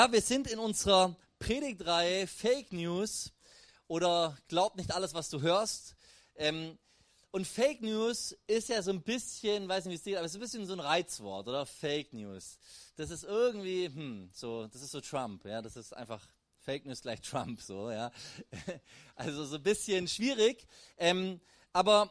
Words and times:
Ja, 0.00 0.10
wir 0.10 0.22
sind 0.22 0.50
in 0.50 0.58
unserer 0.58 1.14
Predigtreihe 1.38 2.26
Fake 2.26 2.72
News 2.72 3.32
oder 3.86 4.34
Glaub 4.48 4.74
nicht 4.76 4.94
alles, 4.94 5.12
was 5.12 5.28
du 5.28 5.42
hörst. 5.42 5.94
Ähm, 6.36 6.78
und 7.32 7.46
Fake 7.46 7.82
News 7.82 8.34
ist 8.46 8.70
ja 8.70 8.80
so 8.80 8.92
ein 8.92 9.02
bisschen, 9.02 9.68
weiß 9.68 9.84
nicht, 9.84 9.92
wie 9.92 9.96
es 9.96 10.04
geht, 10.04 10.16
aber 10.16 10.24
es 10.24 10.32
ist 10.32 10.38
ein 10.38 10.40
bisschen 10.40 10.64
so 10.64 10.72
ein 10.72 10.80
Reizwort, 10.80 11.48
oder? 11.48 11.66
Fake 11.66 12.14
News. 12.14 12.56
Das 12.96 13.10
ist 13.10 13.24
irgendwie, 13.24 13.88
hm, 13.88 14.30
so, 14.32 14.68
das 14.68 14.80
ist 14.80 14.92
so 14.92 15.02
Trump, 15.02 15.44
ja, 15.44 15.60
das 15.60 15.76
ist 15.76 15.92
einfach 15.92 16.26
Fake 16.60 16.86
News 16.86 17.02
gleich 17.02 17.20
Trump, 17.20 17.60
so, 17.60 17.90
ja. 17.90 18.10
Also 19.16 19.44
so 19.44 19.56
ein 19.56 19.62
bisschen 19.62 20.08
schwierig. 20.08 20.66
Ähm, 20.96 21.42
aber 21.74 22.10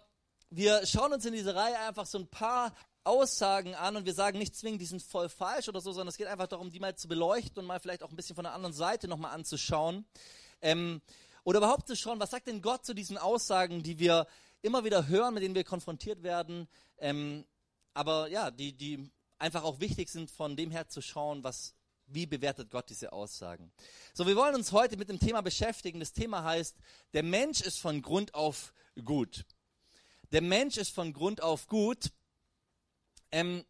wir 0.51 0.85
schauen 0.85 1.11
uns 1.11 1.25
in 1.25 1.33
dieser 1.33 1.55
Reihe 1.55 1.79
einfach 1.79 2.05
so 2.05 2.19
ein 2.19 2.27
paar 2.27 2.71
Aussagen 3.03 3.75
an 3.75 3.95
und 3.95 4.05
wir 4.05 4.13
sagen 4.13 4.37
nicht 4.37 4.55
zwingend, 4.55 4.81
die 4.81 4.85
sind 4.85 5.01
voll 5.01 5.29
falsch 5.29 5.69
oder 5.69 5.81
so, 5.81 5.91
sondern 5.91 6.09
es 6.09 6.17
geht 6.17 6.27
einfach 6.27 6.47
darum, 6.47 6.69
die 6.69 6.79
mal 6.79 6.95
zu 6.95 7.07
beleuchten 7.07 7.59
und 7.59 7.65
mal 7.65 7.79
vielleicht 7.79 8.03
auch 8.03 8.09
ein 8.09 8.15
bisschen 8.15 8.35
von 8.35 8.43
der 8.43 8.53
anderen 8.53 8.73
Seite 8.73 9.07
nochmal 9.07 9.33
anzuschauen. 9.33 10.05
Ähm, 10.61 11.01
oder 11.43 11.59
überhaupt 11.59 11.87
zu 11.87 11.95
schauen, 11.95 12.19
was 12.19 12.31
sagt 12.31 12.47
denn 12.47 12.61
Gott 12.61 12.85
zu 12.85 12.93
diesen 12.93 13.17
Aussagen, 13.17 13.81
die 13.81 13.99
wir 13.99 14.27
immer 14.61 14.83
wieder 14.83 15.07
hören, 15.07 15.33
mit 15.33 15.43
denen 15.43 15.55
wir 15.55 15.63
konfrontiert 15.63 16.21
werden, 16.23 16.67
ähm, 16.97 17.45
aber 17.93 18.27
ja, 18.27 18.51
die, 18.51 18.73
die 18.73 19.09
einfach 19.37 19.63
auch 19.63 19.79
wichtig 19.79 20.09
sind, 20.09 20.29
von 20.29 20.55
dem 20.55 20.71
her 20.71 20.87
zu 20.87 21.01
schauen, 21.01 21.43
was, 21.43 21.73
wie 22.07 22.25
bewertet 22.25 22.69
Gott 22.69 22.89
diese 22.89 23.13
Aussagen. 23.13 23.71
So, 24.13 24.27
wir 24.27 24.35
wollen 24.35 24.55
uns 24.55 24.71
heute 24.71 24.97
mit 24.97 25.09
dem 25.09 25.19
Thema 25.19 25.41
beschäftigen. 25.41 25.99
Das 25.99 26.13
Thema 26.13 26.43
heißt, 26.43 26.75
der 27.13 27.23
Mensch 27.23 27.61
ist 27.61 27.79
von 27.79 28.01
Grund 28.01 28.33
auf 28.33 28.73
gut. 29.03 29.45
Der 30.31 30.41
Mensch 30.41 30.77
ist 30.77 30.93
von 30.93 31.13
Grund 31.13 31.41
auf 31.41 31.67
gut. 31.67 32.11
Ähm, 33.31 33.63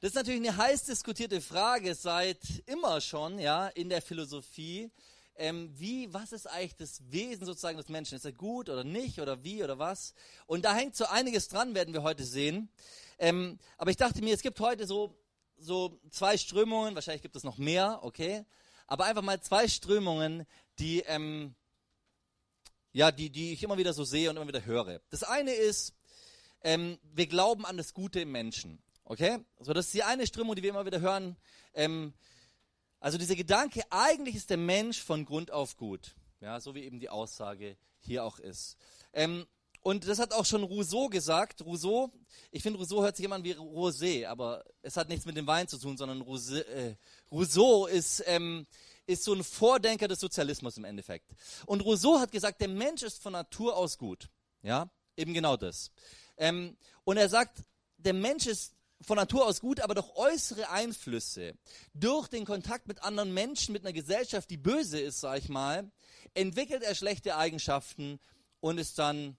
das 0.00 0.10
ist 0.10 0.16
natürlich 0.16 0.46
eine 0.46 0.56
heiß 0.56 0.84
diskutierte 0.84 1.40
Frage 1.40 1.94
seit 1.94 2.38
immer 2.66 3.00
schon, 3.00 3.38
ja, 3.38 3.68
in 3.68 3.88
der 3.88 4.02
Philosophie. 4.02 4.90
Ähm, 5.36 5.70
wie, 5.74 6.12
was 6.12 6.32
ist 6.32 6.46
eigentlich 6.46 6.76
das 6.76 7.10
Wesen 7.10 7.46
sozusagen 7.46 7.76
des 7.76 7.88
Menschen? 7.88 8.16
Ist 8.16 8.24
er 8.24 8.32
gut 8.32 8.68
oder 8.68 8.84
nicht 8.84 9.20
oder 9.20 9.42
wie 9.42 9.62
oder 9.64 9.78
was? 9.78 10.14
Und 10.46 10.64
da 10.64 10.74
hängt 10.74 10.96
so 10.96 11.06
einiges 11.06 11.48
dran, 11.48 11.74
werden 11.74 11.94
wir 11.94 12.02
heute 12.02 12.24
sehen. 12.24 12.68
Ähm, 13.18 13.58
aber 13.78 13.90
ich 13.90 13.96
dachte 13.96 14.22
mir, 14.22 14.34
es 14.34 14.42
gibt 14.42 14.60
heute 14.60 14.86
so, 14.86 15.14
so 15.58 15.98
zwei 16.10 16.36
Strömungen, 16.36 16.94
wahrscheinlich 16.94 17.22
gibt 17.22 17.36
es 17.36 17.44
noch 17.44 17.58
mehr, 17.58 18.00
okay? 18.02 18.44
Aber 18.86 19.06
einfach 19.06 19.22
mal 19.22 19.40
zwei 19.40 19.68
Strömungen, 19.68 20.46
die, 20.78 21.00
ähm, 21.00 21.54
ja, 22.92 23.10
die, 23.10 23.30
die 23.30 23.52
ich 23.52 23.62
immer 23.62 23.78
wieder 23.78 23.92
so 23.92 24.04
sehe 24.04 24.30
und 24.30 24.36
immer 24.36 24.48
wieder 24.48 24.64
höre. 24.64 25.00
Das 25.10 25.22
eine 25.22 25.52
ist, 25.52 25.94
ähm, 26.62 26.98
wir 27.02 27.26
glauben 27.26 27.64
an 27.64 27.76
das 27.76 27.94
Gute 27.94 28.20
im 28.20 28.32
Menschen. 28.32 28.82
Okay? 29.06 29.38
So, 29.60 29.72
das 29.72 29.86
ist 29.86 29.94
die 29.94 30.02
eine 30.02 30.26
Strömung, 30.26 30.56
die 30.56 30.62
wir 30.62 30.70
immer 30.70 30.84
wieder 30.84 31.00
hören. 31.00 31.36
Ähm, 31.74 32.12
also 32.98 33.18
dieser 33.18 33.36
Gedanke, 33.36 33.82
eigentlich 33.90 34.34
ist 34.34 34.50
der 34.50 34.56
Mensch 34.56 35.00
von 35.00 35.24
Grund 35.24 35.52
auf 35.52 35.76
gut. 35.76 36.16
Ja, 36.40 36.60
so 36.60 36.74
wie 36.74 36.82
eben 36.82 36.98
die 36.98 37.08
Aussage 37.08 37.76
hier 38.00 38.24
auch 38.24 38.38
ist. 38.40 38.76
Ähm, 39.12 39.46
und 39.82 40.08
das 40.08 40.18
hat 40.18 40.32
auch 40.32 40.44
schon 40.44 40.64
Rousseau 40.64 41.08
gesagt. 41.08 41.64
Rousseau, 41.64 42.10
ich 42.50 42.62
finde, 42.62 42.80
Rousseau 42.80 43.02
hört 43.02 43.16
sich 43.16 43.24
immer 43.24 43.36
an 43.36 43.44
wie 43.44 43.54
Rosé, 43.54 44.26
aber 44.26 44.64
es 44.82 44.96
hat 44.96 45.08
nichts 45.08 45.24
mit 45.24 45.36
dem 45.36 45.46
Wein 45.46 45.68
zu 45.68 45.78
tun, 45.78 45.96
sondern 45.96 46.22
Rousseau, 46.22 46.56
äh, 46.56 46.96
Rousseau 47.30 47.86
ist, 47.86 48.24
ähm, 48.26 48.66
ist 49.06 49.22
so 49.22 49.32
ein 49.32 49.44
Vordenker 49.44 50.08
des 50.08 50.18
Sozialismus 50.18 50.76
im 50.78 50.84
Endeffekt. 50.84 51.30
Und 51.66 51.82
Rousseau 51.84 52.18
hat 52.18 52.32
gesagt, 52.32 52.60
der 52.60 52.68
Mensch 52.68 53.04
ist 53.04 53.22
von 53.22 53.34
Natur 53.34 53.76
aus 53.76 53.98
gut. 53.98 54.28
Ja, 54.62 54.90
eben 55.16 55.32
genau 55.32 55.56
das. 55.56 55.92
Ähm, 56.36 56.76
und 57.04 57.18
er 57.18 57.28
sagt, 57.28 57.62
der 57.98 58.14
Mensch 58.14 58.46
ist 58.46 58.74
von 59.00 59.16
Natur 59.16 59.46
aus 59.46 59.60
gut, 59.60 59.80
aber 59.80 59.94
durch 59.94 60.16
äußere 60.16 60.70
Einflüsse, 60.70 61.54
durch 61.94 62.28
den 62.28 62.44
Kontakt 62.44 62.88
mit 62.88 63.02
anderen 63.02 63.34
Menschen, 63.34 63.72
mit 63.72 63.82
einer 63.82 63.92
Gesellschaft, 63.92 64.50
die 64.50 64.56
böse 64.56 64.98
ist, 64.98 65.20
sag 65.20 65.38
ich 65.38 65.48
mal, 65.48 65.90
entwickelt 66.34 66.82
er 66.82 66.94
schlechte 66.94 67.36
Eigenschaften 67.36 68.18
und 68.60 68.78
ist 68.78 68.98
dann 68.98 69.36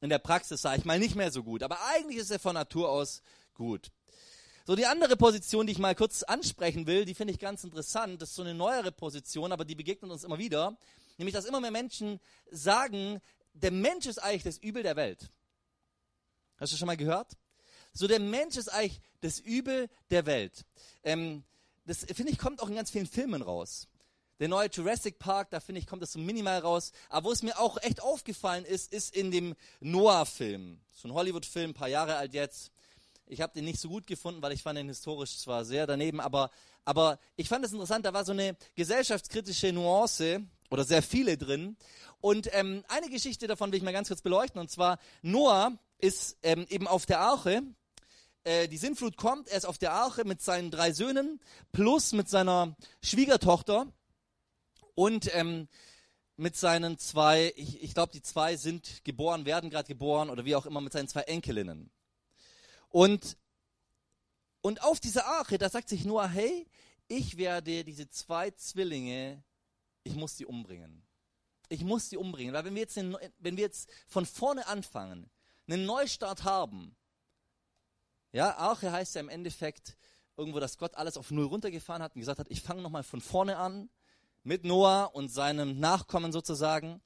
in 0.00 0.10
der 0.10 0.18
Praxis, 0.18 0.62
sag 0.62 0.78
ich 0.78 0.84
mal, 0.84 0.98
nicht 0.98 1.16
mehr 1.16 1.32
so 1.32 1.42
gut. 1.42 1.62
Aber 1.62 1.78
eigentlich 1.94 2.18
ist 2.18 2.30
er 2.30 2.38
von 2.38 2.54
Natur 2.54 2.90
aus 2.90 3.22
gut. 3.54 3.90
So, 4.66 4.76
die 4.76 4.86
andere 4.86 5.16
Position, 5.16 5.66
die 5.66 5.72
ich 5.72 5.78
mal 5.78 5.94
kurz 5.94 6.22
ansprechen 6.22 6.86
will, 6.86 7.06
die 7.06 7.14
finde 7.14 7.32
ich 7.32 7.40
ganz 7.40 7.64
interessant. 7.64 8.20
Das 8.20 8.28
ist 8.30 8.34
so 8.36 8.42
eine 8.42 8.54
neuere 8.54 8.92
Position, 8.92 9.50
aber 9.50 9.64
die 9.64 9.74
begegnet 9.74 10.10
uns 10.10 10.24
immer 10.24 10.38
wieder. 10.38 10.76
Nämlich, 11.16 11.34
dass 11.34 11.46
immer 11.46 11.60
mehr 11.60 11.70
Menschen 11.70 12.20
sagen, 12.50 13.20
der 13.54 13.72
Mensch 13.72 14.06
ist 14.06 14.18
eigentlich 14.18 14.42
das 14.42 14.58
Übel 14.58 14.82
der 14.82 14.94
Welt. 14.94 15.30
Hast 16.58 16.72
du 16.72 16.76
schon 16.76 16.86
mal 16.86 16.96
gehört? 16.96 17.32
So, 17.92 18.06
der 18.06 18.20
Mensch 18.20 18.56
ist 18.56 18.68
eigentlich 18.68 19.00
das 19.20 19.40
Übel 19.40 19.88
der 20.10 20.26
Welt. 20.26 20.64
Ähm, 21.02 21.42
das, 21.84 22.04
finde 22.04 22.32
ich, 22.32 22.38
kommt 22.38 22.60
auch 22.62 22.68
in 22.68 22.76
ganz 22.76 22.90
vielen 22.90 23.06
Filmen 23.06 23.42
raus. 23.42 23.88
Der 24.40 24.48
neue 24.48 24.68
Jurassic 24.68 25.18
Park, 25.18 25.50
da 25.50 25.58
finde 25.58 25.80
ich, 25.80 25.86
kommt 25.86 26.02
das 26.02 26.12
so 26.12 26.20
minimal 26.20 26.60
raus. 26.60 26.92
Aber 27.08 27.28
wo 27.28 27.32
es 27.32 27.42
mir 27.42 27.58
auch 27.58 27.76
echt 27.82 28.00
aufgefallen 28.00 28.64
ist, 28.64 28.92
ist 28.92 29.16
in 29.16 29.32
dem 29.32 29.56
Noah-Film. 29.80 30.80
So 30.92 31.08
ein 31.08 31.14
Hollywood-Film, 31.14 31.70
ein 31.70 31.74
paar 31.74 31.88
Jahre 31.88 32.16
alt 32.16 32.34
jetzt. 32.34 32.70
Ich 33.26 33.40
habe 33.40 33.52
den 33.52 33.64
nicht 33.64 33.80
so 33.80 33.88
gut 33.88 34.06
gefunden, 34.06 34.40
weil 34.40 34.52
ich 34.52 34.62
fand 34.62 34.78
den 34.78 34.88
historisch 34.88 35.38
zwar 35.38 35.64
sehr 35.64 35.86
daneben, 35.86 36.20
aber, 36.20 36.50
aber 36.84 37.18
ich 37.36 37.48
fand 37.48 37.64
es 37.64 37.72
interessant, 37.72 38.06
da 38.06 38.14
war 38.14 38.24
so 38.24 38.32
eine 38.32 38.56
gesellschaftskritische 38.74 39.72
Nuance 39.72 40.46
oder 40.70 40.84
sehr 40.84 41.02
viele 41.02 41.36
drin. 41.36 41.76
Und 42.20 42.48
ähm, 42.52 42.84
eine 42.88 43.10
Geschichte 43.10 43.46
davon 43.46 43.70
will 43.70 43.78
ich 43.78 43.84
mal 43.84 43.92
ganz 43.92 44.08
kurz 44.08 44.22
beleuchten. 44.22 44.60
Und 44.60 44.70
zwar, 44.70 44.98
Noah 45.22 45.72
ist 45.98 46.38
ähm, 46.42 46.66
eben 46.68 46.86
auf 46.86 47.06
der 47.06 47.20
Arche. 47.20 47.62
Äh, 48.44 48.68
die 48.68 48.76
Sintflut 48.76 49.16
kommt, 49.16 49.48
er 49.48 49.58
ist 49.58 49.66
auf 49.66 49.78
der 49.78 49.92
Arche 49.92 50.24
mit 50.24 50.40
seinen 50.40 50.70
drei 50.70 50.92
Söhnen 50.92 51.40
plus 51.72 52.12
mit 52.12 52.28
seiner 52.28 52.76
Schwiegertochter 53.02 53.92
und 54.94 55.34
ähm, 55.34 55.68
mit 56.36 56.56
seinen 56.56 56.98
zwei, 56.98 57.52
ich, 57.56 57.82
ich 57.82 57.94
glaube, 57.94 58.12
die 58.12 58.22
zwei 58.22 58.56
sind 58.56 59.04
geboren, 59.04 59.44
werden 59.44 59.70
gerade 59.70 59.88
geboren 59.88 60.30
oder 60.30 60.44
wie 60.44 60.54
auch 60.54 60.66
immer, 60.66 60.80
mit 60.80 60.92
seinen 60.92 61.08
zwei 61.08 61.22
Enkelinnen. 61.22 61.90
Und, 62.88 63.36
und 64.60 64.82
auf 64.82 65.00
dieser 65.00 65.26
Arche, 65.26 65.58
da 65.58 65.68
sagt 65.68 65.88
sich 65.88 66.04
Noah, 66.04 66.28
hey, 66.28 66.66
ich 67.08 67.36
werde 67.36 67.84
diese 67.84 68.08
zwei 68.08 68.50
Zwillinge, 68.52 69.42
ich 70.04 70.14
muss 70.14 70.36
sie 70.36 70.46
umbringen. 70.46 71.02
Ich 71.68 71.82
muss 71.82 72.08
sie 72.08 72.16
umbringen. 72.16 72.54
Weil 72.54 72.64
wenn 72.64 72.74
wir 72.74 72.82
jetzt, 72.82 72.96
wenn 72.96 73.56
wir 73.56 73.64
jetzt 73.64 73.90
von 74.06 74.24
vorne 74.24 74.66
anfangen, 74.68 75.28
einen 75.68 75.86
Neustart 75.86 76.44
haben. 76.44 76.96
Ja, 78.32 78.56
Arche 78.56 78.92
heißt 78.92 79.14
ja 79.14 79.20
im 79.20 79.28
Endeffekt 79.28 79.96
irgendwo, 80.36 80.60
dass 80.60 80.78
Gott 80.78 80.94
alles 80.94 81.16
auf 81.16 81.30
Null 81.30 81.46
runtergefahren 81.46 82.02
hat 82.02 82.14
und 82.14 82.20
gesagt 82.20 82.38
hat, 82.38 82.50
ich 82.50 82.62
fange 82.62 82.82
nochmal 82.82 83.02
von 83.02 83.20
vorne 83.20 83.56
an 83.56 83.90
mit 84.42 84.64
Noah 84.64 85.14
und 85.14 85.28
seinem 85.28 85.78
Nachkommen 85.80 86.32
sozusagen. 86.32 87.00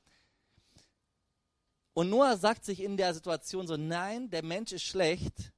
Und 1.95 2.11
Noah 2.11 2.37
sagt 2.37 2.65
sich 2.65 2.81
in 2.81 2.97
der 2.97 3.15
Situation 3.15 3.67
so, 3.67 3.77
nein, 3.77 4.31
der 4.31 4.43
Mensch 4.43 4.73
ist 4.73 4.85
schlecht, 4.85 5.53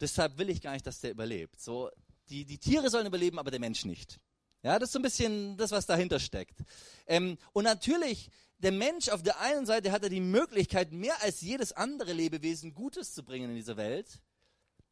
deshalb 0.00 0.38
will 0.38 0.50
ich 0.50 0.60
gar 0.60 0.72
nicht, 0.72 0.86
dass 0.86 1.00
der 1.00 1.10
überlebt. 1.10 1.60
So, 1.60 1.90
die, 2.28 2.44
die 2.44 2.58
Tiere 2.58 2.90
sollen 2.90 3.06
überleben, 3.06 3.38
aber 3.38 3.50
der 3.50 3.60
Mensch 3.60 3.84
nicht. 3.84 4.20
Ja, 4.62 4.78
das 4.78 4.88
ist 4.88 4.92
so 4.94 4.98
ein 4.98 5.02
bisschen 5.02 5.56
das, 5.56 5.70
was 5.70 5.86
dahinter 5.86 6.18
steckt. 6.18 6.58
Ähm, 7.06 7.38
und 7.52 7.64
natürlich 7.64 8.30
der 8.58 8.72
Mensch 8.72 9.08
auf 9.08 9.22
der 9.22 9.40
einen 9.40 9.66
Seite 9.66 9.92
hat 9.92 10.02
er 10.02 10.08
die 10.08 10.20
Möglichkeit, 10.20 10.92
mehr 10.92 11.22
als 11.22 11.40
jedes 11.40 11.72
andere 11.72 12.12
Lebewesen 12.12 12.74
Gutes 12.74 13.14
zu 13.14 13.22
bringen 13.22 13.50
in 13.50 13.56
dieser 13.56 13.76
Welt. 13.76 14.20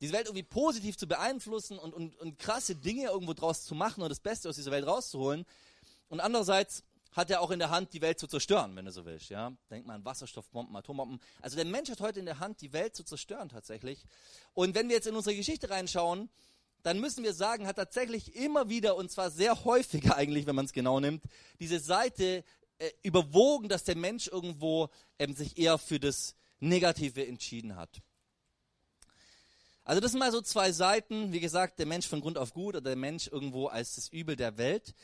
Diese 0.00 0.12
Welt 0.12 0.26
irgendwie 0.26 0.44
positiv 0.44 0.96
zu 0.96 1.08
beeinflussen 1.08 1.78
und, 1.78 1.94
und, 1.94 2.16
und 2.16 2.38
krasse 2.38 2.76
Dinge 2.76 3.08
irgendwo 3.08 3.32
draus 3.32 3.64
zu 3.64 3.74
machen 3.74 4.02
und 4.02 4.10
das 4.10 4.20
Beste 4.20 4.48
aus 4.48 4.56
dieser 4.56 4.70
Welt 4.70 4.86
rauszuholen. 4.86 5.46
Und 6.08 6.20
andererseits 6.20 6.84
hat 7.12 7.30
er 7.30 7.40
auch 7.40 7.50
in 7.50 7.58
der 7.58 7.70
Hand, 7.70 7.94
die 7.94 8.02
Welt 8.02 8.20
zu 8.20 8.26
zerstören, 8.26 8.76
wenn 8.76 8.84
du 8.84 8.92
so 8.92 9.06
willst. 9.06 9.30
Ja? 9.30 9.52
Denk 9.70 9.86
mal 9.86 9.94
an 9.94 10.04
Wasserstoffbomben, 10.04 10.76
Atombomben. 10.76 11.18
Also 11.40 11.56
der 11.56 11.64
Mensch 11.64 11.90
hat 11.90 12.00
heute 12.00 12.20
in 12.20 12.26
der 12.26 12.38
Hand, 12.40 12.60
die 12.60 12.74
Welt 12.74 12.94
zu 12.94 13.04
zerstören 13.04 13.48
tatsächlich. 13.48 14.04
Und 14.52 14.74
wenn 14.74 14.88
wir 14.88 14.96
jetzt 14.96 15.06
in 15.06 15.16
unsere 15.16 15.34
Geschichte 15.34 15.70
reinschauen, 15.70 16.28
dann 16.82 17.00
müssen 17.00 17.24
wir 17.24 17.32
sagen, 17.32 17.66
hat 17.66 17.76
tatsächlich 17.76 18.36
immer 18.36 18.68
wieder, 18.68 18.96
und 18.96 19.10
zwar 19.10 19.30
sehr 19.30 19.64
häufig 19.64 20.12
eigentlich, 20.12 20.46
wenn 20.46 20.54
man 20.54 20.66
es 20.66 20.72
genau 20.72 21.00
nimmt, 21.00 21.24
diese 21.58 21.80
Seite 21.80 22.44
äh, 22.78 22.90
überwogen, 23.02 23.68
dass 23.68 23.84
der 23.84 23.96
Mensch 23.96 24.28
irgendwo 24.28 24.88
ähm, 25.18 25.34
sich 25.34 25.58
eher 25.58 25.78
für 25.78 25.98
das 25.98 26.34
Negative 26.60 27.26
entschieden 27.26 27.76
hat. 27.76 28.02
Also 29.84 30.00
das 30.00 30.10
sind 30.10 30.18
mal 30.18 30.32
so 30.32 30.40
zwei 30.40 30.72
Seiten. 30.72 31.32
Wie 31.32 31.40
gesagt, 31.40 31.78
der 31.78 31.86
Mensch 31.86 32.08
von 32.08 32.20
Grund 32.20 32.38
auf 32.38 32.52
gut 32.52 32.74
oder 32.74 32.80
der 32.90 32.96
Mensch 32.96 33.28
irgendwo 33.28 33.68
als 33.68 33.94
das 33.94 34.08
Übel 34.08 34.34
der 34.34 34.58
Welt. 34.58 34.94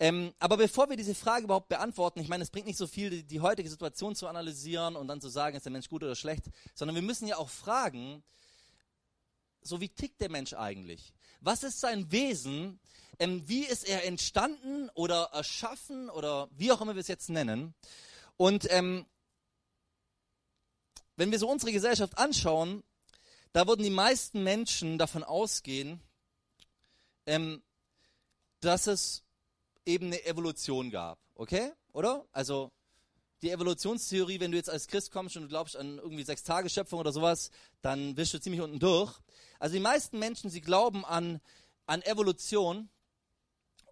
Ähm, 0.00 0.34
aber 0.40 0.56
bevor 0.56 0.90
wir 0.90 0.96
diese 0.96 1.14
Frage 1.14 1.44
überhaupt 1.44 1.68
beantworten, 1.68 2.18
ich 2.18 2.28
meine, 2.28 2.42
es 2.42 2.50
bringt 2.50 2.66
nicht 2.66 2.78
so 2.78 2.88
viel, 2.88 3.08
die, 3.10 3.22
die 3.22 3.40
heutige 3.40 3.70
Situation 3.70 4.16
zu 4.16 4.26
analysieren 4.26 4.96
und 4.96 5.06
dann 5.06 5.20
zu 5.20 5.28
sagen, 5.28 5.56
ist 5.56 5.64
der 5.64 5.72
Mensch 5.72 5.88
gut 5.88 6.02
oder 6.02 6.16
schlecht, 6.16 6.46
sondern 6.74 6.96
wir 6.96 7.02
müssen 7.02 7.28
ja 7.28 7.36
auch 7.36 7.48
fragen, 7.48 8.24
so 9.60 9.80
wie 9.80 9.88
tickt 9.88 10.20
der 10.20 10.30
Mensch 10.30 10.54
eigentlich? 10.54 11.12
Was 11.42 11.64
ist 11.64 11.80
sein 11.80 12.10
Wesen? 12.12 12.78
Ähm, 13.18 13.46
wie 13.48 13.64
ist 13.64 13.86
er 13.86 14.04
entstanden 14.04 14.88
oder 14.94 15.30
erschaffen 15.32 16.08
oder 16.08 16.48
wie 16.52 16.70
auch 16.72 16.80
immer 16.80 16.94
wir 16.94 17.00
es 17.00 17.08
jetzt 17.08 17.30
nennen? 17.30 17.74
Und 18.36 18.70
ähm, 18.70 19.04
wenn 21.16 21.30
wir 21.30 21.38
so 21.38 21.48
unsere 21.48 21.72
Gesellschaft 21.72 22.16
anschauen, 22.16 22.82
da 23.52 23.66
würden 23.66 23.82
die 23.82 23.90
meisten 23.90 24.44
Menschen 24.44 24.98
davon 24.98 25.24
ausgehen, 25.24 26.00
ähm, 27.26 27.62
dass 28.60 28.86
es 28.86 29.24
eben 29.84 30.06
eine 30.06 30.24
Evolution 30.24 30.90
gab. 30.90 31.18
Okay? 31.34 31.72
Oder? 31.92 32.24
Also 32.32 32.70
die 33.42 33.50
Evolutionstheorie, 33.50 34.38
wenn 34.38 34.52
du 34.52 34.56
jetzt 34.56 34.70
als 34.70 34.86
Christ 34.86 35.10
kommst 35.10 35.36
und 35.36 35.42
du 35.42 35.48
glaubst 35.48 35.76
an 35.76 35.98
irgendwie 35.98 36.22
sechs 36.22 36.44
Tage 36.44 36.70
Schöpfung 36.70 37.00
oder 37.00 37.12
sowas, 37.12 37.50
dann 37.82 38.16
wirst 38.16 38.32
du 38.32 38.40
ziemlich 38.40 38.62
unten 38.62 38.78
durch. 38.78 39.18
Also 39.62 39.74
die 39.74 39.80
meisten 39.80 40.18
Menschen, 40.18 40.50
sie 40.50 40.60
glauben 40.60 41.04
an, 41.04 41.40
an 41.86 42.02
Evolution. 42.02 42.88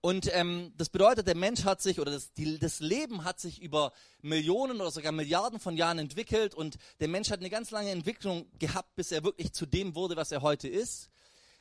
Und 0.01 0.29
ähm, 0.35 0.73
das 0.77 0.89
bedeutet, 0.89 1.29
der 1.29 1.37
Mensch 1.37 1.63
hat 1.63 1.81
sich 1.81 2.01
oder 2.01 2.11
das, 2.11 2.33
die, 2.33 2.59
das 2.59 2.81
Leben 2.81 3.23
hat 3.23 3.39
sich 3.39 3.63
über 3.63 3.93
Millionen 4.21 4.81
oder 4.81 4.91
sogar 4.91 5.13
Milliarden 5.13 5.61
von 5.61 5.77
Jahren 5.77 6.01
entwickelt 6.01 6.57
und 6.57 6.77
der 6.99 7.07
Mensch 7.07 7.31
hat 7.31 7.39
eine 7.39 7.51
ganz 7.51 7.71
lange 7.71 7.91
Entwicklung 7.91 8.51
gehabt, 8.59 8.97
bis 8.97 9.13
er 9.13 9.23
wirklich 9.23 9.53
zu 9.53 9.65
dem 9.65 9.95
wurde, 9.95 10.17
was 10.17 10.33
er 10.33 10.43
heute 10.43 10.67
ist. 10.67 11.09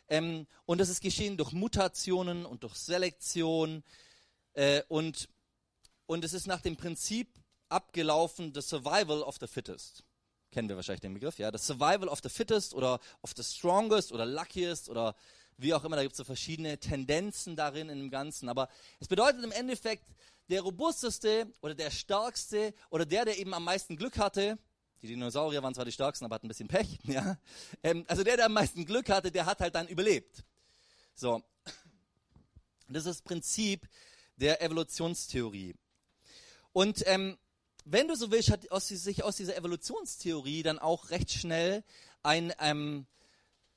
Ähm, 0.08 0.48
und 0.66 0.80
das 0.80 0.90
ist 0.90 1.02
geschehen 1.02 1.38
durch 1.38 1.52
Mutationen 1.52 2.48
und 2.48 2.64
durch 2.64 2.78
Selektion 2.78 3.84
äh, 4.54 4.82
und 4.88 5.30
und 6.08 6.26
es 6.26 6.34
ist 6.34 6.48
nach 6.48 6.62
dem 6.62 6.78
Prinzip 6.78 7.32
abgelaufen, 7.68 8.56
the 8.56 8.62
survival 8.62 9.22
of 9.22 9.38
the 9.40 9.46
fittest. 9.46 10.04
Kennen 10.52 10.70
wir 10.70 10.76
wahrscheinlich 10.76 11.02
den 11.02 11.14
Begriff, 11.14 11.38
ja? 11.38 11.52
The 11.52 11.64
survival 11.64 12.08
of 12.08 12.20
the 12.24 12.30
fittest 12.30 12.74
oder 12.74 13.00
of 13.22 13.34
the 13.36 13.44
strongest 13.44 14.12
oder 14.12 14.26
luckiest 14.26 14.90
oder 14.90 15.16
wie 15.58 15.74
auch 15.74 15.84
immer, 15.84 15.96
da 15.96 16.04
gibt 16.04 16.14
es 16.14 16.18
so 16.18 16.24
verschiedene 16.24 16.78
Tendenzen 16.78 17.56
darin 17.56 17.90
in 17.90 18.00
dem 18.00 18.10
Ganzen. 18.10 18.50
Aber 18.50 18.70
es 19.00 19.08
bedeutet 19.08 19.44
im 19.44 19.52
Endeffekt, 19.52 20.06
der 20.50 20.62
robusteste 20.62 21.54
oder 21.62 21.76
der 21.76 21.92
stärkste 21.92 22.74
oder 22.90 23.06
der, 23.06 23.26
der 23.26 23.38
eben 23.38 23.54
am 23.54 23.64
meisten 23.64 23.96
Glück 23.96 24.18
hatte, 24.18 24.58
die 25.02 25.08
Dinosaurier 25.08 25.64
waren 25.64 25.74
zwar 25.74 25.86
die 25.86 25.92
stärksten, 25.92 26.26
aber 26.26 26.36
hatten 26.36 26.48
ein 26.48 26.50
bisschen 26.50 26.68
Pech, 26.68 27.00
ja. 27.04 27.38
Ähm, 27.84 28.04
also 28.08 28.24
der, 28.24 28.36
der 28.36 28.48
am 28.48 28.54
meisten 28.54 28.86
Glück 28.86 29.10
hatte, 29.10 29.32
der 29.32 29.46
hat 29.46 29.60
halt 29.60 29.76
dann 29.76 29.88
überlebt. 29.88 30.44
So. 31.16 31.44
Das 32.88 33.06
ist 33.06 33.08
das 33.08 33.22
Prinzip 33.22 33.88
der 34.36 34.62
Evolutionstheorie. 34.62 35.76
Und 36.74 37.04
ähm, 37.06 37.38
wenn 37.92 38.08
du 38.08 38.16
so 38.16 38.32
willst, 38.32 38.52
hat 38.52 38.72
aus, 38.72 38.88
sich 38.88 39.24
aus 39.24 39.38
dieser 39.38 39.58
Evolutionstheorie 39.58 40.64
dann 40.64 40.80
auch 40.80 41.10
recht 41.10 41.32
schnell 41.32 41.84
ein 42.22 42.54
ähm, 42.60 43.08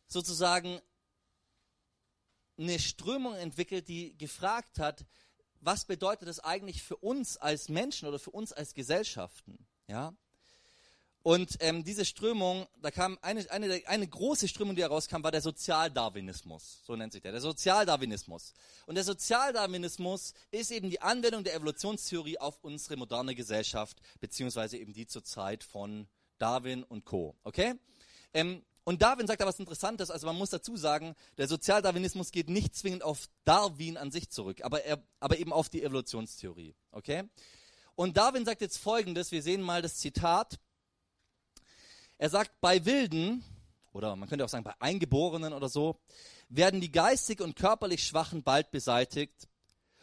sozusagen 0.07 0.81
eine 2.59 2.79
Strömung 2.79 3.35
entwickelt, 3.35 3.89
die 3.89 4.17
gefragt 4.19 4.79
hat, 4.79 5.07
was 5.61 5.85
bedeutet 5.85 6.29
das 6.29 6.41
eigentlich 6.41 6.83
für 6.83 6.97
uns 6.97 7.37
als 7.37 7.69
Menschen 7.69 8.09
oder 8.09 8.19
für 8.19 8.31
uns 8.31 8.53
als 8.53 8.75
Gesellschaften? 8.75 9.67
Ja? 9.87 10.15
Und 11.23 11.57
ähm, 11.61 11.85
diese 11.85 12.05
Strömung, 12.05 12.67
da 12.81 12.91
kam 12.91 13.17
eine, 13.23 13.49
eine, 13.51 13.81
eine 13.87 14.09
große 14.09 14.49
Strömung, 14.49 14.75
die 14.75 14.83
herauskam, 14.83 15.23
war 15.23 15.31
der 15.31 15.41
Sozialdarwinismus. 15.41 16.83
So 16.85 16.97
nennt 16.97 17.13
sich 17.13 17.23
der, 17.23 17.31
der 17.31 17.41
Sozialdarwinismus. 17.41 18.55
Und 18.87 18.97
der 18.97 19.05
Sozialdarwinismus 19.05 20.35
ist 20.51 20.73
eben 20.73 20.91
die 20.91 21.01
Anwendung 21.01 21.45
der 21.45 21.55
Evolutionstheorie 21.55 22.39
auf 22.39 22.59
unsere 22.63 22.97
moderne 22.97 23.37
Gesellschaft, 23.37 23.99
beziehungsweise 24.21 24.79
eben 24.79 24.93
die 24.93 25.07
zur 25.07 25.23
Zeit 25.23 25.63
von 25.63 26.09
Darwin 26.39 26.83
und 26.83 27.05
Co. 27.05 27.37
Okay? 27.45 27.75
Ähm, 28.35 28.65
und 28.85 29.01
Darwin 29.01 29.29
sagt 29.29 29.41
da 29.41 29.47
was 29.47 29.61
Interessantes, 29.61 30.11
also 30.11 30.27
man 30.27 30.37
muss 30.37 30.51
dazu 30.51 30.77
sagen, 30.77 31.15
der 31.39 31.47
Sozialdarwinismus 31.47 32.33
geht 32.33 32.49
nicht 32.49 32.75
zwingend 32.75 33.05
auf 33.05 33.29
Darwin 33.45 33.97
an 33.97 34.11
sich 34.11 34.29
zurück, 34.29 34.65
aber, 34.65 34.85
er, 34.85 35.01
aber 35.21 35.39
eben 35.39 35.53
auf 35.53 35.69
die 35.69 35.85
Evolutionstheorie. 35.85 36.75
Okay? 36.91 37.23
Und 37.95 38.17
Darwin 38.17 38.45
sagt 38.45 38.61
jetzt 38.61 38.79
folgendes, 38.79 39.31
wir 39.31 39.43
sehen 39.43 39.63
mal 39.63 39.83
das 39.83 39.99
Zitat, 39.99 40.59
er 42.23 42.31
sagt, 42.31 42.61
bei 42.61 42.85
Wilden, 42.85 43.43
oder 43.93 44.15
man 44.15 44.29
könnte 44.29 44.45
auch 44.45 44.49
sagen 44.49 44.63
bei 44.63 44.75
Eingeborenen 44.79 45.53
oder 45.53 45.69
so, 45.69 45.99
werden 46.49 46.81
die 46.81 46.93
geistig 46.93 47.41
und 47.41 47.57
körperlich 47.57 48.07
Schwachen 48.07 48.45
bald 48.45 48.71
beseitigt. 48.71 49.49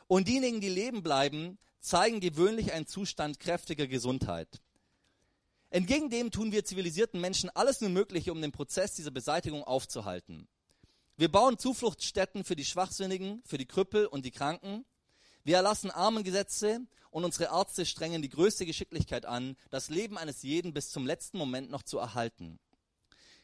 Und 0.07 0.27
diejenigen, 0.27 0.59
die 0.59 0.67
leben 0.67 1.01
bleiben, 1.01 1.57
zeigen 1.79 2.19
gewöhnlich 2.19 2.73
einen 2.73 2.87
Zustand 2.87 3.39
kräftiger 3.39 3.87
Gesundheit. 3.87 4.59
Entgegen 5.69 6.09
dem 6.09 6.29
tun 6.29 6.51
wir 6.51 6.65
zivilisierten 6.65 7.21
Menschen 7.21 7.49
alles 7.51 7.79
nur 7.79 7.89
Mögliche, 7.89 8.33
um 8.33 8.41
den 8.41 8.51
Prozess 8.51 8.95
dieser 8.95 9.11
Beseitigung 9.11 9.63
aufzuhalten. 9.63 10.49
Wir 11.15 11.31
bauen 11.31 11.57
Zufluchtsstätten 11.57 12.43
für 12.43 12.57
die 12.57 12.65
Schwachsinnigen, 12.65 13.41
für 13.45 13.57
die 13.57 13.65
Krüppel 13.65 14.05
und 14.05 14.25
die 14.25 14.31
Kranken. 14.31 14.83
Wir 15.43 15.57
erlassen 15.57 15.91
Armengesetze 15.91 16.81
und 17.11 17.23
unsere 17.23 17.45
Ärzte 17.45 17.85
strengen 17.85 18.21
die 18.21 18.29
größte 18.29 18.65
Geschicklichkeit 18.65 19.25
an, 19.25 19.55
das 19.69 19.89
Leben 19.89 20.17
eines 20.17 20.43
jeden 20.43 20.73
bis 20.73 20.91
zum 20.91 21.05
letzten 21.05 21.37
Moment 21.37 21.71
noch 21.71 21.83
zu 21.83 21.97
erhalten. 21.97 22.59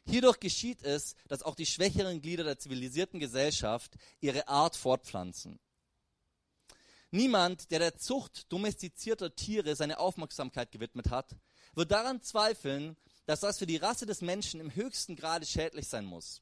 Hierdurch 0.07 0.39
geschieht 0.39 0.83
es, 0.83 1.15
dass 1.27 1.42
auch 1.42 1.56
die 1.56 1.65
schwächeren 1.65 2.21
Glieder 2.21 2.44
der 2.44 2.59
zivilisierten 2.59 3.19
Gesellschaft 3.19 3.95
ihre 4.19 4.47
Art 4.47 4.75
fortpflanzen. 4.75 5.59
Niemand, 7.09 7.71
der 7.71 7.80
der 7.80 7.95
Zucht 7.95 8.51
domestizierter 8.51 9.33
Tiere 9.36 9.75
seine 9.75 10.00
Aufmerksamkeit 10.00 10.71
gewidmet 10.71 11.09
hat, 11.09 11.36
wird 11.74 11.91
daran 11.91 12.21
zweifeln, 12.21 12.98
dass 13.25 13.39
das 13.39 13.57
für 13.57 13.65
die 13.65 13.77
Rasse 13.77 14.06
des 14.06 14.21
Menschen 14.21 14.59
im 14.59 14.75
höchsten 14.75 15.15
Grade 15.15 15.45
schädlich 15.45 15.88
sein 15.88 16.06
muss. 16.06 16.41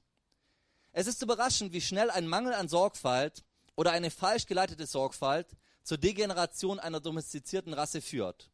Es 0.91 1.07
ist 1.07 1.21
überraschend, 1.21 1.73
wie 1.73 1.81
schnell 1.81 2.09
ein 2.09 2.27
Mangel 2.27 2.53
an 2.53 2.67
Sorgfalt 2.67 3.43
oder 3.75 3.91
eine 3.91 4.11
falsch 4.11 4.45
geleitete 4.45 4.85
Sorgfalt 4.85 5.47
zur 5.83 5.97
Degeneration 5.97 6.79
einer 6.79 6.99
domestizierten 6.99 7.73
Rasse 7.73 8.01
führt. 8.01 8.49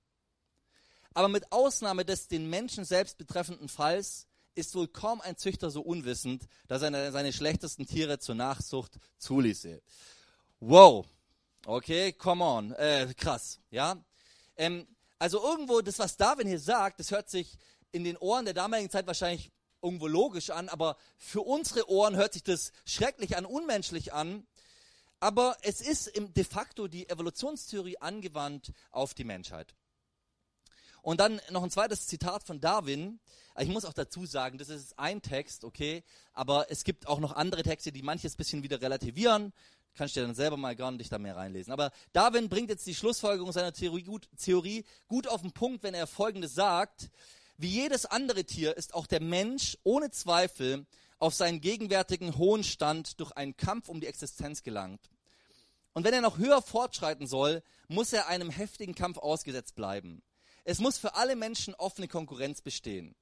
Aber 1.14 1.28
mit 1.28 1.52
Ausnahme 1.52 2.06
des 2.06 2.28
den 2.28 2.50
Menschen 2.50 2.86
selbst 2.86 3.18
betreffenden 3.18 3.70
Falls 3.70 4.28
ist 4.56 4.76
wohl 4.76 4.88
kaum 4.88 5.22
ein 5.22 5.38
Züchter 5.38 5.72
so 5.72 5.82
unwissend, 5.82 6.48
dass 6.68 6.82
er 6.82 7.12
seine 7.12 7.34
schlechtesten 7.34 7.86
Tiere 7.86 8.20
zur 8.20 8.36
Nachzucht 8.36 9.00
zuließe. 9.18 9.82
Wow. 10.60 11.06
Okay, 11.66 12.14
come 12.14 12.44
on. 12.44 12.72
Äh, 12.74 13.14
krass. 13.18 13.60
Ja. 13.72 14.04
Ähm, 14.58 14.88
also 15.18 15.42
irgendwo, 15.42 15.82
das, 15.82 16.00
was 16.00 16.18
Darwin 16.18 16.48
hier 16.48 16.60
sagt, 16.60 17.00
das 17.00 17.12
hört 17.12 17.30
sich 17.30 17.58
in 17.92 18.04
den 18.04 18.18
Ohren 18.18 18.46
der 18.46 18.54
damaligen 18.54 18.90
Zeit 18.90 19.08
wahrscheinlich 19.08 19.52
irgendwo 19.82 20.08
logisch 20.08 20.50
an, 20.50 20.70
aber 20.70 20.98
für 21.18 21.42
unsere 21.42 21.90
Ohren 21.90 22.16
hört 22.16 22.34
sich 22.34 22.44
das 22.44 22.72
schrecklich 22.86 23.38
an, 23.38 23.46
unmenschlich 23.46 24.14
an. 24.14 24.46
Aber 25.20 25.58
es 25.62 25.82
ist 25.82 26.12
de 26.16 26.44
facto 26.44 26.88
die 26.88 27.10
Evolutionstheorie 27.10 27.98
angewandt 27.98 28.72
auf 28.92 29.14
die 29.14 29.26
Menschheit. 29.26 29.76
Und 31.02 31.20
dann 31.20 31.42
noch 31.50 31.64
ein 31.64 31.72
zweites 31.72 32.08
Zitat 32.08 32.44
von 32.44 32.60
Darwin. 32.60 33.20
Ich 33.58 33.70
muss 33.70 33.86
auch 33.86 33.94
dazu 33.94 34.26
sagen, 34.26 34.58
das 34.58 34.70
ist 34.70 34.98
ein 34.98 35.22
Text, 35.22 35.64
okay, 35.64 36.04
aber 36.34 36.70
es 36.70 36.84
gibt 36.84 37.08
auch 37.08 37.20
noch 37.20 37.34
andere 37.34 37.64
Texte, 37.64 37.92
die 37.92 38.02
manches 38.02 38.36
bisschen 38.36 38.64
wieder 38.64 38.82
relativieren. 38.82 39.54
Kannst 39.96 40.16
du 40.16 40.22
dir 40.22 40.28
dann 40.28 40.36
selber 40.36 40.56
mal 40.56 40.76
gar 40.76 40.92
nicht 40.92 41.12
da 41.12 41.18
mehr 41.18 41.36
reinlesen. 41.36 41.74
Aber 41.74 41.92
Darwin 42.14 42.48
bringt 42.48 42.70
jetzt 42.70 42.86
die 42.86 42.96
Schlussfolgerung 42.96 43.52
seiner 43.52 43.74
Theorie 43.74 44.04
gut, 44.04 44.30
Theorie 44.38 44.86
gut 45.08 45.28
auf 45.28 45.42
den 45.42 45.52
Punkt, 45.52 45.84
wenn 45.84 45.94
er 45.94 46.08
Folgendes 46.08 46.54
sagt. 46.54 47.10
Wie 47.58 47.68
jedes 47.68 48.06
andere 48.06 48.46
Tier 48.46 48.78
ist 48.78 48.94
auch 48.94 49.08
der 49.08 49.22
Mensch 49.22 49.78
ohne 49.84 50.12
Zweifel 50.12 50.86
auf 51.20 51.34
seinen 51.34 51.62
gegenwärtigen 51.62 52.38
hohen 52.38 52.64
Stand 52.64 53.20
durch 53.20 53.32
einen 53.34 53.56
Kampf 53.58 53.90
um 53.90 54.00
die 54.00 54.08
Existenz 54.08 54.64
gelangt. 54.64 55.10
Und 55.94 56.04
wenn 56.06 56.14
er 56.14 56.22
noch 56.22 56.38
höher 56.38 56.62
fortschreiten 56.62 57.28
soll, 57.28 57.62
muss 57.88 58.14
er 58.14 58.28
einem 58.28 58.50
heftigen 58.50 58.96
Kampf 58.96 59.18
ausgesetzt 59.18 59.76
bleiben. 59.76 60.22
Es 60.64 60.80
muss 60.80 60.98
für 60.98 61.16
alle 61.16 61.36
Menschen 61.36 61.74
offene 61.76 62.08
Konkurrenz 62.08 62.62
bestehen. 62.62 63.16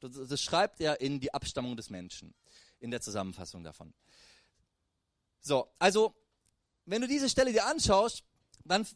Das, 0.00 0.40
schreibt 0.42 0.80
er 0.80 1.00
in 1.00 1.18
die 1.18 1.32
Abstammung 1.32 1.76
des 1.76 1.88
Menschen, 1.88 2.34
in 2.78 2.90
der 2.90 3.00
Zusammenfassung 3.00 3.64
davon. 3.64 3.94
So, 5.40 5.68
also, 5.78 6.14
wenn 6.84 7.00
du 7.00 7.08
diese 7.08 7.30
Stelle 7.30 7.52
dir 7.52 7.64
anschaust, 7.64 8.22
dann, 8.64 8.86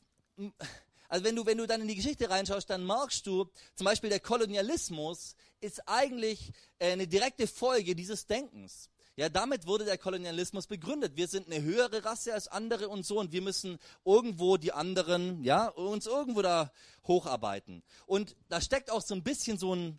also 1.09 1.25
wenn 1.25 1.35
du, 1.35 1.47
wenn 1.47 1.57
du 1.57 1.67
dann 1.67 1.81
in 1.81 1.89
die 1.89 1.97
Geschichte 1.97 2.29
reinschaust, 2.29 2.69
dann 2.69 2.87
merkst 2.87 3.27
du, 3.27 3.51
zum 3.75 3.87
Beispiel 3.87 4.11
der 4.11 4.21
Kolonialismus 4.21 5.35
ist 5.61 5.87
eigentlich 5.87 6.53
äh, 6.79 6.93
eine 6.93 7.07
direkte 7.07 7.47
Folge 7.47 7.95
dieses 7.95 8.27
Denkens. 8.27 8.91
Ja, 9.19 9.29
damit 9.29 9.67
wurde 9.67 9.85
der 9.85 9.99
Kolonialismus 9.99 10.69
begründet. 10.69 11.17
Wir 11.17 11.27
sind 11.27 11.49
eine 11.49 11.61
höhere 11.61 12.05
Rasse 12.05 12.33
als 12.33 12.47
andere 12.47 12.89
und 12.89 13.05
so 13.05 13.19
und 13.19 13.33
wir 13.33 13.43
müssen 13.43 13.79
irgendwo 14.05 14.57
die 14.57 14.73
anderen, 14.73 15.43
ja, 15.43 15.67
uns 15.67 16.07
irgendwo 16.07 16.41
da 16.41 16.73
hocharbeiten. 17.05 17.83
Und 18.07 18.37
da 18.49 18.61
steckt 18.61 18.93
auch 18.93 19.03
so 19.03 19.17
ein 19.17 19.25
bisschen 19.25 19.59
so 19.59 19.75
ein, 19.75 19.99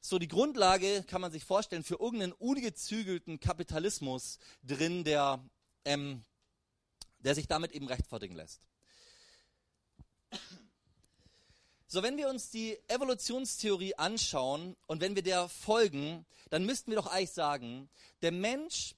so 0.00 0.18
die 0.18 0.28
Grundlage, 0.28 1.02
kann 1.02 1.20
man 1.20 1.30
sich 1.30 1.44
vorstellen, 1.44 1.84
für 1.84 2.00
irgendeinen 2.00 2.32
ungezügelten 2.32 3.38
Kapitalismus 3.38 4.38
drin, 4.62 5.04
der, 5.04 5.44
ähm, 5.84 6.24
der 7.18 7.34
sich 7.34 7.48
damit 7.48 7.72
eben 7.72 7.86
rechtfertigen 7.86 8.34
lässt. 8.34 8.62
So, 11.94 12.02
wenn 12.02 12.16
wir 12.16 12.28
uns 12.28 12.50
die 12.50 12.76
Evolutionstheorie 12.88 13.94
anschauen 13.94 14.74
und 14.88 15.00
wenn 15.00 15.14
wir 15.14 15.22
der 15.22 15.48
folgen, 15.48 16.26
dann 16.50 16.66
müssten 16.66 16.90
wir 16.90 16.96
doch 16.96 17.06
eigentlich 17.06 17.30
sagen, 17.30 17.88
der 18.20 18.32
Mensch 18.32 18.96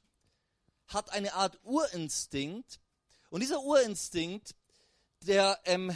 hat 0.87 1.13
eine 1.13 1.35
Art 1.35 1.61
Urinstinkt 1.63 2.81
und 3.29 3.43
dieser 3.43 3.61
Urinstinkt, 3.61 4.55
der, 5.27 5.61
ähm, 5.67 5.95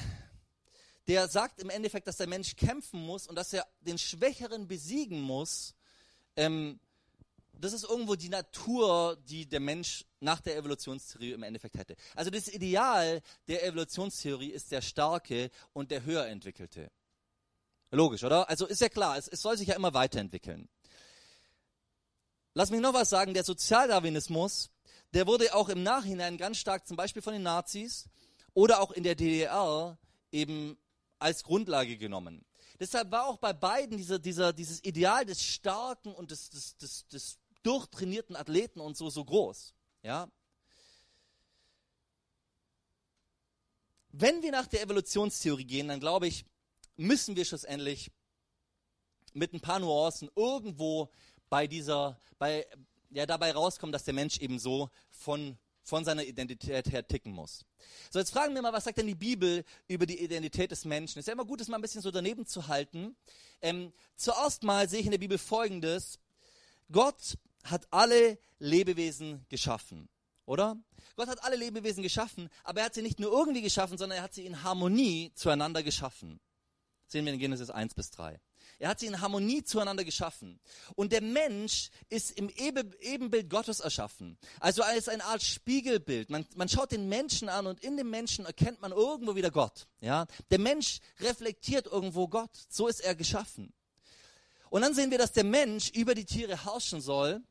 der 1.09 1.29
sagt 1.29 1.63
im 1.63 1.71
Endeffekt, 1.71 2.07
dass 2.07 2.19
der 2.19 2.27
Mensch 2.27 2.55
kämpfen 2.57 3.01
muss 3.01 3.27
und 3.27 3.35
dass 3.35 3.55
er 3.55 3.67
den 3.81 3.97
Schwächeren 3.97 4.69
besiegen 4.69 5.23
muss, 5.23 5.75
ähm, 6.37 6.81
das 7.61 7.73
ist 7.73 7.85
irgendwo 7.85 8.15
die 8.17 8.29
Natur, 8.29 9.17
die 9.29 9.49
der 9.49 9.61
Mensch 9.61 10.05
nach 10.21 10.41
der 10.41 10.57
Evolutionstheorie 10.57 11.33
im 11.33 11.43
Endeffekt 11.43 11.77
hätte. 11.77 11.97
Also 12.15 12.31
das 12.31 12.49
Ideal 12.49 13.23
der 13.49 13.65
Evolutionstheorie 13.65 14.51
ist 14.51 14.73
der 14.73 14.83
Starke 14.83 15.51
und 15.73 15.91
der 15.91 16.05
höher 16.05 16.27
entwickelte. 16.27 16.91
Logisch, 17.91 18.25
oder? 18.25 18.49
Also 18.49 18.67
ist 18.67 18.81
ja 18.81 18.89
klar, 18.89 19.17
es, 19.19 19.29
es 19.29 19.43
soll 19.43 19.59
sich 19.59 19.69
ja 19.69 19.77
immer 19.77 19.95
weiterentwickeln. 19.95 20.69
Lass 22.55 22.71
mich 22.71 22.81
noch 22.81 22.95
was 22.95 23.11
sagen, 23.11 23.35
der 23.35 23.45
Sozialdarwinismus, 23.45 24.71
der 25.13 25.27
wurde 25.27 25.55
auch 25.55 25.69
im 25.69 25.83
Nachhinein 25.83 26.37
ganz 26.37 26.59
stark 26.59 26.87
zum 26.87 26.97
Beispiel 26.97 27.23
von 27.23 27.33
den 27.33 27.43
Nazis 27.43 28.09
oder 28.55 28.81
auch 28.81 28.93
in 28.93 29.03
der 29.03 29.15
DDR 29.15 29.99
eben 30.33 30.77
als 31.19 31.43
Grundlage 31.43 31.97
genommen. 31.97 32.45
Deshalb 32.79 33.11
war 33.11 33.27
auch 33.27 33.37
bei 33.37 33.53
beiden 33.53 33.99
dieser, 33.99 34.19
dieser, 34.19 34.53
dieses 34.53 34.83
Ideal 34.85 35.27
des 35.27 35.43
starken 35.43 36.15
und 36.15 36.31
des, 36.31 36.49
des, 36.49 36.77
des, 36.79 37.07
des 37.09 37.39
durchtrainierten 37.63 38.37
Athleten 38.37 38.81
und 38.81 38.97
so 38.97 39.11
so 39.11 39.25
groß. 39.25 39.75
Ja? 40.03 40.29
Wenn 44.13 44.43
wir 44.43 44.51
nach 44.51 44.67
der 44.67 44.83
Evolutionstheorie 44.83 45.65
gehen, 45.65 45.89
dann 45.89 46.01
glaube 46.01 46.27
ich, 46.27 46.45
müssen 46.97 47.37
wir 47.37 47.45
schlussendlich 47.45 48.11
mit 49.33 49.53
ein 49.53 49.61
paar 49.61 49.79
Nuancen 49.79 50.31
irgendwo 50.35 51.09
bei 51.49 51.67
dieser, 51.67 52.21
bei, 52.39 52.67
ja, 53.11 53.27
dabei 53.27 53.53
rauskommen, 53.53 53.93
dass 53.93 54.05
der 54.05 54.15
Mensch 54.15 54.39
eben 54.39 54.59
so 54.59 54.91
von, 55.11 55.57
von 55.83 56.05
seiner 56.05 56.25
Identität 56.25 56.91
her 56.91 57.07
ticken 57.07 57.33
muss. 57.33 57.65
So, 58.11 58.19
jetzt 58.19 58.33
fragen 58.33 58.55
wir 58.55 58.63
mal, 58.63 58.73
was 58.73 58.85
sagt 58.85 58.99
denn 58.99 59.07
die 59.07 59.15
Bibel 59.15 59.65
über 59.89 60.07
die 60.07 60.23
Identität 60.23 60.71
des 60.71 60.85
Menschen? 60.85 61.21
Ist 61.21 61.27
ja 61.27 61.33
immer 61.33 61.45
gut, 61.45 61.61
das 61.61 61.69
mal 61.69 61.79
ein 61.79 61.83
bisschen 61.83 62.03
so 62.03 62.11
daneben 62.11 62.47
zu 62.47 62.69
halten. 62.69 63.17
Ähm, 63.63 63.93
zuerst 64.17 64.63
mal 64.63 64.89
sehe 64.89 65.01
ich 65.01 65.07
in 65.07 65.13
der 65.13 65.19
Bibel 65.19 65.39
Folgendes. 65.39 66.19
Gott 66.91 67.37
hat 67.65 67.87
alle 67.93 68.39
Lebewesen 68.59 69.45
geschaffen, 69.49 70.09
oder? 70.47 70.77
Gott 71.17 71.29
hat 71.29 71.43
alle 71.45 71.57
Lebewesen 71.57 72.03
geschaffen, 72.03 72.49
aber 72.65 72.81
er 72.81 72.87
hat 72.87 72.95
sie 72.95 73.03
nicht 73.03 73.21
nur 73.21 73.31
irgendwie 73.31 73.63
geschaffen, 73.63 73.99
sondern 73.99 74.19
er 74.19 74.25
hat 74.25 74.35
sie 74.35 74.47
in 74.47 74.63
Harmonie 74.63 75.33
zueinander 75.35 75.83
geschaffen. 75.83 76.41
sehen 77.07 77.25
wir 77.25 77.33
in 77.33 77.39
Genesis 77.39 77.71
1 77.71 77.95
bis 77.95 78.11
3. 78.11 78.41
Er 78.81 78.89
hat 78.89 79.01
sie 79.01 79.07
in 79.07 79.21
Harmonie 79.21 79.63
zueinander 79.63 80.05
geschaffen. 80.05 80.59
Und 80.95 81.13
der 81.13 81.21
Mensch 81.21 81.91
ist 82.09 82.31
im 82.31 82.49
Ebenbild 82.49 83.51
Gottes 83.51 83.81
erschaffen. 83.81 84.39
Also 84.59 84.83
als 84.83 85.09
eine 85.09 85.25
Art 85.25 85.43
Spiegelbild. 85.43 86.31
Man, 86.31 86.47
man 86.57 86.69
schaut 86.69 86.91
den 86.91 87.09
Menschen 87.09 87.51
an 87.51 87.67
und 87.67 87.81
in 87.81 87.99
dem 87.99 88.09
Menschen 88.09 88.47
erkennt 88.47 88.81
man 88.81 88.93
irgendwo 88.93 89.37
wieder 89.37 89.51
Gott. 89.51 89.87
Ja? 90.01 90.27
Der 90.51 90.59
Mensch 90.59 91.01
reflektiert 91.21 91.87
irgendwo 91.87 92.27
Gott. 92.27 92.51
So 92.71 92.89
ist 92.89 93.01
er 93.01 93.15
geschaffen. 93.15 93.75
Und 94.71 94.81
dann 94.81 94.95
sehen 94.95 95.11
wir, 95.11 95.19
dass 95.19 95.33
der 95.33 95.45
Mensch 95.45 95.91
über 95.91 96.15
die 96.15 96.25
Tiere 96.25 96.65
herrschen 96.65 97.03
soll. 97.03 97.43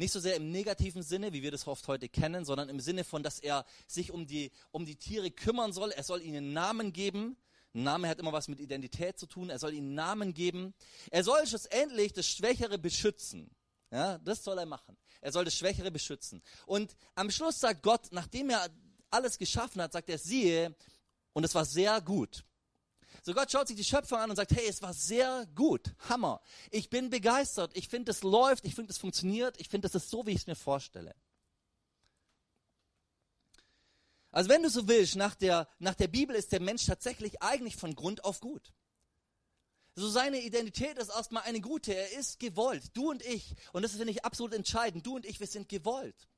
Nicht 0.00 0.12
so 0.12 0.20
sehr 0.20 0.34
im 0.36 0.50
negativen 0.50 1.02
Sinne, 1.02 1.34
wie 1.34 1.42
wir 1.42 1.50
das 1.50 1.66
oft 1.66 1.86
heute 1.86 2.08
kennen, 2.08 2.46
sondern 2.46 2.70
im 2.70 2.80
Sinne 2.80 3.04
von, 3.04 3.22
dass 3.22 3.38
er 3.38 3.66
sich 3.86 4.12
um 4.12 4.26
die, 4.26 4.50
um 4.70 4.86
die 4.86 4.96
Tiere 4.96 5.30
kümmern 5.30 5.74
soll. 5.74 5.90
Er 5.90 6.02
soll 6.04 6.22
ihnen 6.22 6.54
Namen 6.54 6.94
geben. 6.94 7.36
Name 7.74 8.08
hat 8.08 8.18
immer 8.18 8.32
was 8.32 8.48
mit 8.48 8.60
Identität 8.60 9.18
zu 9.18 9.26
tun. 9.26 9.50
Er 9.50 9.58
soll 9.58 9.74
ihnen 9.74 9.92
Namen 9.92 10.32
geben. 10.32 10.72
Er 11.10 11.22
soll 11.22 11.46
schlussendlich 11.46 12.14
das 12.14 12.26
Schwächere 12.26 12.78
beschützen. 12.78 13.50
Ja, 13.90 14.16
das 14.16 14.42
soll 14.42 14.56
er 14.56 14.64
machen. 14.64 14.96
Er 15.20 15.32
soll 15.32 15.44
das 15.44 15.54
Schwächere 15.54 15.90
beschützen. 15.90 16.40
Und 16.64 16.96
am 17.14 17.30
Schluss 17.30 17.60
sagt 17.60 17.82
Gott, 17.82 18.08
nachdem 18.10 18.48
er 18.48 18.70
alles 19.10 19.36
geschaffen 19.36 19.82
hat, 19.82 19.92
sagt 19.92 20.08
er, 20.08 20.16
siehe, 20.16 20.74
und 21.34 21.44
es 21.44 21.54
war 21.54 21.66
sehr 21.66 22.00
gut. 22.00 22.42
So 23.22 23.34
Gott 23.34 23.50
schaut 23.50 23.68
sich 23.68 23.76
die 23.76 23.84
Schöpfung 23.84 24.18
an 24.18 24.30
und 24.30 24.36
sagt, 24.36 24.52
hey, 24.52 24.66
es 24.68 24.82
war 24.82 24.94
sehr 24.94 25.46
gut, 25.54 25.94
Hammer. 26.08 26.40
Ich 26.70 26.90
bin 26.90 27.10
begeistert, 27.10 27.76
ich 27.76 27.88
finde, 27.88 28.12
es 28.12 28.22
läuft, 28.22 28.64
ich 28.64 28.74
finde, 28.74 28.90
es 28.90 28.98
funktioniert, 28.98 29.60
ich 29.60 29.68
finde, 29.68 29.88
das 29.88 29.94
ist 29.94 30.10
so, 30.10 30.26
wie 30.26 30.32
ich 30.32 30.38
es 30.38 30.46
mir 30.46 30.56
vorstelle. 30.56 31.14
Also 34.30 34.48
wenn 34.48 34.62
du 34.62 34.70
so 34.70 34.86
willst, 34.86 35.16
nach 35.16 35.34
der, 35.34 35.68
nach 35.78 35.94
der 35.94 36.08
Bibel 36.08 36.36
ist 36.36 36.52
der 36.52 36.60
Mensch 36.60 36.86
tatsächlich 36.86 37.42
eigentlich 37.42 37.76
von 37.76 37.94
Grund 37.94 38.24
auf 38.24 38.40
gut. 38.40 38.72
So 39.96 40.08
seine 40.08 40.40
Identität 40.40 40.98
ist 40.98 41.10
erstmal 41.10 41.42
eine 41.42 41.60
gute. 41.60 41.94
Er 41.94 42.12
ist 42.12 42.38
gewollt. 42.38 42.84
Du 42.94 43.10
und 43.10 43.22
ich. 43.22 43.54
Und 43.72 43.82
das 43.82 43.92
finde 43.92 44.12
ich 44.12 44.24
absolut 44.24 44.54
entscheidend. 44.54 45.04
Du 45.04 45.16
und 45.16 45.26
ich, 45.26 45.40
wir 45.40 45.48
sind 45.48 45.68
gewollt. 45.68 46.28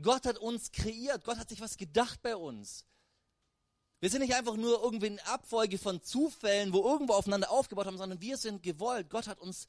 Gott 0.00 0.26
hat 0.26 0.38
uns 0.38 0.70
kreiert. 0.70 1.24
Gott 1.24 1.38
hat 1.38 1.48
sich 1.48 1.60
was 1.60 1.76
gedacht 1.76 2.22
bei 2.22 2.36
uns. 2.36 2.84
Wir 4.00 4.10
sind 4.10 4.20
nicht 4.20 4.34
einfach 4.34 4.56
nur 4.56 4.82
irgendwie 4.82 5.06
eine 5.06 5.26
Abfolge 5.26 5.76
von 5.76 6.02
Zufällen, 6.02 6.72
wo 6.72 6.84
irgendwo 6.88 7.14
aufeinander 7.14 7.50
aufgebaut 7.50 7.86
haben, 7.86 7.98
sondern 7.98 8.20
wir 8.20 8.36
sind 8.36 8.62
gewollt. 8.62 9.10
Gott 9.10 9.26
hat 9.26 9.40
uns 9.40 9.66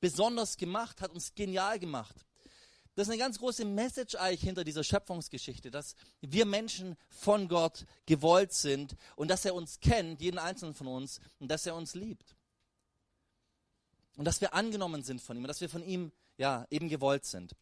besonders 0.00 0.56
gemacht, 0.56 1.00
hat 1.00 1.12
uns 1.12 1.34
genial 1.34 1.78
gemacht. 1.78 2.16
Das 2.96 3.06
ist 3.06 3.12
eine 3.12 3.22
ganz 3.22 3.38
große 3.38 3.64
Message 3.64 4.16
eigentlich 4.16 4.40
hinter 4.40 4.64
dieser 4.64 4.82
Schöpfungsgeschichte, 4.82 5.70
dass 5.70 5.94
wir 6.20 6.44
Menschen 6.46 6.96
von 7.10 7.46
Gott 7.46 7.86
gewollt 8.06 8.52
sind 8.52 8.96
und 9.14 9.28
dass 9.28 9.44
er 9.44 9.54
uns 9.54 9.78
kennt, 9.78 10.20
jeden 10.20 10.38
einzelnen 10.38 10.74
von 10.74 10.88
uns, 10.88 11.20
und 11.38 11.48
dass 11.48 11.64
er 11.64 11.76
uns 11.76 11.94
liebt. 11.94 12.34
Und 14.16 14.24
dass 14.24 14.40
wir 14.40 14.52
angenommen 14.52 15.04
sind 15.04 15.22
von 15.22 15.36
ihm 15.36 15.44
und 15.44 15.48
dass 15.48 15.60
wir 15.60 15.68
von 15.68 15.84
ihm, 15.84 16.10
ja, 16.38 16.66
eben 16.70 16.88
gewollt 16.88 17.24
sind. 17.24 17.54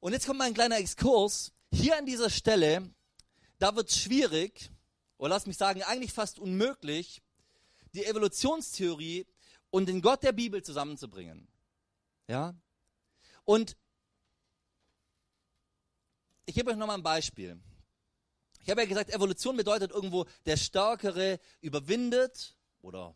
Und 0.00 0.14
jetzt 0.14 0.26
kommt 0.26 0.38
mal 0.38 0.46
ein 0.46 0.54
kleiner 0.54 0.78
Exkurs. 0.78 1.52
Hier 1.70 1.98
an 1.98 2.06
dieser 2.06 2.30
Stelle, 2.30 2.88
da 3.60 3.76
wird 3.76 3.90
es 3.90 3.98
schwierig, 3.98 4.70
oder 5.18 5.30
lass 5.30 5.46
mich 5.46 5.58
sagen, 5.58 5.82
eigentlich 5.82 6.12
fast 6.12 6.38
unmöglich, 6.38 7.22
die 7.94 8.04
Evolutionstheorie 8.04 9.26
und 9.70 9.86
den 9.86 10.00
Gott 10.00 10.22
der 10.22 10.32
Bibel 10.32 10.62
zusammenzubringen. 10.62 11.46
Ja? 12.26 12.54
Und 13.44 13.76
ich 16.46 16.54
gebe 16.54 16.70
euch 16.70 16.76
nochmal 16.76 16.96
ein 16.96 17.02
Beispiel. 17.02 17.60
Ich 18.62 18.70
habe 18.70 18.80
ja 18.82 18.88
gesagt, 18.88 19.10
Evolution 19.10 19.56
bedeutet 19.56 19.90
irgendwo, 19.90 20.26
der 20.46 20.56
Stärkere 20.56 21.38
überwindet 21.60 22.56
oder, 22.82 23.14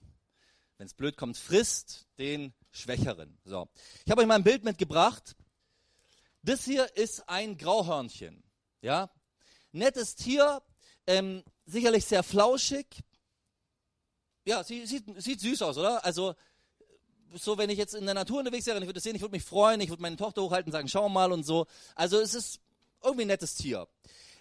wenn 0.77 0.87
es 0.87 0.95
blöd 0.95 1.17
kommt, 1.17 1.37
frisst 1.37 2.07
den 2.19 2.53
Schwächeren. 2.71 3.39
So. 3.45 3.69
Ich 4.05 4.11
habe 4.11 4.21
euch 4.21 4.27
mal 4.27 4.35
ein 4.35 4.45
Bild 4.45 4.65
mitgebracht. 4.65 5.37
Das 6.43 6.65
hier 6.65 6.97
ist 6.97 7.29
ein 7.29 7.57
Grauhörnchen. 7.57 8.43
Ja? 8.83 9.11
Nettes 9.75 10.15
Tier, 10.15 10.63
ähm, 11.07 11.43
sicherlich 11.67 12.05
sehr 12.05 12.23
flauschig. 12.23 12.87
Ja, 14.45 14.63
sie, 14.63 14.87
sieht, 14.87 15.05
sieht 15.21 15.41
süß 15.41 15.63
aus, 15.63 15.79
oder? 15.79 16.05
Also, 16.05 16.35
so 17.35 17.59
wenn 17.59 17.71
ich 17.71 17.79
jetzt 17.79 17.95
in 17.95 18.05
der 18.05 18.15
Natur 18.15 18.39
unterwegs 18.39 18.67
wäre, 18.67 18.79
ich 18.79 18.85
würde 18.85 18.95
das 18.95 19.03
sehen, 19.03 19.17
ich 19.17 19.23
würde 19.23 19.35
mich 19.35 19.45
freuen, 19.45 19.81
ich 19.81 19.89
würde 19.89 20.03
meine 20.03 20.17
Tochter 20.17 20.43
hochhalten 20.43 20.69
und 20.69 20.73
sagen, 20.73 20.89
schau 20.89 21.09
mal 21.09 21.33
und 21.33 21.45
so. 21.45 21.67
Also 21.97 22.21
es 22.21 22.35
ist 22.35 22.61
irgendwie 23.03 23.25
ein 23.25 23.29
nettes 23.29 23.57
Tier. 23.57 23.89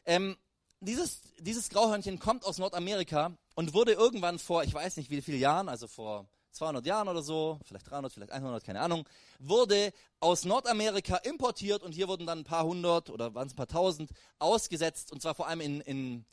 Ähm, 0.05 0.37
dieses, 0.81 1.21
dieses 1.39 1.69
Grauhörnchen 1.69 2.19
kommt 2.19 2.45
aus 2.45 2.59
Nordamerika 2.59 3.35
und 3.55 3.73
wurde 3.73 3.93
irgendwann 3.93 4.37
vor, 4.37 4.63
ich 4.63 4.73
weiß 4.73 4.97
nicht 4.97 5.09
wie 5.09 5.21
viele 5.21 5.37
Jahren, 5.37 5.69
also 5.69 5.87
vor 5.87 6.27
200 6.53 6.85
Jahren 6.85 7.07
oder 7.07 7.21
so, 7.21 7.59
vielleicht 7.65 7.89
300, 7.89 8.13
vielleicht 8.13 8.31
100, 8.31 8.63
keine 8.63 8.81
Ahnung, 8.81 9.07
wurde 9.39 9.91
aus 10.19 10.45
Nordamerika 10.45 11.17
importiert 11.17 11.83
und 11.83 11.93
hier 11.93 12.07
wurden 12.07 12.25
dann 12.25 12.39
ein 12.39 12.43
paar 12.43 12.63
hundert 12.63 13.09
oder 13.09 13.33
waren 13.35 13.47
es 13.47 13.53
ein 13.53 13.57
paar 13.57 13.67
tausend 13.67 14.11
ausgesetzt 14.39 15.11
und 15.11 15.21
zwar 15.21 15.35
vor 15.35 15.47
allem 15.47 15.61
in, 15.61 15.81
in, 15.81 16.25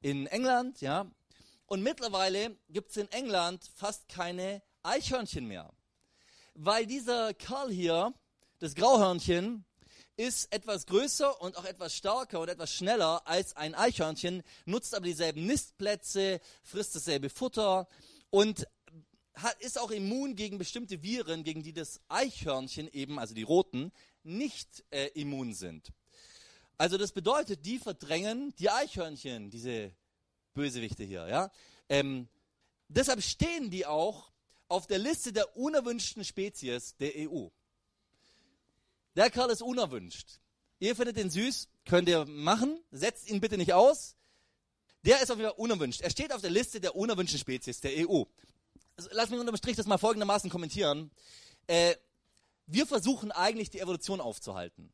in 0.00 0.26
England, 0.26 0.80
ja. 0.80 1.06
Und 1.66 1.82
mittlerweile 1.82 2.56
gibt 2.70 2.90
es 2.90 2.96
in 2.96 3.10
England 3.12 3.70
fast 3.74 4.08
keine 4.08 4.62
Eichhörnchen 4.82 5.46
mehr, 5.46 5.70
weil 6.54 6.86
dieser 6.86 7.34
Kerl 7.34 7.70
hier, 7.70 8.14
das 8.58 8.74
Grauhörnchen, 8.74 9.64
ist 10.16 10.52
etwas 10.52 10.86
größer 10.86 11.40
und 11.40 11.56
auch 11.56 11.64
etwas 11.64 11.94
stärker 11.94 12.40
und 12.40 12.48
etwas 12.48 12.72
schneller 12.72 13.22
als 13.26 13.56
ein 13.56 13.74
Eichhörnchen, 13.74 14.42
nutzt 14.64 14.94
aber 14.94 15.06
dieselben 15.06 15.46
Nistplätze, 15.46 16.40
frisst 16.64 16.96
dasselbe 16.96 17.30
Futter 17.30 17.86
und 18.30 18.66
hat, 19.42 19.60
ist 19.60 19.78
auch 19.78 19.90
immun 19.90 20.36
gegen 20.36 20.58
bestimmte 20.58 21.02
Viren, 21.02 21.44
gegen 21.44 21.62
die 21.62 21.72
das 21.72 22.00
Eichhörnchen 22.08 22.88
eben, 22.92 23.18
also 23.18 23.34
die 23.34 23.42
roten, 23.42 23.92
nicht 24.22 24.84
äh, 24.90 25.06
immun 25.14 25.54
sind. 25.54 25.92
Also 26.76 26.96
das 26.96 27.12
bedeutet, 27.12 27.64
die 27.66 27.78
verdrängen 27.78 28.54
die 28.58 28.70
Eichhörnchen, 28.70 29.50
diese 29.50 29.92
Bösewichte 30.54 31.04
hier. 31.04 31.26
Ja? 31.28 31.50
Ähm, 31.88 32.28
deshalb 32.88 33.22
stehen 33.22 33.70
die 33.70 33.86
auch 33.86 34.30
auf 34.68 34.86
der 34.86 34.98
Liste 34.98 35.32
der 35.32 35.56
unerwünschten 35.56 36.24
Spezies 36.24 36.96
der 36.96 37.12
EU. 37.16 37.48
Der 39.16 39.30
Kerl 39.30 39.50
ist 39.50 39.62
unerwünscht. 39.62 40.40
Ihr 40.78 40.94
findet 40.94 41.16
den 41.16 41.30
süß, 41.30 41.68
könnt 41.86 42.08
ihr 42.08 42.24
machen, 42.26 42.78
setzt 42.92 43.28
ihn 43.28 43.40
bitte 43.40 43.58
nicht 43.58 43.72
aus. 43.72 44.14
Der 45.04 45.20
ist 45.22 45.30
auf 45.30 45.38
jeden 45.38 45.50
Fall 45.50 45.58
unerwünscht. 45.58 46.00
Er 46.02 46.10
steht 46.10 46.32
auf 46.32 46.40
der 46.40 46.50
Liste 46.50 46.80
der 46.80 46.94
unerwünschten 46.94 47.40
Spezies 47.40 47.80
der 47.80 48.08
EU. 48.08 48.24
Also, 48.98 49.10
lass 49.12 49.30
mich 49.30 49.38
unterm 49.38 49.56
Strich 49.56 49.76
das 49.76 49.86
mal 49.86 49.96
folgendermaßen 49.96 50.50
kommentieren. 50.50 51.12
Äh, 51.68 51.94
wir 52.66 52.84
versuchen 52.84 53.30
eigentlich 53.30 53.70
die 53.70 53.78
Evolution 53.78 54.20
aufzuhalten, 54.20 54.92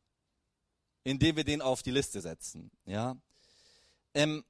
indem 1.03 1.35
wir 1.35 1.43
den 1.43 1.59
auf 1.59 1.81
die 1.81 1.89
Liste 1.89 2.21
setzen. 2.21 2.69
Ja. 2.85 3.17
Ähm, 4.13 4.45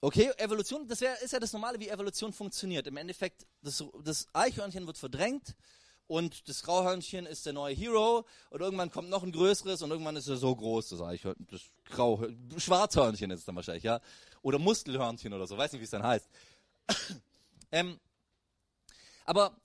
okay, 0.00 0.30
Evolution, 0.36 0.86
das 0.86 1.00
wär, 1.00 1.20
ist 1.20 1.32
ja 1.32 1.40
das 1.40 1.52
Normale, 1.52 1.80
wie 1.80 1.88
Evolution 1.88 2.32
funktioniert. 2.32 2.86
Im 2.86 2.96
Endeffekt, 2.96 3.44
das, 3.60 3.84
das 4.04 4.28
Eichhörnchen 4.32 4.86
wird 4.86 4.98
verdrängt 4.98 5.56
und 6.06 6.48
das 6.48 6.62
Grauhörnchen 6.62 7.26
ist 7.26 7.44
der 7.44 7.54
neue 7.54 7.74
Hero 7.74 8.24
und 8.50 8.60
irgendwann 8.60 8.92
kommt 8.92 9.10
noch 9.10 9.24
ein 9.24 9.32
größeres 9.32 9.82
und 9.82 9.90
irgendwann 9.90 10.14
ist 10.14 10.28
er 10.28 10.36
so 10.36 10.54
groß, 10.54 10.90
das 10.90 11.12
ich, 11.12 11.22
das 11.22 11.62
Grau, 11.86 12.24
Schwarzhörnchen 12.56 13.32
ist 13.32 13.40
es 13.40 13.46
dann 13.46 13.56
wahrscheinlich, 13.56 13.82
ja, 13.82 14.00
oder 14.42 14.60
Muskelhörnchen 14.60 15.32
oder 15.32 15.48
so, 15.48 15.58
weiß 15.58 15.72
nicht, 15.72 15.80
wie 15.80 15.86
es 15.86 15.90
dann 15.90 16.04
heißt. 16.04 16.28
ähm, 17.72 17.98
aber 19.24 19.56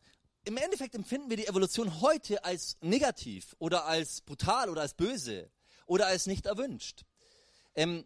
im 0.44 0.58
Endeffekt 0.58 0.96
empfinden 0.96 1.30
wir 1.30 1.38
die 1.38 1.48
Evolution 1.48 2.00
heute 2.02 2.46
als 2.46 2.78
negativ 2.82 3.56
oder 3.60 3.86
als 3.86 4.22
brutal 4.22 4.70
oder 4.70 4.82
als 4.82 4.94
böse 4.94 5.50
oder 5.86 6.08
als 6.08 6.26
nicht 6.26 6.46
erwünscht. 6.46 7.04
Ähm, 7.76 8.06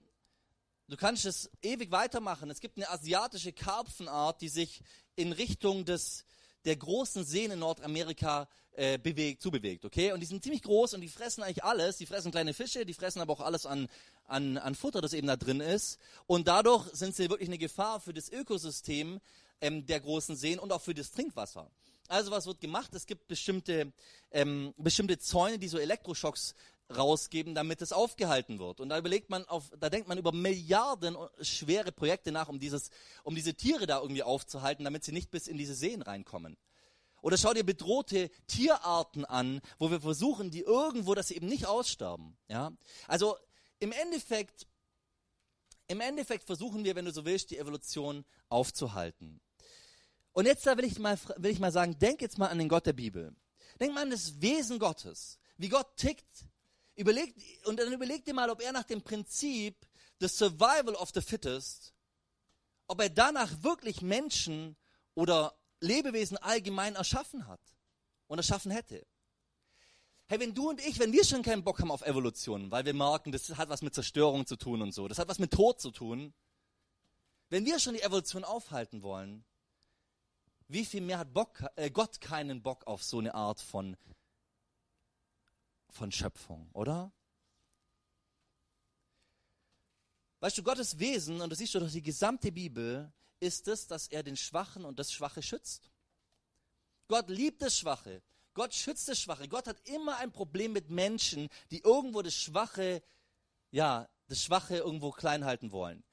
du 0.87 0.97
kannst 0.97 1.25
es 1.25 1.51
ewig 1.61 1.91
weitermachen. 1.91 2.49
Es 2.49 2.59
gibt 2.59 2.77
eine 2.77 2.89
asiatische 2.89 3.53
Karpfenart, 3.53 4.41
die 4.41 4.49
sich 4.49 4.81
in 5.15 5.33
Richtung 5.33 5.85
des, 5.85 6.25
der 6.65 6.75
großen 6.77 7.23
Seen 7.25 7.51
in 7.51 7.59
Nordamerika 7.59 8.47
äh, 8.73 8.97
bewegt, 8.97 9.41
zubewegt, 9.41 9.85
okay? 9.85 10.11
Und 10.11 10.21
die 10.21 10.25
sind 10.25 10.41
ziemlich 10.41 10.63
groß 10.63 10.93
und 10.93 11.01
die 11.01 11.09
fressen 11.09 11.43
eigentlich 11.43 11.63
alles. 11.63 11.97
Die 11.97 12.05
fressen 12.05 12.31
kleine 12.31 12.53
Fische, 12.53 12.85
die 12.85 12.93
fressen 12.93 13.21
aber 13.21 13.33
auch 13.33 13.41
alles 13.41 13.65
an, 13.65 13.87
an, 14.25 14.57
an 14.57 14.75
Futter, 14.75 15.01
das 15.01 15.13
eben 15.13 15.27
da 15.27 15.35
drin 15.35 15.59
ist. 15.59 15.99
Und 16.25 16.47
dadurch 16.47 16.87
sind 16.93 17.15
sie 17.15 17.29
wirklich 17.29 17.49
eine 17.49 17.57
Gefahr 17.57 17.99
für 17.99 18.13
das 18.13 18.31
Ökosystem 18.31 19.19
ähm, 19.61 19.85
der 19.85 19.99
großen 19.99 20.35
Seen 20.35 20.59
und 20.59 20.71
auch 20.71 20.81
für 20.81 20.93
das 20.93 21.11
Trinkwasser. 21.11 21.71
Also 22.07 22.29
was 22.31 22.45
wird 22.45 22.59
gemacht? 22.59 22.93
Es 22.93 23.05
gibt 23.05 23.27
bestimmte, 23.27 23.93
ähm, 24.31 24.73
bestimmte 24.77 25.17
Zäune, 25.17 25.57
die 25.57 25.69
so 25.69 25.77
Elektroschocks 25.77 26.55
rausgeben, 26.95 27.55
damit 27.55 27.81
es 27.81 27.93
aufgehalten 27.93 28.59
wird. 28.59 28.79
Und 28.79 28.89
da 28.89 28.97
überlegt 28.97 29.29
man 29.29 29.45
auf, 29.45 29.71
da 29.79 29.89
denkt 29.89 30.07
man 30.07 30.17
über 30.17 30.31
Milliarden 30.31 31.15
schwere 31.39 31.91
Projekte 31.91 32.31
nach, 32.31 32.49
um 32.49 32.59
dieses, 32.59 32.89
um 33.23 33.33
diese 33.33 33.53
Tiere 33.53 33.87
da 33.87 34.01
irgendwie 34.01 34.23
aufzuhalten, 34.23 34.83
damit 34.83 35.03
sie 35.03 35.13
nicht 35.13 35.31
bis 35.31 35.47
in 35.47 35.57
diese 35.57 35.73
Seen 35.73 36.01
reinkommen. 36.01 36.57
Oder 37.21 37.37
schau 37.37 37.53
dir 37.53 37.63
bedrohte 37.63 38.29
Tierarten 38.47 39.25
an, 39.25 39.61
wo 39.77 39.91
wir 39.91 40.01
versuchen, 40.01 40.49
die 40.49 40.61
irgendwo, 40.61 41.13
dass 41.13 41.27
sie 41.27 41.35
eben 41.35 41.47
nicht 41.47 41.67
aussterben. 41.67 42.35
Ja? 42.47 42.71
Also 43.07 43.37
im 43.79 43.91
Endeffekt, 43.91 44.67
im 45.87 46.01
Endeffekt 46.01 46.45
versuchen 46.45 46.83
wir, 46.83 46.95
wenn 46.95 47.05
du 47.05 47.11
so 47.11 47.23
willst, 47.25 47.51
die 47.51 47.57
Evolution 47.57 48.25
aufzuhalten. 48.49 49.39
Und 50.33 50.45
jetzt 50.45 50.65
da 50.65 50.77
will 50.77 50.85
ich 50.85 50.97
mal, 50.99 51.19
will 51.37 51.51
ich 51.51 51.59
mal 51.59 51.71
sagen, 51.71 51.97
denk 51.99 52.21
jetzt 52.21 52.37
mal 52.37 52.47
an 52.47 52.57
den 52.57 52.69
Gott 52.69 52.85
der 52.85 52.93
Bibel. 52.93 53.35
Denk 53.79 53.93
mal 53.93 54.03
an 54.03 54.11
das 54.11 54.41
Wesen 54.41 54.79
Gottes, 54.79 55.39
wie 55.57 55.69
Gott 55.69 55.97
tickt. 55.97 56.45
Überleg, 56.95 57.33
und 57.65 57.79
dann 57.79 57.91
überleg 57.91 58.23
dir 58.25 58.33
mal, 58.33 58.49
ob 58.49 58.61
er 58.61 58.71
nach 58.71 58.83
dem 58.83 59.01
Prinzip 59.01 59.75
des 60.19 60.37
Survival 60.37 60.95
of 60.95 61.11
the 61.13 61.21
Fittest, 61.21 61.93
ob 62.87 63.01
er 63.01 63.09
danach 63.09 63.63
wirklich 63.63 64.01
Menschen 64.01 64.77
oder 65.15 65.57
Lebewesen 65.79 66.37
allgemein 66.37 66.95
erschaffen 66.95 67.47
hat 67.47 67.61
und 68.27 68.37
erschaffen 68.37 68.71
hätte. 68.71 69.05
Hey, 70.27 70.39
wenn 70.39 70.53
du 70.53 70.69
und 70.69 70.79
ich, 70.79 70.99
wenn 70.99 71.11
wir 71.11 71.25
schon 71.25 71.43
keinen 71.43 71.63
Bock 71.63 71.79
haben 71.79 71.91
auf 71.91 72.03
Evolution, 72.03 72.71
weil 72.71 72.85
wir 72.85 72.93
merken, 72.93 73.31
das 73.31 73.49
hat 73.57 73.69
was 73.69 73.81
mit 73.81 73.93
Zerstörung 73.93 74.45
zu 74.45 74.55
tun 74.55 74.81
und 74.81 74.93
so, 74.93 75.07
das 75.07 75.19
hat 75.19 75.27
was 75.27 75.39
mit 75.39 75.51
Tod 75.51 75.81
zu 75.81 75.91
tun, 75.91 76.33
wenn 77.49 77.65
wir 77.65 77.79
schon 77.79 77.95
die 77.95 78.01
Evolution 78.01 78.45
aufhalten 78.45 79.01
wollen, 79.01 79.43
wie 80.71 80.85
viel 80.85 81.01
mehr 81.01 81.19
hat 81.19 81.33
Bock, 81.33 81.63
äh, 81.75 81.91
Gott 81.91 82.21
keinen 82.21 82.61
Bock 82.61 82.87
auf 82.87 83.03
so 83.03 83.19
eine 83.19 83.33
Art 83.35 83.59
von, 83.59 83.97
von 85.89 86.11
Schöpfung, 86.11 86.69
oder? 86.73 87.11
Weißt 90.39 90.57
du, 90.57 90.63
Gottes 90.63 90.97
Wesen, 90.97 91.41
und 91.41 91.49
das 91.49 91.59
siehst 91.59 91.75
du 91.75 91.79
durch 91.79 91.91
die 91.91 92.01
gesamte 92.01 92.51
Bibel, 92.51 93.11
ist 93.39 93.67
es, 93.67 93.87
dass 93.87 94.07
er 94.07 94.23
den 94.23 94.37
Schwachen 94.37 94.85
und 94.85 94.97
das 94.97 95.11
Schwache 95.11 95.41
schützt. 95.41 95.91
Gott 97.07 97.29
liebt 97.29 97.61
das 97.61 97.77
Schwache. 97.77 98.21
Gott 98.53 98.73
schützt 98.73 99.07
das 99.07 99.19
Schwache. 99.19 99.47
Gott 99.47 99.67
hat 99.67 99.87
immer 99.87 100.17
ein 100.17 100.31
Problem 100.31 100.71
mit 100.71 100.89
Menschen, 100.89 101.49
die 101.69 101.79
irgendwo 101.79 102.21
das 102.21 102.33
Schwache, 102.33 103.03
ja, 103.71 104.07
das 104.27 104.43
Schwache 104.43 104.77
irgendwo 104.77 105.11
klein 105.11 105.43
halten 105.45 105.71
wollen. 105.71 106.03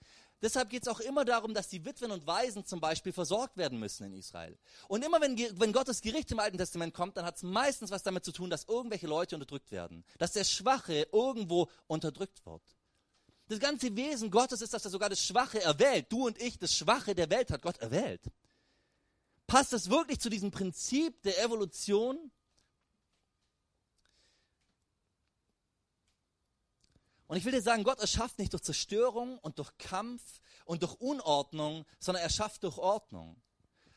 Deshalb 0.40 0.70
geht 0.70 0.82
es 0.82 0.88
auch 0.88 1.00
immer 1.00 1.24
darum, 1.24 1.52
dass 1.52 1.68
die 1.68 1.84
Witwen 1.84 2.12
und 2.12 2.26
Waisen 2.26 2.64
zum 2.64 2.80
Beispiel 2.80 3.12
versorgt 3.12 3.56
werden 3.56 3.78
müssen 3.78 4.04
in 4.04 4.12
Israel. 4.12 4.56
Und 4.86 5.04
immer 5.04 5.20
wenn, 5.20 5.36
wenn 5.58 5.72
Gottes 5.72 6.00
Gericht 6.00 6.30
im 6.30 6.38
Alten 6.38 6.58
Testament 6.58 6.94
kommt, 6.94 7.16
dann 7.16 7.24
hat 7.24 7.36
es 7.36 7.42
meistens 7.42 7.90
was 7.90 8.04
damit 8.04 8.24
zu 8.24 8.30
tun, 8.30 8.48
dass 8.48 8.64
irgendwelche 8.64 9.08
Leute 9.08 9.34
unterdrückt 9.34 9.72
werden. 9.72 10.04
Dass 10.18 10.32
der 10.32 10.44
Schwache 10.44 11.08
irgendwo 11.12 11.68
unterdrückt 11.88 12.46
wird. 12.46 12.62
Das 13.48 13.58
ganze 13.58 13.96
Wesen 13.96 14.30
Gottes 14.30 14.60
ist, 14.60 14.74
dass 14.74 14.84
er 14.84 14.90
sogar 14.90 15.08
das 15.08 15.24
Schwache 15.24 15.60
erwählt. 15.62 16.12
Du 16.12 16.26
und 16.26 16.40
ich, 16.40 16.58
das 16.58 16.74
Schwache 16.74 17.14
der 17.14 17.30
Welt 17.30 17.50
hat 17.50 17.62
Gott 17.62 17.78
erwählt. 17.78 18.22
Passt 19.46 19.72
das 19.72 19.88
wirklich 19.88 20.20
zu 20.20 20.28
diesem 20.28 20.50
Prinzip 20.50 21.22
der 21.22 21.42
Evolution? 21.42 22.30
Und 27.28 27.36
ich 27.36 27.44
will 27.44 27.52
dir 27.52 27.62
sagen, 27.62 27.84
Gott 27.84 28.00
erschafft 28.00 28.38
nicht 28.38 28.52
durch 28.54 28.62
Zerstörung 28.62 29.38
und 29.38 29.58
durch 29.58 29.76
Kampf 29.78 30.22
und 30.64 30.82
durch 30.82 30.94
Unordnung, 30.94 31.84
sondern 32.00 32.22
er 32.22 32.30
schafft 32.30 32.64
durch 32.64 32.78
Ordnung. 32.78 33.36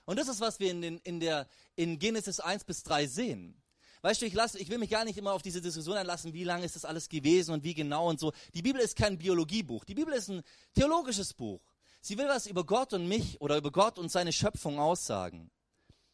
Und 0.06 0.20
das 0.20 0.28
ist, 0.28 0.41
was 0.41 0.60
wir 0.60 0.70
in, 0.70 0.82
den, 0.82 0.98
in, 1.00 1.20
der, 1.20 1.48
in 1.76 1.98
Genesis 1.98 2.41
1 2.41 2.65
bis 2.65 2.84
3 2.84 3.08
sehen. 3.08 3.62
Weißt 4.02 4.22
du, 4.22 4.26
ich, 4.26 4.34
lass, 4.34 4.56
ich 4.56 4.70
will 4.70 4.80
mich 4.80 4.89
gar 4.89 5.06
nicht 5.06 5.17
immer 5.17 5.32
auf 5.32 5.44
diese 5.44 5.62
Diskussion 5.62 5.96
einlassen, 5.96 6.34
wie 6.34 6.44
lange 6.44 6.65
ist 6.65 6.76
das 6.76 6.86
alles 6.86 7.08
gewesen 7.08 7.54
und 7.54 7.63
wie 7.63 7.74
genau 7.74 8.10
und 8.10 8.20
so. 8.20 8.34
Die 8.54 8.62
Bibel 8.62 8.82
ist 8.82 8.98
kein 8.98 9.17
Biologiebuch. 9.17 9.86
Die 9.86 9.94
Bibel 9.94 10.13
ist 10.13 10.30
ein 10.30 10.41
theologisches 10.74 11.34
Buch. 11.34 11.62
Sie 12.02 12.17
will 12.17 12.28
was 12.28 12.48
über 12.48 12.65
Gott 12.65 12.94
und 12.94 13.08
mich 13.08 13.39
oder 13.39 13.58
über 13.58 13.72
Gott 13.72 14.00
und 14.00 14.12
seine 14.12 14.34
Schöpfung 14.34 14.80
aussagen. 14.80 15.52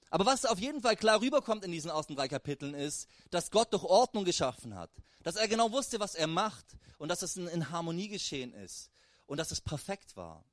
Aber 0.10 0.26
was 0.26 0.46
auf 0.46 0.60
jeden 0.60 0.82
Fall 0.82 0.96
klar 0.96 1.22
rüberkommt 1.22 1.64
in 1.64 1.72
diesen 1.72 1.90
ersten 1.90 2.16
drei 2.16 2.28
Kapiteln 2.28 2.74
ist, 2.74 3.08
dass 3.30 3.52
Gott 3.52 3.74
durch 3.74 3.84
Ordnung 3.84 4.24
geschaffen 4.24 4.76
hat. 4.76 4.92
Dass 5.24 5.36
er 5.36 5.48
genau 5.48 5.72
wusste, 5.72 6.00
was 6.00 6.16
er 6.16 6.28
macht 6.28 6.66
und 6.98 7.10
dass 7.10 7.22
es 7.22 7.36
in, 7.36 7.70
Harmonie 7.70 8.08
geschehen 8.08 8.54
ist 8.54 8.90
und 9.26 9.38
dass 9.38 9.52
es 9.52 9.60
perfekt 9.60 10.16
war. 10.16 10.46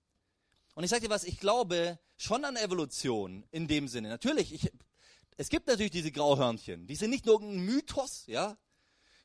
Und 0.74 0.82
ich 0.82 0.90
sage 0.90 1.02
dir 1.02 1.10
was, 1.10 1.24
ich 1.24 1.38
glaube 1.38 1.98
schon 2.16 2.44
an 2.44 2.56
Evolution 2.56 3.44
in 3.52 3.68
dem 3.68 3.86
Sinne. 3.86 4.08
Natürlich, 4.08 4.52
ich, 4.52 4.72
es 5.36 5.48
gibt 5.48 5.68
natürlich 5.68 5.92
diese 5.92 6.10
Grauhörnchen. 6.10 6.86
Die 6.88 6.96
sind 6.96 7.10
nicht 7.10 7.26
nur 7.26 7.40
irgendein 7.40 7.64
Mythos, 7.64 8.24
ja, 8.26 8.56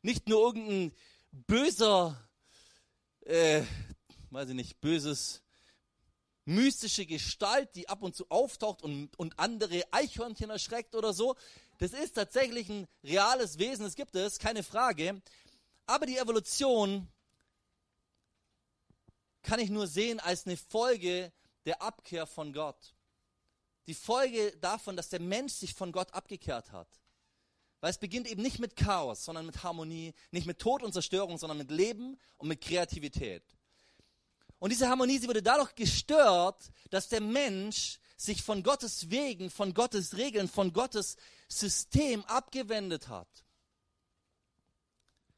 nicht 0.04 0.30
nur 0.30 0.42
irgendein 0.42 0.94
böser, 1.32 2.30
äh, 3.22 3.64
weiß 4.30 4.50
ich 4.50 4.56
nicht, 4.56 4.80
böses 4.80 5.42
mystische 6.50 7.06
Gestalt, 7.06 7.76
die 7.76 7.88
ab 7.88 8.02
und 8.02 8.16
zu 8.16 8.30
auftaucht 8.30 8.82
und, 8.82 9.18
und 9.18 9.38
andere 9.40 9.84
Eichhörnchen 9.92 10.50
erschreckt 10.50 10.96
oder 10.96 11.14
so. 11.14 11.36
Das 11.78 11.94
ist 11.94 12.14
tatsächlich 12.14 12.68
ein 12.70 12.88
reales 13.04 13.60
Wesen, 13.60 13.86
das 13.86 13.96
gibt 13.96 14.16
es, 14.16 14.40
keine 14.40 14.64
Frage. 14.64 15.22
Aber 15.86 16.06
die 16.06 16.18
Evolution 16.18 17.08
kann 19.44 19.60
ich 19.60 19.70
nur 19.70 19.88
sehen 19.88 20.20
als 20.20 20.46
eine 20.46 20.58
Folge 20.58 21.32
der 21.66 21.82
Abkehr 21.82 22.26
von 22.26 22.52
Gott. 22.52 22.94
Die 23.88 23.94
Folge 23.94 24.56
davon, 24.58 24.98
dass 24.98 25.10
der 25.10 25.22
Mensch 25.22 25.54
sich 25.54 25.74
von 25.74 25.92
Gott 25.92 26.14
abgekehrt 26.14 26.72
hat. 26.72 27.00
Weil 27.80 27.92
es 27.92 27.98
beginnt 27.98 28.28
eben 28.28 28.42
nicht 28.42 28.60
mit 28.60 28.76
Chaos, 28.76 29.24
sondern 29.24 29.46
mit 29.46 29.64
Harmonie, 29.64 30.14
nicht 30.32 30.46
mit 30.46 30.60
Tod 30.60 30.84
und 30.84 30.94
Zerstörung, 30.94 31.38
sondern 31.38 31.58
mit 31.58 31.72
Leben 31.72 32.20
und 32.38 32.50
mit 32.50 32.60
Kreativität. 32.60 33.44
Und 34.60 34.72
diese 34.72 34.90
Harmonie, 34.90 35.18
sie 35.18 35.28
wurde 35.28 35.42
dadurch 35.42 35.74
gestört, 35.74 36.72
dass 36.90 37.08
der 37.08 37.22
Mensch 37.22 38.00
sich 38.18 38.44
von 38.44 38.62
Gottes 38.62 39.10
Wegen, 39.10 39.50
von 39.50 39.74
Gottes 39.74 40.18
Regeln, 40.18 40.50
von 40.50 40.74
Gottes 40.74 41.16
System 41.48 42.24
abgewendet 42.26 43.08
hat. 43.08 43.30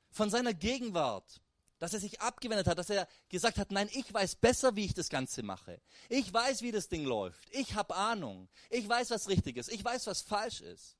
Von 0.10 0.30
seiner 0.30 0.54
Gegenwart. 0.54 1.42
Dass 1.78 1.94
er 1.94 2.00
sich 2.00 2.22
abgewendet 2.22 2.68
hat, 2.68 2.78
dass 2.78 2.92
er 2.92 3.08
gesagt 3.30 3.58
hat, 3.58 3.72
nein, 3.72 3.90
ich 3.94 4.14
weiß 4.14 4.36
besser, 4.36 4.76
wie 4.76 4.86
ich 4.86 4.94
das 4.94 5.10
Ganze 5.10 5.42
mache. 5.42 5.82
Ich 6.10 6.32
weiß, 6.32 6.62
wie 6.62 6.72
das 6.72 6.90
Ding 6.90 7.06
läuft. 7.06 7.50
Ich 7.52 7.74
habe 7.74 7.96
Ahnung. 7.96 8.50
Ich 8.70 8.88
weiß, 8.88 9.10
was 9.10 9.28
richtig 9.28 9.58
ist. 9.58 9.72
Ich 9.72 9.84
weiß, 9.84 10.06
was 10.06 10.22
falsch 10.22 10.62
ist. 10.62 10.96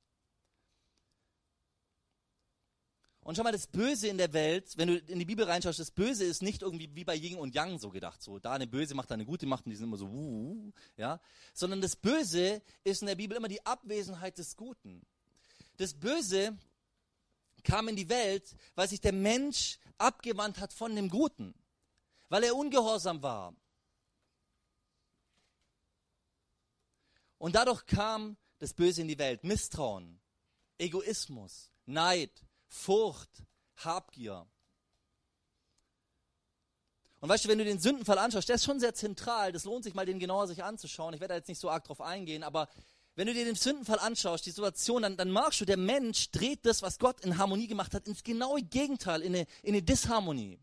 Und 3.24 3.36
schau 3.36 3.44
mal, 3.44 3.52
das 3.52 3.68
Böse 3.68 4.08
in 4.08 4.18
der 4.18 4.32
Welt, 4.32 4.76
wenn 4.76 4.88
du 4.88 4.98
in 4.98 5.20
die 5.20 5.24
Bibel 5.24 5.44
reinschaust, 5.44 5.78
das 5.78 5.92
Böse 5.92 6.24
ist 6.24 6.42
nicht 6.42 6.62
irgendwie 6.62 6.92
wie 6.94 7.04
bei 7.04 7.14
Yin 7.14 7.38
und 7.38 7.54
Yang 7.54 7.78
so 7.78 7.90
gedacht, 7.90 8.20
so 8.20 8.40
da 8.40 8.52
eine 8.52 8.66
Böse 8.66 8.96
macht 8.96 9.12
eine 9.12 9.24
gute 9.24 9.46
Macht 9.46 9.64
und 9.64 9.70
die 9.70 9.76
sind 9.76 9.86
immer 9.86 9.96
so, 9.96 10.06
uh, 10.06 10.72
ja, 10.96 11.20
sondern 11.54 11.80
das 11.80 11.94
Böse 11.94 12.62
ist 12.82 13.00
in 13.00 13.06
der 13.06 13.14
Bibel 13.14 13.36
immer 13.36 13.46
die 13.46 13.64
Abwesenheit 13.64 14.38
des 14.38 14.56
Guten. 14.56 15.06
Das 15.76 15.94
Böse 15.94 16.58
kam 17.62 17.86
in 17.86 17.94
die 17.94 18.08
Welt, 18.08 18.56
weil 18.74 18.88
sich 18.88 19.00
der 19.00 19.12
Mensch 19.12 19.78
abgewandt 19.98 20.58
hat 20.58 20.72
von 20.72 20.96
dem 20.96 21.08
Guten, 21.08 21.54
weil 22.28 22.42
er 22.42 22.56
ungehorsam 22.56 23.22
war. 23.22 23.54
Und 27.38 27.54
dadurch 27.54 27.86
kam 27.86 28.36
das 28.58 28.74
Böse 28.74 29.02
in 29.02 29.08
die 29.08 29.18
Welt, 29.18 29.44
Misstrauen, 29.44 30.20
Egoismus, 30.78 31.70
Neid, 31.86 32.32
Furcht, 32.72 33.44
Habgier. 33.76 34.46
Und 37.20 37.28
weißt 37.28 37.44
du, 37.44 37.48
wenn 37.50 37.58
du 37.58 37.64
den 37.64 37.78
Sündenfall 37.78 38.18
anschaust, 38.18 38.48
der 38.48 38.56
ist 38.56 38.64
schon 38.64 38.80
sehr 38.80 38.94
zentral. 38.94 39.52
Das 39.52 39.64
lohnt 39.64 39.84
sich 39.84 39.94
mal, 39.94 40.06
den 40.06 40.18
genauer 40.18 40.48
sich 40.48 40.64
anzuschauen. 40.64 41.12
Ich 41.14 41.20
werde 41.20 41.34
da 41.34 41.36
jetzt 41.36 41.48
nicht 41.48 41.60
so 41.60 41.70
arg 41.70 41.84
drauf 41.84 42.00
eingehen, 42.00 42.42
aber 42.42 42.68
wenn 43.14 43.26
du 43.26 43.34
dir 43.34 43.44
den 43.44 43.56
Sündenfall 43.56 43.98
anschaust, 43.98 44.46
die 44.46 44.50
Situation, 44.50 45.02
dann, 45.02 45.18
dann 45.18 45.30
merkst 45.30 45.60
du, 45.60 45.64
der 45.66 45.76
Mensch 45.76 46.30
dreht 46.30 46.64
das, 46.64 46.80
was 46.80 46.98
Gott 46.98 47.20
in 47.20 47.36
Harmonie 47.36 47.68
gemacht 47.68 47.92
hat, 47.94 48.08
ins 48.08 48.24
genaue 48.24 48.62
Gegenteil, 48.62 49.20
in 49.20 49.34
eine, 49.34 49.46
in 49.62 49.74
eine 49.74 49.82
Disharmonie. 49.82 50.58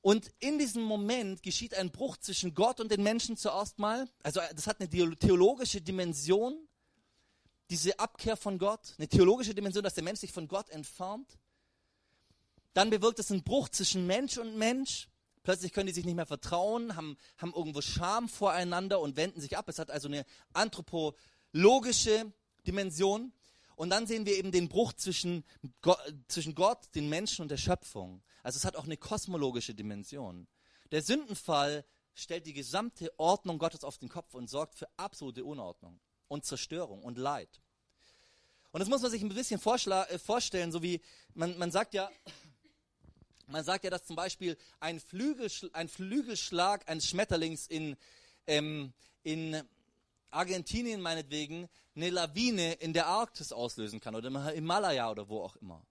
Und 0.00 0.32
in 0.38 0.58
diesem 0.58 0.82
Moment 0.82 1.42
geschieht 1.42 1.74
ein 1.74 1.90
Bruch 1.90 2.16
zwischen 2.18 2.54
Gott 2.54 2.80
und 2.80 2.90
den 2.92 3.02
Menschen 3.02 3.36
zuerst 3.36 3.80
mal. 3.80 4.08
Also 4.22 4.40
das 4.54 4.68
hat 4.68 4.80
eine 4.80 4.88
theologische 4.88 5.80
Dimension, 5.80 6.68
diese 7.72 7.98
Abkehr 7.98 8.36
von 8.36 8.58
Gott, 8.58 8.94
eine 8.98 9.08
theologische 9.08 9.54
Dimension, 9.54 9.82
dass 9.82 9.94
der 9.94 10.04
Mensch 10.04 10.20
sich 10.20 10.30
von 10.30 10.46
Gott 10.46 10.68
entfernt. 10.68 11.38
Dann 12.74 12.90
bewirkt 12.90 13.18
es 13.18 13.30
einen 13.30 13.42
Bruch 13.42 13.70
zwischen 13.70 14.06
Mensch 14.06 14.36
und 14.36 14.58
Mensch. 14.58 15.08
Plötzlich 15.42 15.72
können 15.72 15.86
die 15.86 15.94
sich 15.94 16.04
nicht 16.04 16.14
mehr 16.14 16.26
vertrauen, 16.26 16.96
haben, 16.96 17.16
haben 17.38 17.54
irgendwo 17.54 17.80
Scham 17.80 18.28
voreinander 18.28 19.00
und 19.00 19.16
wenden 19.16 19.40
sich 19.40 19.56
ab. 19.56 19.70
Es 19.70 19.78
hat 19.78 19.90
also 19.90 20.06
eine 20.06 20.26
anthropologische 20.52 22.30
Dimension. 22.66 23.32
Und 23.74 23.88
dann 23.88 24.06
sehen 24.06 24.26
wir 24.26 24.36
eben 24.36 24.52
den 24.52 24.68
Bruch 24.68 24.92
zwischen 24.92 25.42
Gott, 25.80 25.98
zwischen 26.28 26.54
Gott, 26.54 26.94
den 26.94 27.08
Menschen 27.08 27.40
und 27.40 27.50
der 27.50 27.56
Schöpfung. 27.56 28.22
Also 28.42 28.58
es 28.58 28.66
hat 28.66 28.76
auch 28.76 28.84
eine 28.84 28.98
kosmologische 28.98 29.74
Dimension. 29.74 30.46
Der 30.90 31.00
Sündenfall 31.00 31.86
stellt 32.12 32.44
die 32.44 32.52
gesamte 32.52 33.18
Ordnung 33.18 33.58
Gottes 33.58 33.82
auf 33.82 33.96
den 33.96 34.10
Kopf 34.10 34.34
und 34.34 34.50
sorgt 34.50 34.74
für 34.74 34.88
absolute 34.98 35.42
Unordnung 35.42 35.98
und 36.32 36.46
Zerstörung 36.46 37.02
und 37.02 37.18
Leid. 37.18 37.60
Und 38.72 38.80
das 38.80 38.88
muss 38.88 39.02
man 39.02 39.10
sich 39.10 39.22
ein 39.22 39.28
bisschen 39.28 39.60
äh, 39.60 40.18
vorstellen, 40.18 40.72
so 40.72 40.82
wie 40.82 41.00
man, 41.34 41.58
man 41.58 41.70
sagt 41.70 41.92
ja, 41.92 42.10
man 43.46 43.62
sagt 43.64 43.84
ja, 43.84 43.90
dass 43.90 44.06
zum 44.06 44.16
Beispiel 44.16 44.56
ein, 44.80 44.98
Flügelschl 44.98 45.68
ein 45.74 45.88
Flügelschlag 45.88 46.88
eines 46.88 47.06
Schmetterlings 47.06 47.66
in, 47.66 47.96
ähm, 48.46 48.94
in 49.22 49.62
Argentinien 50.30 51.02
meinetwegen 51.02 51.68
eine 51.94 52.08
Lawine 52.08 52.72
in 52.74 52.94
der 52.94 53.08
Arktis 53.08 53.52
auslösen 53.52 54.00
kann 54.00 54.14
oder 54.14 54.28
im 54.28 54.42
Himalaya 54.42 55.10
oder 55.10 55.28
wo 55.28 55.42
auch 55.42 55.56
immer. 55.56 55.84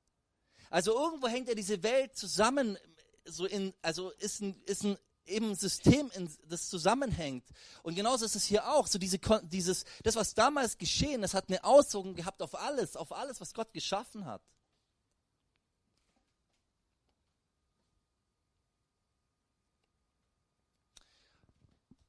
Also 0.72 1.00
irgendwo 1.00 1.28
hängt 1.28 1.50
ja 1.50 1.54
diese 1.54 1.84
Welt 1.84 2.16
zusammen, 2.18 2.80
so 3.26 3.46
in, 3.46 3.76
also 3.84 4.10
ist 4.10 4.42
ein, 4.42 4.60
ist 4.66 4.84
ein 4.84 4.98
eben 5.26 5.56
System, 5.56 6.12
in, 6.16 6.30
das 6.48 6.70
zusammenhängt. 6.70 7.46
Und 7.84 7.96
genauso 7.96 8.26
ist 8.26 8.36
es 8.36 8.46
hier 8.46 8.68
auch. 8.68 8.88
So 8.88 9.00
diese, 9.00 9.20
dieses, 9.44 9.86
das, 10.04 10.16
was 10.16 10.34
damals 10.34 10.78
geschehen, 10.78 11.22
das 11.22 11.34
hat 11.34 11.50
eine 11.50 11.64
Auswirkung 11.64 12.16
gehabt 12.16 12.42
auf 12.42 12.56
alles, 12.56 12.96
auf 12.96 13.12
alles, 13.12 13.40
was 13.42 13.54
Gott 13.54 13.72
geschaffen 13.74 14.26
hat. 14.26 14.42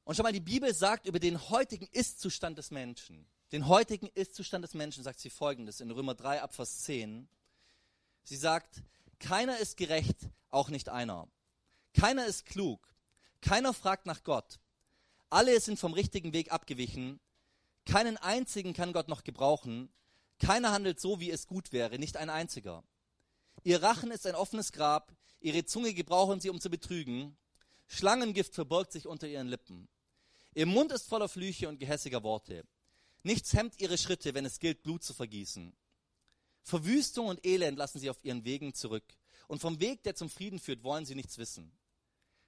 Und 0.05 0.15
schon 0.15 0.23
mal, 0.23 0.33
die 0.33 0.41
Bibel 0.41 0.73
sagt 0.73 1.07
über 1.07 1.19
den 1.19 1.49
heutigen 1.49 1.87
Ist-Zustand 1.91 2.57
des 2.57 2.71
Menschen, 2.71 3.25
den 3.53 3.67
heutigen 3.67 4.07
Ist-Zustand 4.07 4.63
des 4.63 4.73
Menschen 4.73 5.03
sagt 5.03 5.19
sie 5.19 5.29
folgendes 5.29 5.79
in 5.79 5.91
Römer 5.91 6.15
3 6.15 6.41
Abvers 6.41 6.79
10. 6.79 7.29
Sie 8.23 8.35
sagt, 8.35 8.81
keiner 9.19 9.59
ist 9.59 9.77
gerecht, 9.77 10.17
auch 10.49 10.69
nicht 10.69 10.89
einer. 10.89 11.27
Keiner 11.93 12.25
ist 12.25 12.45
klug. 12.45 12.92
Keiner 13.43 13.73
fragt 13.73 14.05
nach 14.05 14.23
Gott. 14.23 14.61
Alle 15.29 15.59
sind 15.59 15.77
vom 15.77 15.91
richtigen 15.91 16.31
Weg 16.31 16.53
abgewichen. 16.53 17.19
Keinen 17.85 18.15
einzigen 18.15 18.71
kann 18.73 18.93
Gott 18.93 19.09
noch 19.09 19.25
gebrauchen. 19.25 19.91
Keiner 20.39 20.71
handelt 20.71 21.01
so, 21.01 21.19
wie 21.19 21.29
es 21.29 21.45
gut 21.45 21.73
wäre, 21.73 21.99
nicht 21.99 22.15
ein 22.15 22.29
einziger. 22.29 22.85
Ihr 23.63 23.83
Rachen 23.83 24.11
ist 24.11 24.25
ein 24.25 24.35
offenes 24.35 24.71
Grab, 24.71 25.13
ihre 25.41 25.65
Zunge 25.65 25.93
gebrauchen 25.93 26.39
sie, 26.39 26.49
um 26.49 26.61
zu 26.61 26.69
betrügen. 26.69 27.35
Schlangengift 27.85 28.55
verbirgt 28.55 28.93
sich 28.93 29.07
unter 29.07 29.27
ihren 29.27 29.49
Lippen. 29.49 29.89
Ihr 30.55 30.65
Mund 30.65 30.93
ist 30.93 31.09
voller 31.09 31.27
Flüche 31.27 31.67
und 31.67 31.79
gehässiger 31.79 32.23
Worte. 32.23 32.63
Nichts 33.23 33.51
hemmt 33.51 33.77
ihre 33.81 33.97
Schritte, 33.97 34.33
wenn 34.35 34.45
es 34.45 34.59
gilt, 34.59 34.83
Blut 34.83 35.03
zu 35.03 35.13
vergießen. 35.13 35.75
Verwüstung 36.61 37.27
und 37.27 37.45
Elend 37.45 37.77
lassen 37.77 37.99
sie 37.99 38.09
auf 38.09 38.23
ihren 38.23 38.45
Wegen 38.45 38.73
zurück. 38.73 39.17
Und 39.49 39.59
vom 39.59 39.81
Weg, 39.81 40.03
der 40.03 40.15
zum 40.15 40.29
Frieden 40.29 40.59
führt, 40.59 40.83
wollen 40.83 41.05
sie 41.05 41.15
nichts 41.15 41.37
wissen. 41.37 41.73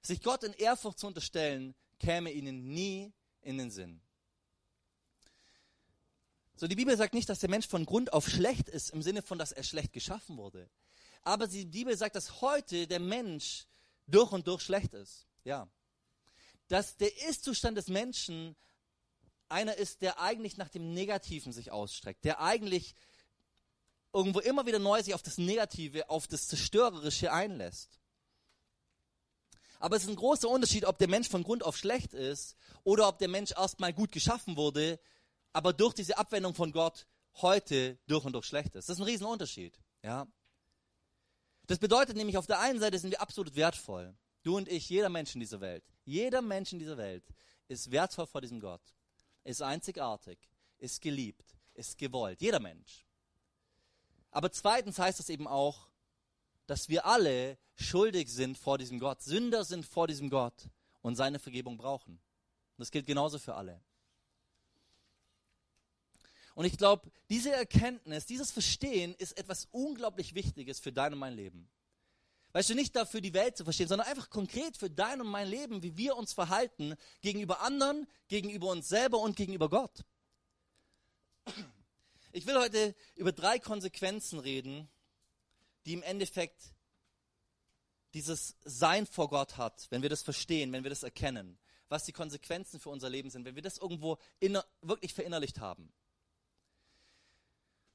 Sich 0.06 0.22
Gott 0.22 0.44
in 0.44 0.54
Ehrfurcht 0.54 1.00
zu 1.00 1.08
unterstellen, 1.08 1.76
käme 2.00 2.32
ihnen 2.32 2.68
nie 2.68 3.14
in 3.42 3.58
den 3.58 3.72
Sinn. 3.72 4.02
So, 6.56 6.68
die 6.68 6.76
Bibel 6.76 6.96
sagt 6.96 7.14
nicht, 7.14 7.28
dass 7.28 7.40
der 7.40 7.50
Mensch 7.50 7.68
von 7.68 7.86
Grund 7.86 8.14
auf 8.14 8.30
schlecht 8.30 8.70
ist, 8.70 8.92
im 8.92 9.02
Sinne 9.02 9.22
von, 9.22 9.38
dass 9.38 9.52
er 9.52 9.64
schlecht 9.64 9.94
geschaffen 9.94 10.38
wurde. 10.38 10.70
Aber 11.24 11.48
die 11.48 11.66
Bibel 11.66 11.98
sagt, 11.98 12.16
dass 12.16 12.42
heute 12.42 12.88
der 12.88 13.00
Mensch 13.00 13.66
durch 14.08 14.32
und 14.32 14.48
durch 14.48 14.62
schlecht 14.62 14.94
ist. 14.94 15.26
Ja 15.44 15.68
dass 16.68 16.98
der 16.98 17.16
Ist-Zustand 17.28 17.78
des 17.78 17.88
Menschen 17.88 18.56
einer 19.50 19.76
ist, 19.76 20.02
der 20.02 20.20
eigentlich 20.20 20.58
nach 20.58 20.70
dem 20.70 20.94
Negativen 20.94 21.54
sich 21.54 21.72
ausstreckt, 21.72 22.26
der 22.26 22.42
eigentlich 22.42 22.96
irgendwo 24.14 24.40
immer 24.40 24.66
wieder 24.66 24.80
neu 24.80 25.02
sich 25.04 25.14
auf 25.14 25.22
das 25.22 25.38
Negative, 25.38 26.10
auf 26.10 26.28
das 26.28 26.48
Zerstörerische 26.48 27.32
einlässt. 27.32 28.00
Aber 29.80 29.96
es 29.96 30.04
ist 30.04 30.10
ein 30.10 30.16
großer 30.16 30.50
Unterschied, 30.50 30.86
ob 30.86 30.98
der 30.98 31.08
Mensch 31.08 31.30
von 31.30 31.44
Grund 31.44 31.64
auf 31.64 31.78
schlecht 31.78 32.14
ist 32.14 32.56
oder 32.84 33.08
ob 33.08 33.20
der 33.20 33.28
Mensch 33.28 33.52
erstmal 33.52 33.94
gut 33.94 34.12
geschaffen 34.12 34.56
wurde, 34.56 35.00
aber 35.54 35.74
durch 35.74 35.94
diese 35.94 36.18
Abwendung 36.18 36.54
von 36.54 36.72
Gott 36.72 37.08
heute 37.42 37.98
durch 38.08 38.26
und 38.26 38.34
durch 38.34 38.46
schlecht 38.46 38.76
ist. 38.76 38.90
Das 38.90 38.98
ist 38.98 39.02
ein 39.02 39.06
Riesenunterschied. 39.08 39.80
Ja? 40.04 40.28
Das 41.68 41.80
bedeutet 41.80 42.16
nämlich, 42.16 42.38
auf 42.38 42.48
der 42.48 42.60
einen 42.60 42.80
Seite 42.80 43.00
sind 43.00 43.12
wir 43.12 43.22
absolut 43.22 43.56
wertvoll. 43.56 44.16
Du 44.44 44.58
und 44.58 44.68
ich, 44.68 44.90
jeder 44.90 45.10
Mensch 45.10 45.34
in 45.34 45.40
dieser 45.40 45.62
Welt. 45.62 45.84
Jeder 46.04 46.42
Mensch 46.42 46.72
in 46.72 46.80
dieser 46.80 46.98
Welt 46.98 47.24
ist 47.68 47.90
wertvoll 47.92 48.28
vor 48.28 48.42
diesem 48.42 48.60
Gott, 48.60 48.82
ist 49.44 49.62
einzigartig, 49.62 50.38
ist 50.78 51.02
geliebt, 51.02 51.56
ist 51.74 51.98
gewollt. 51.98 52.42
Jeder 52.42 52.60
Mensch. 52.60 53.06
Aber 54.30 54.52
zweitens 54.52 55.00
heißt 55.00 55.20
es 55.20 55.30
eben 55.30 55.48
auch, 55.48 55.88
dass 56.68 56.90
wir 56.90 57.06
alle 57.06 57.58
schuldig 57.76 58.32
sind 58.32 58.58
vor 58.58 58.78
diesem 58.78 59.00
Gott, 59.00 59.22
Sünder 59.22 59.64
sind 59.64 59.86
vor 59.86 60.08
diesem 60.08 60.30
Gott 60.30 60.70
und 61.02 61.16
seine 61.16 61.40
Vergebung 61.40 61.78
brauchen. 61.78 62.20
Das 62.78 62.92
gilt 62.92 63.06
genauso 63.06 63.40
für 63.40 63.56
alle. 63.56 63.82
Und 66.56 66.66
ich 66.66 66.78
glaube, 66.78 67.12
diese 67.30 67.52
Erkenntnis, 67.52 68.26
dieses 68.26 68.52
Verstehen 68.52 69.14
ist 69.16 69.38
etwas 69.38 69.68
unglaublich 69.72 70.36
Wichtiges 70.36 70.80
für 70.80 70.94
dein 70.94 71.14
und 71.14 71.20
mein 71.20 71.36
Leben. 71.36 71.70
Weißt 72.54 72.70
du, 72.70 72.76
nicht 72.76 72.96
dafür 72.96 73.20
die 73.20 73.34
Welt 73.34 73.58
zu 73.58 73.66
verstehen, 73.66 73.90
sondern 73.90 74.08
einfach 74.08 74.30
konkret 74.30 74.78
für 74.78 74.90
dein 74.90 75.20
und 75.20 75.28
mein 75.28 75.50
Leben, 75.50 75.84
wie 75.84 75.98
wir 75.98 76.16
uns 76.16 76.32
verhalten 76.32 76.96
gegenüber 77.20 77.60
anderen, 77.60 78.08
gegenüber 78.30 78.70
uns 78.70 78.88
selber 78.88 79.20
und 79.20 79.36
gegenüber 79.36 79.70
Gott. 79.70 80.06
Ich 82.32 82.46
will 82.46 82.58
heute 82.58 82.96
über 83.16 83.34
drei 83.34 83.60
Konsequenzen 83.60 84.40
reden, 84.40 84.90
die 85.86 85.94
im 85.94 86.04
Endeffekt 86.04 86.74
dieses 88.14 88.56
Sein 88.64 89.06
vor 89.06 89.30
Gott 89.30 89.58
hat, 89.58 89.88
wenn 89.90 90.02
wir 90.02 90.10
das 90.10 90.24
verstehen, 90.24 90.72
wenn 90.72 90.84
wir 90.84 90.90
das 90.90 91.04
erkennen, 91.04 91.60
was 91.90 92.06
die 92.06 92.14
Konsequenzen 92.14 92.80
für 92.80 92.90
unser 92.90 93.10
Leben 93.10 93.30
sind, 93.30 93.46
wenn 93.46 93.56
wir 93.56 93.62
das 93.62 93.78
irgendwo 93.78 94.18
inner, 94.40 94.66
wirklich 94.82 95.14
verinnerlicht 95.14 95.60
haben. 95.60 95.92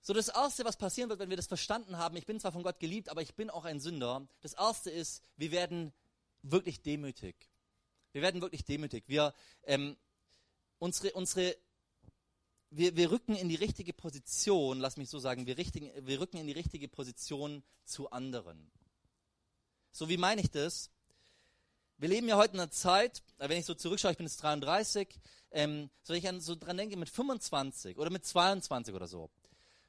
So, 0.03 0.15
das 0.15 0.29
Erste, 0.29 0.65
was 0.65 0.77
passieren 0.77 1.11
wird, 1.11 1.21
wenn 1.21 1.29
wir 1.29 1.37
das 1.37 1.47
verstanden 1.47 1.99
haben, 1.99 2.17
ich 2.17 2.27
bin 2.27 2.41
zwar 2.41 2.53
von 2.53 2.63
Gott 2.63 2.81
geliebt, 2.81 3.11
aber 3.11 3.23
ich 3.23 3.35
bin 3.35 3.51
auch 3.51 3.65
ein 3.65 3.81
Sünder. 3.81 4.27
Das 4.41 4.55
Erste 4.55 4.91
ist, 4.91 5.23
wir 5.37 5.51
werden 5.51 5.93
wirklich 6.43 6.83
demütig. 6.83 7.51
Wir 8.13 8.23
werden 8.23 8.41
wirklich 8.41 8.65
demütig. 8.65 9.05
Wir, 9.09 9.35
ähm, 9.65 9.97
unsere, 10.79 11.13
unsere, 11.13 11.57
wir, 12.71 12.97
wir 12.97 13.11
rücken 13.11 13.35
in 13.35 13.49
die 13.49 13.57
richtige 13.57 13.93
Position, 13.93 14.79
lass 14.79 14.97
mich 14.97 15.11
so 15.11 15.19
sagen, 15.19 15.47
wir, 15.47 15.59
richtigen, 15.59 15.91
wir 16.07 16.21
rücken 16.21 16.39
in 16.39 16.47
die 16.47 16.53
richtige 16.53 16.89
Position 16.89 17.63
zu 17.85 18.11
anderen. 18.11 18.71
So, 19.93 20.09
wie 20.09 20.17
meine 20.17 20.41
ich 20.41 20.51
das? 20.51 20.91
Wir 21.99 22.09
leben 22.09 22.29
ja 22.29 22.37
heute 22.37 22.55
in 22.55 22.61
einer 22.61 22.71
Zeit, 22.71 23.23
wenn 23.39 23.59
ich 23.59 23.67
so 23.67 23.75
zurückschaue, 23.75 24.13
ich 24.13 24.17
bin 24.17 24.27
jetzt 24.27 24.43
33, 24.43 25.21
ähm, 25.51 25.91
so 26.03 26.15
ich 26.15 26.27
an, 26.29 26.41
so 26.41 26.55
dran 26.55 26.77
denke, 26.77 26.97
mit 26.97 27.11
25 27.11 27.99
oder 27.99 28.11
mit 28.11 28.25
22 28.25 28.95
oder 28.95 29.09
so, 29.09 29.31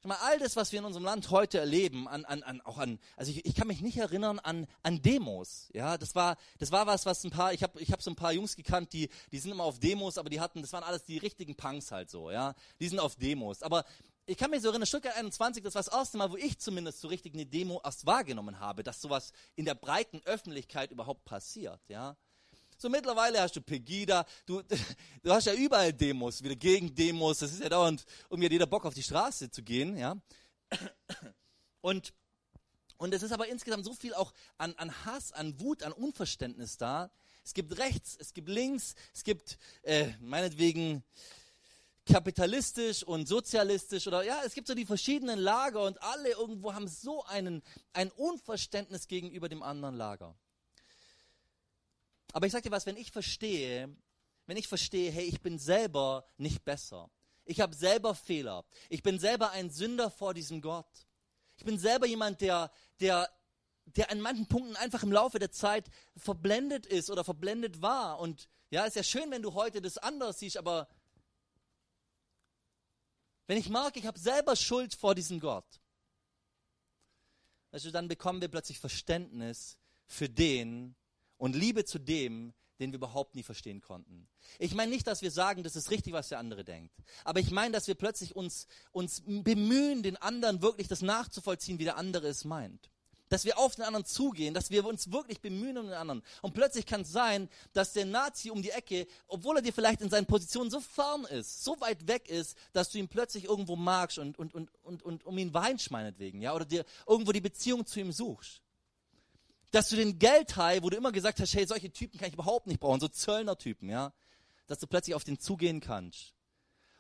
mal, 0.10 0.18
all 0.22 0.40
das, 0.40 0.56
was 0.56 0.72
wir 0.72 0.80
in 0.80 0.86
unserem 0.86 1.06
Land 1.06 1.30
heute 1.30 1.60
erleben, 1.60 2.08
an, 2.08 2.26
an, 2.26 2.44
an, 2.44 2.62
auch 2.62 2.78
an, 2.78 3.00
also 3.16 3.32
ich, 3.32 3.46
ich 3.46 3.56
kann 3.56 3.68
mich 3.68 3.82
nicht 3.82 3.98
erinnern 3.98 4.40
an, 4.40 4.68
an 4.84 5.02
Demos. 5.02 5.70
Ja, 5.74 5.98
das 5.98 6.16
war, 6.16 6.38
das 6.60 6.72
war 6.72 6.88
was, 6.88 7.06
was 7.06 7.24
ein 7.24 7.32
paar, 7.32 7.54
ich 7.54 7.64
habe 7.64 7.80
ich 7.80 7.92
hab 7.92 8.02
so 8.02 8.12
ein 8.12 8.16
paar 8.16 8.34
Jungs 8.34 8.56
gekannt, 8.56 8.94
die, 8.94 9.10
die 9.32 9.40
sind 9.40 9.52
immer 9.52 9.64
auf 9.64 9.80
Demos, 9.80 10.18
aber 10.18 10.30
die 10.30 10.40
hatten, 10.40 10.62
das 10.62 10.74
waren 10.74 10.84
alles 10.84 11.04
die 11.04 11.18
richtigen 11.18 11.56
Punks 11.56 11.92
halt 11.92 12.10
so, 12.10 12.32
ja. 12.32 12.56
Die 12.80 12.88
sind 12.88 13.00
auf 13.00 13.16
Demos. 13.16 13.64
Aber 13.64 13.86
ich 14.26 14.38
kann 14.38 14.52
mich 14.52 14.62
so 14.62 14.70
erinnern, 14.70 14.86
Stuttgart 14.86 15.16
21, 15.18 15.64
das 15.64 15.76
war 15.76 15.84
das 15.84 15.94
erste 15.94 16.18
Mal, 16.18 16.32
wo 16.32 16.38
ich 16.38 16.60
zumindest 16.60 17.02
so 17.02 17.08
richtig 17.08 17.34
eine 17.34 17.46
Demo 17.46 17.82
erst 17.84 18.06
wahrgenommen 18.06 18.60
habe, 18.60 18.84
dass 18.84 19.02
sowas 19.02 19.34
in 19.56 19.66
der 19.66 19.76
breiten 19.76 20.22
Öffentlichkeit 20.26 20.92
überhaupt 20.92 21.26
passiert, 21.26 21.82
ja. 21.90 22.16
So 22.82 22.90
mittlerweile 22.90 23.40
hast 23.40 23.56
du 23.56 23.62
Pegida, 23.62 24.26
du, 24.48 24.64
du 25.22 25.32
hast 25.32 25.46
ja 25.46 25.54
überall 25.54 25.94
Demos, 25.94 26.42
wieder 26.42 26.56
Gegendemos, 26.56 27.38
das 27.38 27.54
ist 27.54 27.62
ja 27.62 27.70
dauernd, 27.70 28.04
um 28.28 28.42
jeder 28.42 28.66
Bock 28.66 28.88
auf 28.88 28.96
die 28.96 29.04
Straße 29.04 29.52
zu 29.52 29.62
gehen, 29.62 29.96
ja. 29.98 30.18
Und, 31.82 32.14
und 32.98 33.14
es 33.14 33.24
ist 33.24 33.32
aber 33.32 33.48
insgesamt 33.48 33.86
so 33.86 33.94
viel 33.94 34.14
auch 34.14 34.34
an, 34.60 34.76
an 34.78 35.06
Hass, 35.06 35.32
an 35.32 35.60
Wut, 35.60 35.82
an 35.82 35.92
Unverständnis 35.92 36.78
da. 36.78 37.10
Es 37.44 37.56
gibt 37.56 37.80
rechts, 37.80 38.16
es 38.20 38.36
gibt 38.36 38.50
links, 38.50 38.94
es 39.16 39.24
gibt 39.24 39.58
äh, 39.82 40.10
meinetwegen 40.20 41.04
kapitalistisch 42.06 43.04
und 43.04 43.28
sozialistisch 43.28 44.06
oder 44.06 44.24
ja, 44.24 44.42
es 44.46 44.54
gibt 44.54 44.68
so 44.68 44.76
die 44.76 44.86
verschiedenen 44.86 45.40
Lager 45.40 45.84
und 45.86 46.02
alle 46.04 46.30
irgendwo 46.30 46.76
haben 46.76 46.88
so 46.88 47.24
einen, 47.26 47.64
ein 47.94 48.12
Unverständnis 48.12 49.08
gegenüber 49.08 49.50
dem 49.50 49.64
anderen 49.64 49.96
Lager. 49.96 50.36
Aber 52.34 52.46
ich 52.46 52.52
sag 52.52 52.64
dir 52.64 52.72
was, 52.72 52.86
wenn 52.86 52.98
ich 52.98 53.12
verstehe, 53.12 53.96
wenn 54.46 54.58
ich 54.58 54.68
verstehe, 54.68 55.12
hey, 55.12 55.26
ich 55.26 55.42
bin 55.42 55.60
selber 55.60 56.26
nicht 56.38 56.64
besser. 56.66 57.10
Ich 57.46 57.60
habe 57.60 57.76
selber 57.76 58.16
Fehler. 58.16 58.66
Ich 58.90 59.04
bin 59.04 59.20
selber 59.20 59.52
ein 59.52 59.70
Sünder 59.70 60.10
vor 60.10 60.34
diesem 60.34 60.62
Gott. 60.62 61.08
Ich 61.58 61.66
bin 61.66 61.78
selber 61.78 62.08
jemand, 62.08 62.42
der, 62.42 62.72
der, 63.00 63.30
der 63.86 64.12
an 64.12 64.22
manchen 64.22 64.48
Punkten 64.48 64.76
einfach 64.76 65.04
im 65.04 65.12
Laufe 65.12 65.40
der 65.40 65.52
Zeit 65.52 65.90
verblendet 66.16 66.86
ist 66.86 67.10
oder 67.10 67.24
verblendet 67.24 67.82
war. 67.82 68.20
Und 68.20 68.48
ja, 68.70 68.86
ist 68.86 68.96
ja 68.96 69.04
schön, 69.04 69.30
wenn 69.32 69.42
du 69.42 69.54
heute 69.54 69.82
das 69.82 69.98
anders 69.98 70.40
siehst, 70.40 70.58
aber 70.58 70.88
wenn 73.48 73.58
ich 73.58 73.70
mag, 73.70 73.98
ich 73.98 74.06
habe 74.06 74.18
selber 74.18 74.56
Schuld 74.56 74.94
vor 74.96 75.14
diesem 75.14 75.40
Gott, 75.40 75.82
also 77.72 77.92
dann 77.92 78.08
bekommen 78.08 78.42
wir 78.42 78.48
plötzlich 78.48 78.80
Verständnis 78.80 79.78
für 80.06 80.30
den 80.30 80.96
und 81.42 81.56
Liebe 81.56 81.86
zu 81.86 81.98
dem, 81.98 82.54
den 82.80 82.92
wir 82.92 82.98
überhaupt 82.98 83.34
nie 83.34 83.42
verstehen 83.42 83.82
konnten. 83.82 84.28
Ich 84.60 84.76
meine 84.76 84.92
nicht, 84.92 85.08
dass 85.08 85.24
wir 85.24 85.32
sagen, 85.32 85.64
das 85.64 85.76
ist 85.76 85.90
richtig, 85.90 86.14
was 86.14 86.30
der 86.30 86.38
andere 86.38 86.64
denkt. 86.64 86.94
Aber 87.24 87.40
ich 87.40 87.50
meine, 87.50 87.74
dass 87.74 87.88
wir 87.88 87.96
plötzlich 87.96 88.36
uns, 88.36 88.68
uns 88.92 89.24
bemühen, 89.26 90.04
den 90.04 90.18
anderen 90.18 90.62
wirklich 90.62 90.88
das 90.88 91.02
nachzuvollziehen, 91.02 91.80
wie 91.80 91.84
der 91.84 91.98
andere 91.98 92.28
es 92.28 92.46
meint. 92.46 92.92
Dass 93.30 93.44
wir 93.44 93.58
auf 93.58 93.74
den 93.74 93.86
anderen 93.86 94.06
zugehen, 94.06 94.54
dass 94.54 94.70
wir 94.70 94.86
uns 94.86 95.12
wirklich 95.12 95.42
bemühen 95.42 95.80
um 95.80 95.88
den 95.88 95.96
anderen. 95.96 96.22
Und 96.44 96.54
plötzlich 96.54 96.86
kann 96.86 97.02
es 97.02 97.12
sein, 97.12 97.50
dass 97.74 97.94
der 97.94 98.06
Nazi 98.06 98.52
um 98.52 98.62
die 98.62 98.70
Ecke, 98.70 99.08
obwohl 99.26 99.56
er 99.56 99.64
dir 99.64 99.74
vielleicht 99.74 100.02
in 100.02 100.12
seinen 100.12 100.28
Positionen 100.28 100.70
so 100.70 100.80
fern 100.80 101.24
ist, 101.26 101.64
so 101.64 101.82
weit 101.82 102.08
weg 102.08 102.30
ist, 102.30 102.56
dass 102.72 102.92
du 102.92 103.00
ihn 103.00 103.08
plötzlich 103.08 103.46
irgendwo 103.46 103.76
magst 103.76 104.20
und, 104.20 104.38
und, 104.38 104.54
und, 104.54 104.70
und, 104.84 105.02
und 105.02 105.26
um 105.26 105.38
ihn 105.40 105.56
weinst 105.56 105.90
meinetwegen, 105.90 106.40
ja, 106.40 106.54
oder 106.54 106.66
dir 106.66 106.86
irgendwo 107.08 107.32
die 107.32 107.42
Beziehung 107.42 107.88
zu 107.88 108.00
ihm 108.00 108.12
suchst 108.12 108.62
dass 109.72 109.90
du 109.90 109.96
den 109.96 110.20
Geldhai, 110.20 110.84
wo 110.84 110.90
du 110.90 110.98
immer 110.98 111.12
gesagt 111.12 111.40
hast, 111.40 111.54
hey, 111.54 111.66
solche 111.66 111.92
Typen 111.92 112.20
kann 112.20 112.28
ich 112.28 112.34
überhaupt 112.34 112.68
nicht 112.68 112.80
brauchen, 112.80 113.00
so 113.00 113.08
Zöllner-Typen, 113.08 113.90
ja, 113.90 114.14
dass 114.68 114.80
du 114.80 114.88
plötzlich 114.88 115.16
auf 115.16 115.24
den 115.24 115.40
zugehen 115.40 115.80
kannst. 115.80 116.34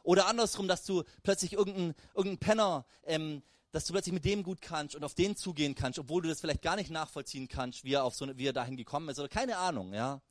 Oder 0.03 0.27
andersrum, 0.27 0.67
dass 0.67 0.83
du 0.83 1.03
plötzlich 1.23 1.53
irgendeinen 1.53 1.93
irgendein 2.15 2.39
Penner, 2.39 2.85
ähm, 3.03 3.43
dass 3.71 3.85
du 3.85 3.93
plötzlich 3.93 4.13
mit 4.13 4.25
dem 4.25 4.43
gut 4.43 4.61
kannst 4.61 4.95
und 4.95 5.03
auf 5.03 5.13
den 5.13 5.35
zugehen 5.35 5.75
kannst, 5.75 5.99
obwohl 5.99 6.21
du 6.21 6.29
das 6.29 6.41
vielleicht 6.41 6.61
gar 6.61 6.75
nicht 6.75 6.89
nachvollziehen 6.89 7.47
kannst, 7.47 7.83
wie 7.83 7.93
er, 7.93 8.03
auf 8.03 8.15
so, 8.15 8.27
wie 8.37 8.47
er 8.47 8.53
dahin 8.53 8.77
gekommen 8.77 9.09
ist, 9.09 9.19
oder 9.19 9.29
keine 9.29 9.57
Ahnung, 9.57 9.93
ja. 9.93 10.21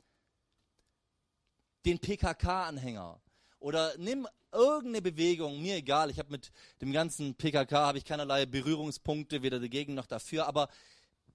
Den 1.86 1.98
PKK-Anhänger. 1.98 3.20
Oder 3.58 3.94
nimm 3.98 4.26
irgendeine 4.52 5.02
Bewegung, 5.02 5.62
mir 5.62 5.76
egal, 5.76 6.10
ich 6.10 6.18
habe 6.18 6.30
mit 6.30 6.50
dem 6.80 6.92
ganzen 6.92 7.34
PKK, 7.34 7.86
habe 7.86 7.98
ich 7.98 8.04
keinerlei 8.04 8.46
Berührungspunkte, 8.46 9.42
weder 9.42 9.60
dagegen 9.60 9.94
noch 9.94 10.06
dafür, 10.06 10.46
aber 10.46 10.68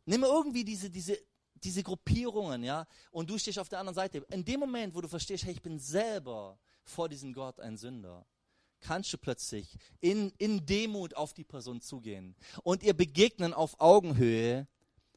Nimm 0.05 0.23
irgendwie 0.23 0.63
diese, 0.63 0.89
diese, 0.89 1.17
diese 1.55 1.83
Gruppierungen, 1.83 2.63
ja, 2.63 2.87
und 3.11 3.29
du 3.29 3.37
stehst 3.37 3.59
auf 3.59 3.69
der 3.69 3.79
anderen 3.79 3.95
Seite. 3.95 4.19
In 4.29 4.45
dem 4.45 4.59
Moment, 4.59 4.93
wo 4.93 5.01
du 5.01 5.07
verstehst, 5.07 5.45
hey, 5.45 5.53
ich 5.53 5.61
bin 5.61 5.79
selber 5.79 6.59
vor 6.83 7.09
diesem 7.09 7.33
Gott 7.33 7.59
ein 7.59 7.77
Sünder, 7.77 8.25
kannst 8.81 9.11
du 9.11 9.17
plötzlich 9.17 9.77
in, 9.99 10.31
in 10.37 10.65
Demut 10.65 11.15
auf 11.15 11.33
die 11.33 11.43
Person 11.43 11.81
zugehen 11.81 12.35
und 12.63 12.83
ihr 12.83 12.93
begegnen 12.93 13.53
auf 13.53 13.79
Augenhöhe, 13.79 14.67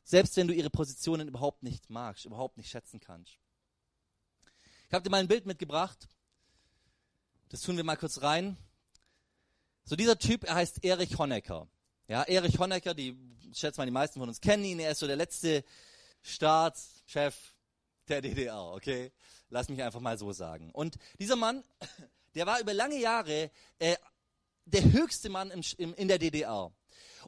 selbst 0.04 0.36
wenn 0.36 0.48
du 0.48 0.54
ihre 0.54 0.70
Positionen 0.70 1.28
überhaupt 1.28 1.62
nicht 1.62 1.90
magst, 1.90 2.24
überhaupt 2.24 2.56
nicht 2.56 2.70
schätzen 2.70 2.98
kannst. 2.98 3.38
Ich 4.88 4.94
habe 4.94 5.02
dir 5.02 5.10
mal 5.10 5.20
ein 5.20 5.28
Bild 5.28 5.44
mitgebracht. 5.44 6.08
Das 7.50 7.60
tun 7.60 7.76
wir 7.76 7.84
mal 7.84 7.96
kurz 7.96 8.22
rein. 8.22 8.56
So 9.84 9.96
dieser 9.96 10.18
Typ, 10.18 10.44
er 10.44 10.54
heißt 10.54 10.82
Erich 10.82 11.18
Honecker. 11.18 11.68
Ja, 12.08 12.22
Erich 12.22 12.58
Honecker, 12.58 12.94
die 12.94 13.18
ich 13.50 13.58
schätze 13.58 13.80
mal, 13.80 13.86
die 13.86 13.92
meisten 13.92 14.20
von 14.20 14.28
uns 14.28 14.40
kennen 14.40 14.64
ihn. 14.64 14.80
Er 14.80 14.92
ist 14.92 14.98
so 14.98 15.06
der 15.06 15.16
letzte 15.16 15.64
Staatschef 16.22 17.54
der 18.08 18.20
DDR, 18.20 18.72
okay? 18.72 19.12
Lass 19.50 19.68
mich 19.68 19.82
einfach 19.82 20.00
mal 20.00 20.18
so 20.18 20.32
sagen. 20.32 20.70
Und 20.72 20.96
dieser 21.18 21.36
Mann, 21.36 21.64
der 22.34 22.46
war 22.46 22.60
über 22.60 22.74
lange 22.74 22.98
Jahre 22.98 23.50
äh, 23.78 23.96
der 24.64 24.84
höchste 24.84 25.28
Mann 25.30 25.50
im, 25.50 25.62
im, 25.78 25.94
in 25.94 26.08
der 26.08 26.18
DDR. 26.18 26.72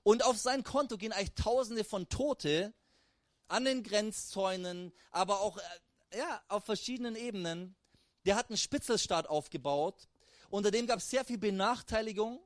Und 0.02 0.24
auf 0.24 0.38
sein 0.38 0.62
Konto 0.62 0.96
gehen 0.96 1.12
eigentlich 1.12 1.34
Tausende 1.34 1.84
von 1.84 2.08
Tote 2.08 2.74
an 3.48 3.64
den 3.64 3.82
Grenzzäunen, 3.82 4.92
aber 5.10 5.40
auch 5.40 5.58
äh, 5.58 6.18
ja, 6.18 6.42
auf 6.48 6.64
verschiedenen 6.64 7.16
Ebenen. 7.16 7.76
Der 8.26 8.36
hat 8.36 8.50
einen 8.50 8.58
Spitzelstaat 8.58 9.28
aufgebaut. 9.28 10.08
Unter 10.50 10.70
dem 10.70 10.86
gab 10.86 10.98
es 10.98 11.08
sehr 11.08 11.24
viel 11.24 11.38
Benachteiligung 11.38 12.40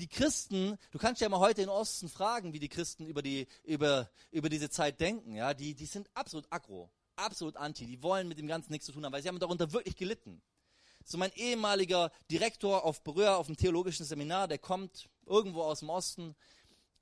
die 0.00 0.08
Christen, 0.08 0.76
du 0.90 0.98
kannst 0.98 1.20
ja 1.20 1.28
mal 1.28 1.38
heute 1.38 1.62
in 1.62 1.68
Osten 1.68 2.08
fragen, 2.08 2.52
wie 2.52 2.58
die 2.58 2.68
Christen 2.68 3.06
über, 3.06 3.22
die, 3.22 3.46
über, 3.64 4.10
über 4.30 4.48
diese 4.48 4.70
Zeit 4.70 5.00
denken. 5.00 5.34
Ja? 5.34 5.54
Die, 5.54 5.74
die 5.74 5.86
sind 5.86 6.08
absolut 6.14 6.46
aggro, 6.50 6.90
absolut 7.16 7.56
anti. 7.56 7.86
Die 7.86 8.02
wollen 8.02 8.26
mit 8.26 8.38
dem 8.38 8.48
Ganzen 8.48 8.72
nichts 8.72 8.86
zu 8.86 8.92
tun 8.92 9.04
haben, 9.04 9.12
weil 9.12 9.22
sie 9.22 9.28
haben 9.28 9.38
darunter 9.38 9.72
wirklich 9.72 9.96
gelitten. 9.96 10.42
So 11.04 11.18
mein 11.18 11.32
ehemaliger 11.34 12.10
Direktor 12.30 12.84
auf 12.84 13.02
Berühr, 13.02 13.36
auf 13.36 13.46
dem 13.46 13.56
theologischen 13.56 14.04
Seminar, 14.04 14.48
der 14.48 14.58
kommt 14.58 15.08
irgendwo 15.26 15.62
aus 15.62 15.80
dem 15.80 15.90
Osten. 15.90 16.34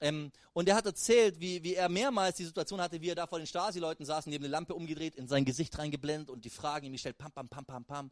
Ähm, 0.01 0.31
und 0.53 0.69
der 0.69 0.77
hat 0.77 0.87
erzählt, 0.87 1.41
wie, 1.41 1.63
wie 1.65 1.75
er 1.75 1.89
mehrmals 1.89 2.37
die 2.37 2.45
Situation 2.45 2.81
hatte, 2.81 3.01
wie 3.01 3.11
er 3.11 3.15
da 3.15 3.27
vor 3.27 3.39
den 3.39 3.47
Stasi-Leuten 3.47 4.05
saß 4.05 4.27
haben 4.27 4.35
eine 4.35 4.49
Lampe 4.49 4.75
umgedreht, 4.75 5.17
in 5.17 5.27
sein 5.27 5.45
Gesicht 5.45 5.77
reingeblendet 5.79 6.31
und 6.31 6.45
die 6.45 6.51
Fragen 6.51 6.87
ihm 6.87 6.93
gestellt, 6.93 7.19
pam, 7.19 7.33
pam, 7.33 7.49
pam, 7.49 7.65
pam, 7.65 7.85
pam. 7.85 8.11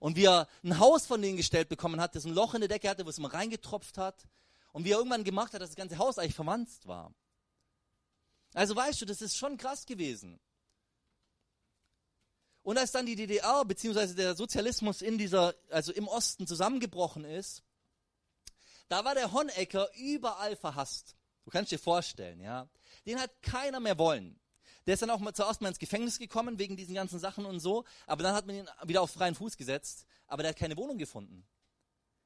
Und 0.00 0.16
wie 0.16 0.24
er 0.24 0.48
ein 0.64 0.78
Haus 0.78 1.06
von 1.06 1.22
denen 1.22 1.36
gestellt 1.36 1.68
bekommen 1.68 2.00
hat, 2.00 2.16
das 2.16 2.24
ein 2.24 2.34
Loch 2.34 2.54
in 2.54 2.60
der 2.60 2.68
Decke 2.68 2.88
hatte, 2.88 3.04
wo 3.04 3.10
es 3.10 3.18
immer 3.18 3.32
reingetropft 3.32 3.98
hat. 3.98 4.26
Und 4.72 4.84
wie 4.84 4.92
er 4.92 4.98
irgendwann 4.98 5.24
gemacht 5.24 5.52
hat, 5.52 5.60
dass 5.60 5.68
das 5.68 5.76
ganze 5.76 5.98
Haus 5.98 6.18
eigentlich 6.18 6.34
verwandt 6.34 6.70
war. 6.86 7.14
Also 8.54 8.74
weißt 8.74 9.02
du, 9.02 9.06
das 9.06 9.20
ist 9.20 9.36
schon 9.36 9.58
krass 9.58 9.84
gewesen. 9.84 10.40
Und 12.62 12.78
als 12.78 12.92
dann 12.92 13.06
die 13.06 13.14
DDR 13.14 13.64
bzw. 13.64 14.14
der 14.14 14.34
Sozialismus 14.34 15.02
in 15.02 15.18
dieser, 15.18 15.54
also 15.68 15.92
im 15.92 16.08
Osten 16.08 16.46
zusammengebrochen 16.46 17.24
ist, 17.24 17.62
da 18.88 19.04
war 19.04 19.14
der 19.14 19.32
Honecker 19.32 19.88
überall 19.96 20.56
verhasst. 20.56 21.14
Du 21.44 21.50
kannst 21.50 21.72
dir 21.72 21.78
vorstellen, 21.78 22.40
ja. 22.40 22.68
Den 23.06 23.20
hat 23.20 23.42
keiner 23.42 23.80
mehr 23.80 23.98
wollen. 23.98 24.40
Der 24.86 24.94
ist 24.94 25.02
dann 25.02 25.10
auch 25.10 25.20
mal 25.20 25.34
zuerst 25.34 25.60
mal 25.60 25.68
ins 25.68 25.78
Gefängnis 25.78 26.18
gekommen 26.18 26.58
wegen 26.58 26.76
diesen 26.76 26.94
ganzen 26.94 27.18
Sachen 27.18 27.44
und 27.44 27.60
so, 27.60 27.84
aber 28.06 28.22
dann 28.22 28.34
hat 28.34 28.46
man 28.46 28.56
ihn 28.56 28.68
wieder 28.84 29.02
auf 29.02 29.10
freien 29.10 29.34
Fuß 29.34 29.56
gesetzt, 29.56 30.06
aber 30.26 30.42
der 30.42 30.50
hat 30.50 30.58
keine 30.58 30.76
Wohnung 30.76 30.98
gefunden. 30.98 31.46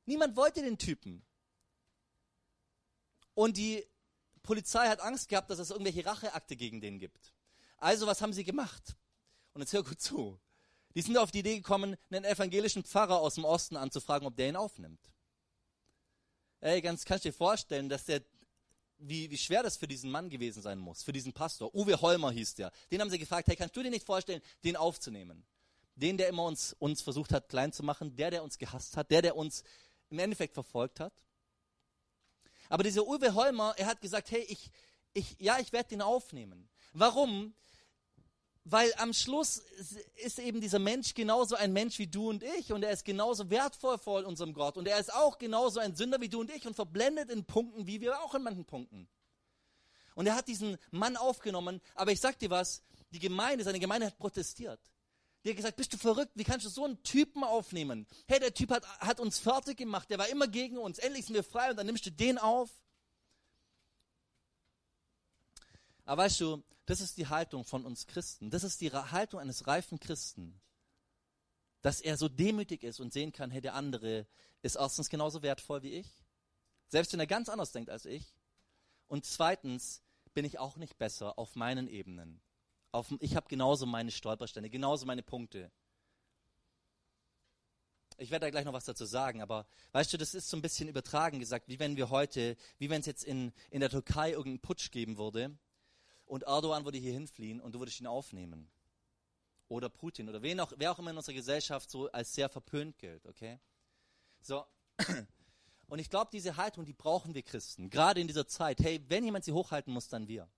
Niemand 0.07 0.37
wollte 0.37 0.62
den 0.62 0.79
Typen. 0.79 1.25
Und 3.35 3.57
die 3.57 3.85
Polizei 4.43 4.87
hat 4.88 5.01
Angst 5.01 5.29
gehabt, 5.29 5.51
dass 5.51 5.59
es 5.59 5.71
irgendwelche 5.71 6.07
Racheakte 6.07 6.57
gegen 6.57 6.81
den 6.81 6.99
gibt. 6.99 7.33
Also 7.79 8.07
was 8.07 8.23
haben 8.23 8.33
sie 8.33 8.45
gemacht? 8.45 8.97
Und 9.53 9.62
jetzt 9.62 9.73
hör 9.73 9.83
gut 9.83 10.01
zu. 10.01 10.38
Die 10.95 11.03
sind 11.03 11.17
auf 11.17 11.33
die 11.33 11.40
Idee 11.40 11.57
gekommen, 11.57 11.97
einen 12.11 12.25
evangelischen 12.25 12.85
Pfarrer 12.85 13.19
aus 13.19 13.35
dem 13.35 13.45
Osten 13.45 13.77
anzufragen, 13.77 14.29
ob 14.29 14.37
der 14.37 14.49
ihn 14.49 14.57
aufnimmt. 14.57 15.01
Ey, 16.61 16.81
ganz 16.81 17.05
kannst 17.05 17.25
du 17.25 17.31
dir 17.31 17.35
vorstellen, 17.35 17.88
dass 17.88 18.05
der 18.05 18.23
wie, 19.09 19.31
wie 19.31 19.38
schwer 19.38 19.62
das 19.62 19.77
für 19.77 19.87
diesen 19.87 20.11
Mann 20.11 20.31
gewesen 20.31 20.62
sein 20.62 20.79
muss, 20.79 21.03
für 21.03 21.12
diesen 21.12 21.33
Pastor. 21.33 21.75
Uwe 21.75 22.01
Holmer 22.01 22.31
hieß 22.31 22.55
der. 22.55 22.73
Den 22.90 23.01
haben 23.01 23.11
sie 23.11 23.19
gefragt, 23.19 23.49
hey, 23.49 23.57
kannst 23.57 23.77
du 23.77 23.83
dir 23.83 23.90
nicht 23.90 24.07
vorstellen, 24.07 24.43
den 24.64 24.77
aufzunehmen? 24.77 25.45
Den, 25.95 26.17
der 26.17 26.29
immer 26.29 26.45
uns, 26.45 26.75
uns 26.79 27.03
versucht 27.03 27.33
hat, 27.33 27.49
klein 27.49 27.73
zu 27.73 27.83
machen, 27.83 28.17
der, 28.17 28.31
der 28.31 28.43
uns 28.43 28.59
gehasst 28.59 28.97
hat, 28.97 29.11
der, 29.11 29.23
der 29.23 29.37
uns 29.37 29.62
im 30.11 30.19
Endeffekt 30.19 30.55
verfolgt 30.55 31.01
hat. 31.01 31.12
Aber 32.69 32.83
dieser 32.83 33.07
Uwe 33.07 33.35
Holmer, 33.35 33.75
er 33.77 33.87
hat 33.87 34.01
gesagt, 34.01 34.31
hey, 34.31 34.45
ich, 34.49 34.71
ich, 35.12 35.37
ja, 35.38 35.59
ich 35.59 35.73
werde 35.73 35.90
den 35.90 36.03
aufnehmen. 36.03 36.69
Warum? 36.93 37.55
Weil 38.64 38.92
am 38.96 39.12
Schluss 39.12 39.62
ist 40.16 40.38
eben 40.38 40.61
dieser 40.61 40.79
Mensch 40.79 41.14
genauso 41.14 41.55
ein 41.55 41.72
Mensch 41.72 41.98
wie 41.98 42.07
du 42.07 42.31
und 42.31 42.42
ich 42.42 42.72
und 42.72 42.83
er 42.83 42.90
ist 42.90 43.05
genauso 43.05 43.50
wertvoll 43.50 43.98
vor 43.98 44.24
unserem 44.24 44.55
Gott 44.55 44.79
und 44.79 44.88
er 44.88 44.98
ist 44.98 45.12
auch 45.12 45.38
genauso 45.38 45.81
ein 45.81 45.94
Sünder 45.94 46.20
wie 46.20 46.31
du 46.31 46.40
und 46.40 46.50
ich 46.50 46.66
und 46.66 46.74
verblendet 46.74 47.31
in 47.31 47.44
Punkten, 47.44 47.87
wie 47.87 48.00
wir 48.00 48.18
auch 48.20 48.35
in 48.35 48.42
manchen 48.42 48.64
Punkten. 48.64 49.07
Und 50.14 50.27
er 50.27 50.37
hat 50.37 50.48
diesen 50.48 50.79
Mann 50.90 51.16
aufgenommen, 51.16 51.81
aber 51.94 52.12
ich 52.12 52.20
sag 52.20 52.38
dir 52.38 52.48
was, 52.48 52.83
die 53.11 53.18
Gemeinde, 53.18 53.64
seine 53.64 53.81
Gemeinde 53.81 54.07
hat 54.07 54.16
protestiert. 54.16 54.81
Die 55.44 55.50
hat 55.50 55.57
gesagt, 55.57 55.77
bist 55.77 55.92
du 55.92 55.98
verrückt, 55.98 56.33
wie 56.35 56.44
kannst 56.44 56.64
du 56.64 56.70
so 56.70 56.85
einen 56.85 57.03
Typen 57.03 57.44
aufnehmen? 57.44 58.07
Hey, 58.27 58.40
der 58.40 58.55
Typ 58.55 58.70
hat, 58.70 58.87
hat 59.00 59.20
uns 59.20 59.38
fertig 59.38 59.77
gemacht, 59.77 60.09
der 60.09 60.18
war 60.18 60.29
immer 60.29 60.48
gegen 60.48 60.79
uns, 60.79 60.98
endlich 60.98 61.27
sind 61.27 61.35
wir 61.35 61.44
frei 61.44 61.70
und 61.70 61.77
dann 61.77 61.87
nimmst 61.87 62.07
du 62.07 62.11
den 62.11 62.38
auf. 62.38 62.70
Aber 66.05 66.23
weißt 66.23 66.40
du, 66.40 66.62
das 66.87 67.01
ist 67.01 67.17
die 67.17 67.29
Haltung 67.29 67.64
von 67.64 67.85
uns 67.85 68.07
Christen. 68.07 68.51
Das 68.51 68.64
ist 68.64 68.81
die 68.81 68.93
Haltung 68.93 69.40
eines 69.40 69.67
reifen 69.67 69.99
Christen. 69.99 70.61
Dass 71.81 72.01
er 72.01 72.17
so 72.17 72.29
demütig 72.29 72.83
ist 72.83 73.01
und 73.01 73.12
sehen 73.12 73.33
kann, 73.33 73.51
hey, 73.51 73.61
der 73.61 73.75
andere 73.75 74.27
ist 74.62 74.77
erstens 74.77 75.09
genauso 75.09 75.43
wertvoll 75.43 75.83
wie 75.83 75.93
ich. 75.93 76.25
Selbst 76.88 77.12
wenn 77.12 77.21
er 77.21 77.27
ganz 77.27 77.49
anders 77.49 77.73
denkt 77.73 77.90
als 77.90 78.05
ich. 78.05 78.35
Und 79.09 79.25
zweitens 79.25 80.03
bin 80.35 80.45
ich 80.45 80.59
auch 80.59 80.77
nicht 80.77 80.99
besser 80.99 81.38
auf 81.38 81.57
meinen 81.57 81.88
Ebenen. 81.88 82.40
Auf, 82.93 83.12
ich 83.21 83.37
habe 83.37 83.49
genauso 83.49 83.87
meine 83.87 84.11
Stolperstände, 84.11 84.71
genauso 84.71 85.07
meine 85.07 85.23
Punkte. 85.23 85.71
ich 88.19 88.31
werde 88.31 88.47
da 88.47 88.51
gleich 88.51 88.64
noch 88.64 88.73
was 88.73 88.85
dazu 88.85 89.05
sagen, 89.05 89.43
aber 89.43 89.67
weißt 89.93 90.12
du, 90.12 90.17
das 90.17 90.35
ist 90.35 90.49
so 90.49 90.57
ein 90.57 90.62
bisschen 90.62 90.88
übertragen 90.88 91.40
gesagt, 91.40 91.69
wie 91.69 91.81
wenn 91.81 91.97
wir 91.97 92.11
heute, 92.11 92.57
wie 92.79 92.88
wenn 92.88 93.01
es 93.01 93.07
jetzt 93.07 93.25
in, 93.25 93.53
in 93.71 93.81
der 93.81 93.90
Türkei 93.90 94.31
irgendeinen 94.31 94.61
Putsch 94.61 94.93
geben 94.93 95.17
würde 95.17 95.59
und 96.27 96.45
Erdogan 96.45 96.85
würde 96.85 96.99
hier 96.99 97.13
hinfliehen 97.13 97.61
und 97.61 97.75
du 97.75 97.79
würdest 97.79 98.01
ihn 98.01 98.07
aufnehmen. 98.07 98.69
Oder 99.69 99.89
Putin 99.89 100.29
oder 100.29 100.43
wen 100.43 100.61
auch, 100.61 100.73
wer 100.77 100.93
auch 100.93 100.99
immer 100.99 101.11
in 101.11 101.17
unserer 101.17 101.35
Gesellschaft 101.35 101.91
so 101.91 102.11
als 102.11 102.35
sehr 102.35 102.49
verpönt 102.49 102.99
gilt, 102.99 103.27
okay? 103.27 103.59
So. 104.41 104.65
Und 105.87 105.99
ich 105.99 106.09
glaube, 106.09 106.31
diese 106.33 106.57
Haltung, 106.57 106.85
die 106.85 106.95
brauchen 106.95 107.35
wir 107.35 107.43
Christen, 107.43 107.91
gerade 107.91 108.21
in 108.21 108.27
dieser 108.27 108.47
Zeit. 108.47 108.81
Hey, 108.81 109.03
wenn 109.09 109.25
jemand 109.25 109.45
sie 109.45 109.53
hochhalten 109.53 109.93
muss, 109.93 110.09
dann 110.09 110.29
wir. 110.29 110.49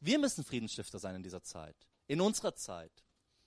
Wir 0.00 0.18
müssen 0.18 0.44
Friedensstifter 0.44 0.98
sein 0.98 1.16
in 1.16 1.22
dieser 1.22 1.42
Zeit, 1.42 1.76
in 2.06 2.20
unserer 2.20 2.54
Zeit. 2.54 2.92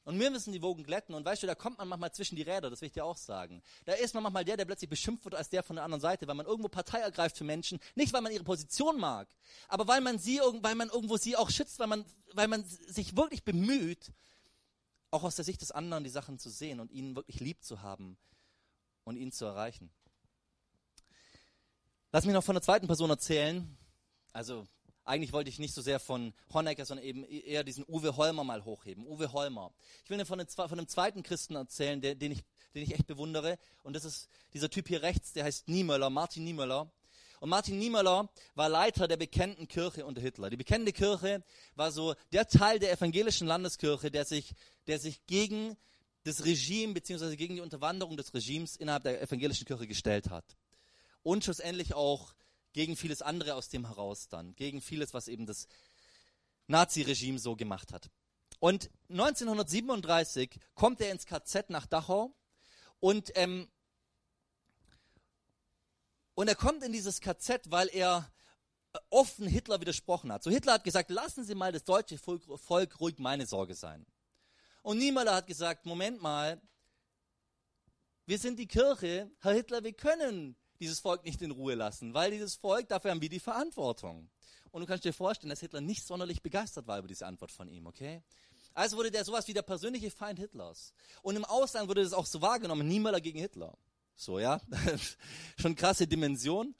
Und 0.09 0.19
wir 0.19 0.31
müssen 0.31 0.51
die 0.51 0.63
Wogen 0.63 0.83
glätten. 0.83 1.13
Und 1.13 1.23
weißt 1.23 1.43
du, 1.43 1.45
da 1.45 1.53
kommt 1.53 1.77
man 1.77 1.87
manchmal 1.87 2.11
zwischen 2.11 2.35
die 2.35 2.41
Räder, 2.41 2.71
das 2.71 2.81
will 2.81 2.87
ich 2.87 2.93
dir 2.93 3.05
auch 3.05 3.15
sagen. 3.15 3.61
Da 3.85 3.93
ist 3.93 4.15
man 4.15 4.23
manchmal 4.23 4.43
der, 4.43 4.57
der 4.57 4.65
plötzlich 4.65 4.89
beschimpft 4.89 5.23
wird 5.23 5.35
als 5.35 5.49
der 5.49 5.61
von 5.61 5.75
der 5.75 5.85
anderen 5.85 6.01
Seite, 6.01 6.27
weil 6.27 6.33
man 6.33 6.47
irgendwo 6.47 6.67
Partei 6.67 6.97
ergreift 6.97 7.37
für 7.37 7.43
Menschen. 7.43 7.79
Nicht, 7.93 8.11
weil 8.11 8.21
man 8.21 8.31
ihre 8.31 8.43
Position 8.43 8.99
mag, 8.99 9.27
aber 9.67 9.87
weil 9.87 10.01
man 10.01 10.17
sie, 10.17 10.39
weil 10.61 10.73
man 10.73 10.89
irgendwo 10.89 11.17
sie 11.17 11.35
auch 11.35 11.51
schützt, 11.51 11.77
weil 11.77 11.85
man, 11.85 12.05
weil 12.33 12.47
man 12.47 12.63
sich 12.63 13.15
wirklich 13.15 13.43
bemüht, 13.43 14.11
auch 15.11 15.21
aus 15.21 15.35
der 15.35 15.45
Sicht 15.45 15.61
des 15.61 15.69
anderen 15.69 16.03
die 16.03 16.09
Sachen 16.09 16.39
zu 16.39 16.49
sehen 16.49 16.79
und 16.79 16.89
ihn 16.89 17.15
wirklich 17.15 17.39
lieb 17.39 17.63
zu 17.63 17.83
haben 17.83 18.17
und 19.03 19.15
ihn 19.15 19.31
zu 19.31 19.45
erreichen. 19.45 19.91
Lass 22.11 22.25
mich 22.25 22.33
noch 22.33 22.43
von 22.43 22.55
der 22.55 22.63
zweiten 22.63 22.87
Person 22.87 23.11
erzählen. 23.11 23.77
Also 24.33 24.65
eigentlich 25.09 25.33
wollte 25.33 25.49
ich 25.49 25.57
nicht 25.57 25.73
so 25.73 25.81
sehr 25.81 25.99
von 25.99 26.33
Honecker, 26.53 26.85
sondern 26.85 27.05
eben 27.05 27.23
eher 27.25 27.63
diesen 27.63 27.83
Uwe 27.87 28.15
Holmer 28.15 28.43
mal 28.43 28.63
hochheben. 28.63 29.07
Uwe 29.07 29.33
Holmer. 29.33 29.73
Ich 30.03 30.09
will 30.09 30.23
von, 30.23 30.45
von 30.47 30.71
einem 30.71 30.87
zweiten 30.87 31.23
Christen 31.23 31.55
erzählen, 31.55 31.99
der, 31.99 32.13
den, 32.13 32.31
ich, 32.31 32.43
den 32.75 32.83
ich 32.83 32.93
echt 32.93 33.07
bewundere. 33.07 33.57
Und 33.81 33.95
das 33.95 34.05
ist 34.05 34.29
dieser 34.53 34.69
Typ 34.69 34.87
hier 34.87 35.01
rechts, 35.01 35.33
der 35.33 35.45
heißt 35.45 35.67
Niemöller, 35.67 36.11
Martin 36.11 36.43
Niemöller. 36.43 36.91
Und 37.39 37.49
Martin 37.49 37.79
Niemöller 37.79 38.29
war 38.53 38.69
Leiter 38.69 39.07
der 39.07 39.17
bekannten 39.17 39.67
Kirche 39.67 40.05
unter 40.05 40.21
Hitler. 40.21 40.49
Die 40.51 40.57
bekannte 40.57 40.93
Kirche 40.93 41.43
war 41.75 41.91
so 41.91 42.13
der 42.31 42.47
Teil 42.47 42.77
der 42.77 42.91
evangelischen 42.91 43.47
Landeskirche, 43.47 44.11
der 44.11 44.25
sich, 44.25 44.53
der 44.87 44.99
sich 44.99 45.25
gegen 45.25 45.75
das 46.23 46.45
Regime 46.45 46.93
bzw. 46.93 47.35
gegen 47.35 47.55
die 47.55 47.61
Unterwanderung 47.61 48.15
des 48.15 48.33
Regimes 48.33 48.75
innerhalb 48.75 49.03
der 49.03 49.21
evangelischen 49.21 49.65
Kirche 49.65 49.87
gestellt 49.87 50.29
hat 50.29 50.45
und 51.23 51.43
schlussendlich 51.43 51.93
auch 51.93 52.33
gegen 52.73 52.95
vieles 52.95 53.21
andere 53.21 53.55
aus 53.55 53.69
dem 53.69 53.87
heraus 53.87 54.27
dann, 54.27 54.55
gegen 54.55 54.81
vieles, 54.81 55.13
was 55.13 55.27
eben 55.27 55.45
das 55.45 55.67
Nazi-Regime 56.67 57.39
so 57.39 57.55
gemacht 57.55 57.93
hat. 57.93 58.09
Und 58.59 58.89
1937 59.09 60.59
kommt 60.75 61.01
er 61.01 61.11
ins 61.11 61.25
KZ 61.25 61.69
nach 61.69 61.87
Dachau 61.87 62.33
und, 62.99 63.31
ähm, 63.35 63.67
und 66.35 66.47
er 66.47 66.55
kommt 66.55 66.83
in 66.83 66.91
dieses 66.91 67.21
KZ, 67.21 67.71
weil 67.71 67.89
er 67.89 68.31
offen 69.09 69.47
Hitler 69.47 69.79
widersprochen 69.81 70.31
hat. 70.31 70.43
So 70.43 70.51
Hitler 70.51 70.73
hat 70.73 70.83
gesagt, 70.83 71.09
lassen 71.09 71.43
Sie 71.43 71.55
mal 71.55 71.71
das 71.71 71.83
deutsche 71.83 72.17
Volk, 72.17 72.43
Volk 72.59 72.99
ruhig 72.99 73.19
meine 73.19 73.45
Sorge 73.45 73.75
sein. 73.75 74.05
Und 74.81 74.97
Niemöller 74.97 75.35
hat 75.35 75.47
gesagt, 75.47 75.85
Moment 75.85 76.21
mal, 76.21 76.61
wir 78.25 78.37
sind 78.37 78.57
die 78.59 78.67
Kirche, 78.67 79.31
Herr 79.39 79.53
Hitler, 79.53 79.83
wir 79.83 79.93
können 79.93 80.55
dieses 80.79 80.99
Volk 80.99 81.23
nicht 81.25 81.41
in 81.41 81.51
Ruhe 81.51 81.75
lassen, 81.75 82.13
weil 82.13 82.31
dieses 82.31 82.55
Volk, 82.55 82.87
dafür 82.87 83.11
haben 83.11 83.21
wir 83.21 83.29
die 83.29 83.39
Verantwortung. 83.39 84.29
Und 84.71 84.81
du 84.81 84.87
kannst 84.87 85.03
dir 85.03 85.13
vorstellen, 85.13 85.49
dass 85.49 85.59
Hitler 85.59 85.81
nicht 85.81 86.05
sonderlich 86.05 86.41
begeistert 86.41 86.87
war 86.87 86.99
über 86.99 87.07
diese 87.07 87.25
Antwort 87.25 87.51
von 87.51 87.67
ihm, 87.67 87.87
okay? 87.87 88.21
Also 88.73 88.97
wurde 88.97 89.11
der 89.11 89.25
sowas 89.25 89.47
wie 89.47 89.53
der 89.53 89.63
persönliche 89.63 90.11
Feind 90.11 90.39
Hitlers. 90.39 90.93
Und 91.21 91.35
im 91.35 91.45
Ausland 91.45 91.89
wurde 91.89 92.03
das 92.03 92.13
auch 92.13 92.25
so 92.25 92.41
wahrgenommen, 92.41 92.87
Niemöller 92.87 93.19
gegen 93.19 93.39
Hitler. 93.39 93.77
So, 94.15 94.39
ja? 94.39 94.61
Schon 95.57 95.75
krasse 95.75 96.07
Dimension. 96.07 96.75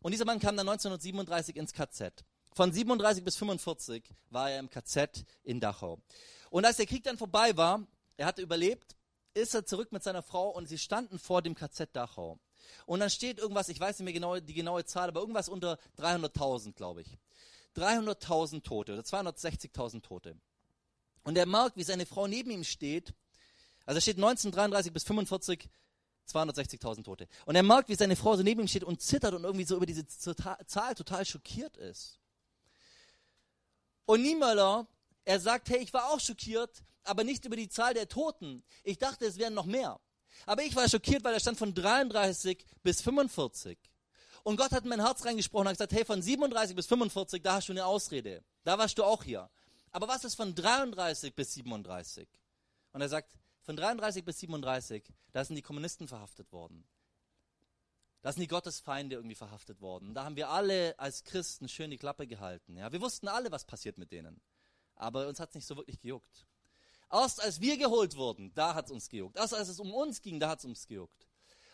Und 0.00 0.12
dieser 0.12 0.24
Mann 0.24 0.38
kam 0.38 0.56
dann 0.56 0.68
1937 0.68 1.56
ins 1.56 1.72
KZ. 1.72 2.24
Von 2.54 2.72
37 2.72 3.22
bis 3.22 3.36
45 3.36 4.14
war 4.30 4.50
er 4.50 4.60
im 4.60 4.70
KZ 4.70 5.26
in 5.42 5.60
Dachau. 5.60 6.00
Und 6.48 6.64
als 6.64 6.78
der 6.78 6.86
Krieg 6.86 7.02
dann 7.04 7.18
vorbei 7.18 7.56
war, 7.56 7.86
er 8.16 8.26
hatte 8.26 8.40
überlebt, 8.40 8.96
ist 9.34 9.54
er 9.54 9.66
zurück 9.66 9.92
mit 9.92 10.02
seiner 10.02 10.22
Frau 10.22 10.48
und 10.48 10.66
sie 10.66 10.78
standen 10.78 11.18
vor 11.18 11.42
dem 11.42 11.54
KZ 11.54 11.94
Dachau. 11.94 12.38
Und 12.86 13.00
dann 13.00 13.10
steht 13.10 13.38
irgendwas, 13.38 13.68
ich 13.68 13.80
weiß 13.80 13.98
nicht 13.98 14.04
mehr 14.04 14.12
genau 14.12 14.38
die 14.38 14.54
genaue 14.54 14.84
Zahl, 14.84 15.08
aber 15.08 15.20
irgendwas 15.20 15.48
unter 15.48 15.78
300.000, 15.98 16.72
glaube 16.72 17.02
ich. 17.02 17.18
300.000 17.76 18.62
Tote 18.62 18.94
oder 18.94 19.02
260.000 19.02 20.02
Tote. 20.02 20.36
Und 21.24 21.36
er 21.36 21.46
merkt, 21.46 21.76
wie 21.76 21.82
seine 21.82 22.06
Frau 22.06 22.26
neben 22.26 22.50
ihm 22.50 22.64
steht. 22.64 23.12
Also 23.84 24.00
steht 24.00 24.16
1933 24.16 24.92
bis 24.92 25.04
45 25.04 25.68
260.000 26.26 27.04
Tote. 27.04 27.28
Und 27.44 27.56
er 27.56 27.62
merkt, 27.62 27.88
wie 27.88 27.94
seine 27.94 28.16
Frau 28.16 28.36
so 28.36 28.42
neben 28.42 28.62
ihm 28.62 28.68
steht 28.68 28.84
und 28.84 29.00
zittert 29.00 29.34
und 29.34 29.44
irgendwie 29.44 29.64
so 29.64 29.76
über 29.76 29.86
diese 29.86 30.06
Zahl 30.06 30.94
total 30.94 31.24
schockiert 31.24 31.76
ist. 31.76 32.18
Und 34.06 34.22
Niemöller, 34.22 34.86
er 35.24 35.40
sagt, 35.40 35.68
hey, 35.68 35.78
ich 35.78 35.92
war 35.92 36.10
auch 36.10 36.20
schockiert, 36.20 36.82
aber 37.04 37.24
nicht 37.24 37.44
über 37.44 37.56
die 37.56 37.68
Zahl 37.68 37.94
der 37.94 38.08
Toten. 38.08 38.62
Ich 38.82 38.98
dachte, 38.98 39.26
es 39.26 39.38
wären 39.38 39.54
noch 39.54 39.66
mehr. 39.66 40.00
Aber 40.44 40.62
ich 40.62 40.76
war 40.76 40.88
schockiert, 40.88 41.24
weil 41.24 41.34
er 41.34 41.40
stand 41.40 41.58
von 41.58 41.74
33 41.74 42.64
bis 42.82 43.00
45. 43.00 43.78
Und 44.44 44.56
Gott 44.56 44.70
hat 44.70 44.84
in 44.84 44.90
mein 44.90 45.04
Herz 45.04 45.24
reingesprochen 45.24 45.62
und 45.62 45.68
hat 45.70 45.78
gesagt, 45.78 45.92
hey, 45.92 46.04
von 46.04 46.22
37 46.22 46.76
bis 46.76 46.86
45, 46.86 47.42
da 47.42 47.54
hast 47.54 47.68
du 47.68 47.72
eine 47.72 47.86
Ausrede. 47.86 48.44
Da 48.64 48.78
warst 48.78 48.98
du 48.98 49.04
auch 49.04 49.24
hier. 49.24 49.50
Aber 49.90 50.08
was 50.08 50.24
ist 50.24 50.34
von 50.34 50.54
33 50.54 51.34
bis 51.34 51.54
37? 51.54 52.28
Und 52.92 53.00
er 53.00 53.08
sagt, 53.08 53.38
von 53.62 53.76
33 53.76 54.24
bis 54.24 54.38
37, 54.40 55.12
da 55.32 55.44
sind 55.44 55.56
die 55.56 55.62
Kommunisten 55.62 56.06
verhaftet 56.06 56.52
worden. 56.52 56.86
Da 58.22 58.32
sind 58.32 58.42
die 58.42 58.48
Gottesfeinde 58.48 59.16
irgendwie 59.16 59.34
verhaftet 59.34 59.80
worden. 59.80 60.14
Da 60.14 60.24
haben 60.24 60.36
wir 60.36 60.50
alle 60.50 60.98
als 60.98 61.24
Christen 61.24 61.68
schön 61.68 61.90
die 61.90 61.96
Klappe 61.96 62.26
gehalten. 62.26 62.76
Ja, 62.76 62.92
wir 62.92 63.00
wussten 63.00 63.28
alle, 63.28 63.50
was 63.50 63.64
passiert 63.64 63.98
mit 63.98 64.12
denen. 64.12 64.40
Aber 64.94 65.28
uns 65.28 65.40
hat 65.40 65.50
es 65.50 65.54
nicht 65.56 65.66
so 65.66 65.76
wirklich 65.76 66.00
gejuckt. 66.00 66.46
Erst 67.10 67.42
als 67.42 67.60
wir 67.60 67.76
geholt 67.78 68.16
wurden, 68.16 68.52
da 68.54 68.74
hat 68.74 68.86
es 68.86 68.92
uns 68.92 69.08
gejuckt. 69.08 69.36
Erst 69.36 69.54
als 69.54 69.68
es 69.68 69.78
um 69.78 69.92
uns 69.92 70.22
ging, 70.22 70.40
da 70.40 70.48
hat 70.48 70.58
es 70.58 70.64
uns 70.64 70.86
gejuckt. 70.86 71.28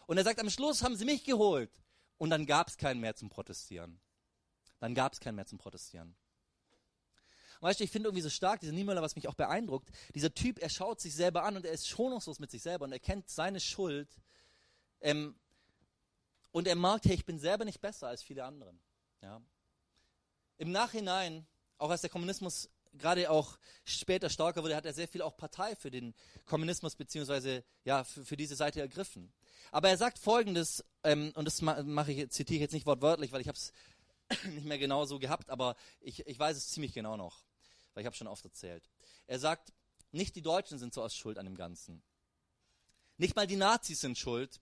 Und 0.06 0.18
er 0.18 0.24
sagt, 0.24 0.40
am 0.40 0.50
Schluss 0.50 0.82
haben 0.82 0.96
sie 0.96 1.04
mich 1.04 1.24
geholt. 1.24 1.70
Und 2.18 2.30
dann 2.30 2.46
gab 2.46 2.68
es 2.68 2.76
keinen 2.76 3.00
mehr 3.00 3.16
zum 3.16 3.30
Protestieren. 3.30 4.00
Dann 4.78 4.94
gab 4.94 5.12
es 5.12 5.20
keinen 5.20 5.36
mehr 5.36 5.46
zum 5.46 5.58
Protestieren. 5.58 6.14
Und 7.60 7.68
weißt 7.68 7.80
du, 7.80 7.84
ich 7.84 7.90
finde 7.90 8.08
irgendwie 8.08 8.22
so 8.22 8.30
stark, 8.30 8.60
dieser 8.60 8.72
Niemöller, 8.72 9.02
was 9.02 9.16
mich 9.16 9.28
auch 9.28 9.34
beeindruckt, 9.34 9.88
dieser 10.14 10.34
Typ, 10.34 10.58
er 10.58 10.68
schaut 10.68 11.00
sich 11.00 11.14
selber 11.14 11.44
an 11.44 11.56
und 11.56 11.64
er 11.64 11.72
ist 11.72 11.88
schonungslos 11.88 12.40
mit 12.40 12.50
sich 12.50 12.60
selber 12.60 12.84
und 12.84 12.92
er 12.92 12.98
kennt 12.98 13.30
seine 13.30 13.60
Schuld. 13.60 14.08
Ähm, 15.00 15.36
und 16.50 16.66
er 16.68 16.76
merkt, 16.76 17.06
hey, 17.06 17.14
ich 17.14 17.24
bin 17.24 17.38
selber 17.38 17.64
nicht 17.64 17.80
besser 17.80 18.08
als 18.08 18.22
viele 18.22 18.44
andere. 18.44 18.74
Ja. 19.22 19.40
Im 20.58 20.70
Nachhinein, 20.70 21.46
auch 21.78 21.90
als 21.90 22.02
der 22.02 22.10
Kommunismus 22.10 22.68
gerade 22.92 23.30
auch 23.30 23.58
später 23.84 24.30
stärker 24.30 24.62
wurde, 24.62 24.76
hat 24.76 24.86
er 24.86 24.92
sehr 24.92 25.08
viel 25.08 25.22
auch 25.22 25.36
Partei 25.36 25.74
für 25.76 25.90
den 25.90 26.14
Kommunismus 26.46 26.96
beziehungsweise 26.96 27.64
ja 27.84 28.04
für, 28.04 28.24
für 28.24 28.36
diese 28.36 28.56
Seite 28.56 28.80
ergriffen. 28.80 29.32
Aber 29.70 29.88
er 29.88 29.96
sagt 29.96 30.18
Folgendes 30.18 30.84
ähm, 31.04 31.32
und 31.34 31.44
das 31.44 31.62
mache 31.62 32.12
ich 32.12 32.30
zitiere 32.30 32.56
ich 32.56 32.60
jetzt 32.62 32.72
nicht 32.72 32.86
wortwörtlich, 32.86 33.32
weil 33.32 33.40
ich 33.40 33.48
habe 33.48 33.58
es 33.58 33.72
nicht 34.50 34.66
mehr 34.66 34.78
genau 34.78 35.04
so 35.04 35.18
gehabt, 35.18 35.50
aber 35.50 35.76
ich, 36.00 36.26
ich 36.26 36.38
weiß 36.38 36.56
es 36.56 36.68
ziemlich 36.68 36.92
genau 36.92 37.16
noch, 37.16 37.44
weil 37.94 38.02
ich 38.02 38.06
habe 38.06 38.16
schon 38.16 38.26
oft 38.26 38.44
erzählt. 38.44 38.88
Er 39.26 39.38
sagt, 39.38 39.72
nicht 40.10 40.36
die 40.36 40.42
Deutschen 40.42 40.78
sind 40.78 40.92
so 40.92 41.02
aus 41.02 41.14
Schuld 41.16 41.38
an 41.38 41.46
dem 41.46 41.56
Ganzen. 41.56 42.02
Nicht 43.16 43.36
mal 43.36 43.46
die 43.46 43.56
Nazis 43.56 44.00
sind 44.00 44.18
schuld, 44.18 44.60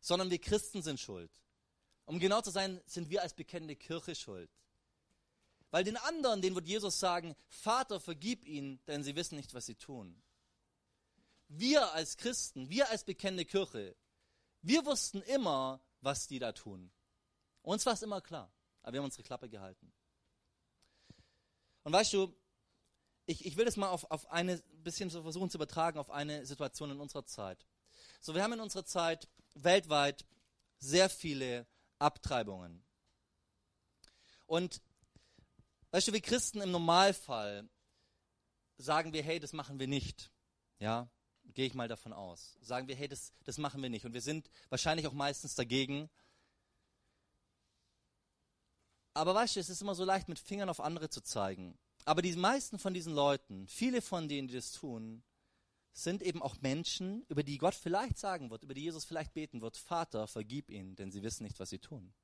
sondern 0.00 0.30
wir 0.30 0.38
Christen 0.38 0.82
sind 0.82 1.00
schuld. 1.00 1.30
Um 2.04 2.18
genau 2.18 2.40
zu 2.40 2.50
sein, 2.50 2.80
sind 2.86 3.08
wir 3.08 3.22
als 3.22 3.34
bekennende 3.34 3.76
Kirche 3.76 4.14
schuld. 4.14 4.50
Weil 5.70 5.84
den 5.84 5.96
anderen, 5.96 6.42
denen 6.42 6.56
wird 6.56 6.66
Jesus 6.66 6.98
sagen, 6.98 7.36
Vater, 7.48 8.00
vergib 8.00 8.44
ihnen, 8.44 8.80
denn 8.86 9.04
sie 9.04 9.14
wissen 9.14 9.36
nicht, 9.36 9.54
was 9.54 9.66
sie 9.66 9.76
tun. 9.76 10.20
Wir 11.48 11.92
als 11.92 12.16
Christen, 12.16 12.70
wir 12.70 12.90
als 12.90 13.04
bekennende 13.04 13.44
Kirche, 13.44 13.96
wir 14.62 14.84
wussten 14.84 15.22
immer, 15.22 15.80
was 16.00 16.26
die 16.26 16.38
da 16.38 16.52
tun. 16.52 16.90
Uns 17.62 17.86
war 17.86 17.92
es 17.92 18.02
immer 18.02 18.20
klar, 18.20 18.52
aber 18.82 18.94
wir 18.94 19.00
haben 19.00 19.06
unsere 19.06 19.22
Klappe 19.22 19.48
gehalten. 19.48 19.92
Und 21.82 21.92
weißt 21.92 22.12
du, 22.12 22.34
ich, 23.26 23.46
ich 23.46 23.56
will 23.56 23.64
das 23.64 23.76
mal 23.76 23.88
auf, 23.88 24.10
auf 24.10 24.30
eine 24.30 24.58
bisschen 24.82 25.10
versuchen 25.10 25.50
zu 25.50 25.58
übertragen, 25.58 25.98
auf 25.98 26.10
eine 26.10 26.44
Situation 26.46 26.90
in 26.90 27.00
unserer 27.00 27.24
Zeit. 27.24 27.64
So, 28.20 28.34
wir 28.34 28.42
haben 28.42 28.54
in 28.54 28.60
unserer 28.60 28.84
Zeit 28.84 29.28
weltweit 29.54 30.26
sehr 30.78 31.08
viele 31.08 31.66
Abtreibungen. 31.98 32.82
Und 34.46 34.82
Weißt 35.90 36.08
du, 36.08 36.12
wir 36.12 36.20
Christen 36.20 36.60
im 36.60 36.70
Normalfall 36.70 37.68
sagen 38.78 39.12
wir, 39.12 39.22
hey, 39.22 39.40
das 39.40 39.52
machen 39.52 39.78
wir 39.78 39.88
nicht. 39.88 40.30
Ja, 40.78 41.10
gehe 41.44 41.66
ich 41.66 41.74
mal 41.74 41.88
davon 41.88 42.12
aus. 42.12 42.56
Sagen 42.60 42.88
wir, 42.88 42.94
hey, 42.94 43.08
das, 43.08 43.32
das 43.44 43.58
machen 43.58 43.82
wir 43.82 43.90
nicht. 43.90 44.06
Und 44.06 44.14
wir 44.14 44.22
sind 44.22 44.50
wahrscheinlich 44.68 45.06
auch 45.06 45.12
meistens 45.12 45.54
dagegen. 45.54 46.08
Aber 49.14 49.34
weißt 49.34 49.56
du, 49.56 49.60
es 49.60 49.68
ist 49.68 49.82
immer 49.82 49.94
so 49.94 50.04
leicht, 50.04 50.28
mit 50.28 50.38
Fingern 50.38 50.68
auf 50.68 50.80
andere 50.80 51.10
zu 51.10 51.20
zeigen. 51.20 51.76
Aber 52.04 52.22
die 52.22 52.34
meisten 52.36 52.78
von 52.78 52.94
diesen 52.94 53.12
Leuten, 53.12 53.66
viele 53.66 54.00
von 54.00 54.28
denen, 54.28 54.48
die 54.48 54.54
das 54.54 54.72
tun, 54.72 55.22
sind 55.92 56.22
eben 56.22 56.40
auch 56.40 56.56
Menschen, 56.60 57.24
über 57.28 57.42
die 57.42 57.58
Gott 57.58 57.74
vielleicht 57.74 58.16
sagen 58.18 58.50
wird, 58.50 58.62
über 58.62 58.74
die 58.74 58.82
Jesus 58.82 59.04
vielleicht 59.04 59.34
beten 59.34 59.60
wird, 59.60 59.76
Vater, 59.76 60.28
vergib 60.28 60.70
ihnen, 60.70 60.94
denn 60.94 61.10
sie 61.10 61.22
wissen 61.22 61.42
nicht, 61.42 61.58
was 61.58 61.70
sie 61.70 61.80
tun. 61.80 62.14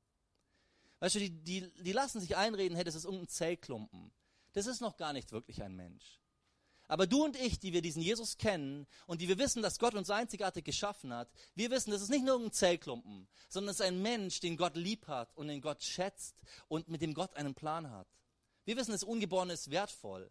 Weißt 1.00 1.16
du, 1.16 1.18
die, 1.18 1.30
die, 1.30 1.72
die 1.82 1.92
lassen 1.92 2.20
sich 2.20 2.36
einreden, 2.36 2.74
hey, 2.74 2.84
das 2.84 2.94
ist 2.94 3.04
irgendein 3.04 3.28
Zellklumpen. 3.28 4.12
Das 4.52 4.66
ist 4.66 4.80
noch 4.80 4.96
gar 4.96 5.12
nicht 5.12 5.32
wirklich 5.32 5.62
ein 5.62 5.76
Mensch. 5.76 6.20
Aber 6.88 7.06
du 7.06 7.24
und 7.24 7.36
ich, 7.36 7.58
die 7.58 7.72
wir 7.72 7.82
diesen 7.82 8.00
Jesus 8.00 8.38
kennen 8.38 8.86
und 9.06 9.20
die 9.20 9.28
wir 9.28 9.38
wissen, 9.38 9.60
dass 9.60 9.78
Gott 9.78 9.94
uns 9.94 10.08
einzigartig 10.08 10.64
geschaffen 10.64 11.12
hat, 11.12 11.28
wir 11.54 11.70
wissen, 11.70 11.90
das 11.90 12.00
ist 12.00 12.10
nicht 12.10 12.24
nur 12.24 12.34
irgendein 12.34 12.52
Zellklumpen, 12.52 13.28
sondern 13.48 13.70
es 13.72 13.80
ist 13.80 13.86
ein 13.86 14.00
Mensch, 14.00 14.40
den 14.40 14.56
Gott 14.56 14.76
lieb 14.76 15.08
hat 15.08 15.36
und 15.36 15.48
den 15.48 15.60
Gott 15.60 15.82
schätzt 15.82 16.40
und 16.68 16.88
mit 16.88 17.02
dem 17.02 17.12
Gott 17.12 17.34
einen 17.34 17.54
Plan 17.54 17.90
hat. 17.90 18.06
Wir 18.64 18.76
wissen, 18.76 18.92
das 18.92 19.02
Ungeborene 19.02 19.52
ist 19.52 19.70
wertvoll. 19.70 20.30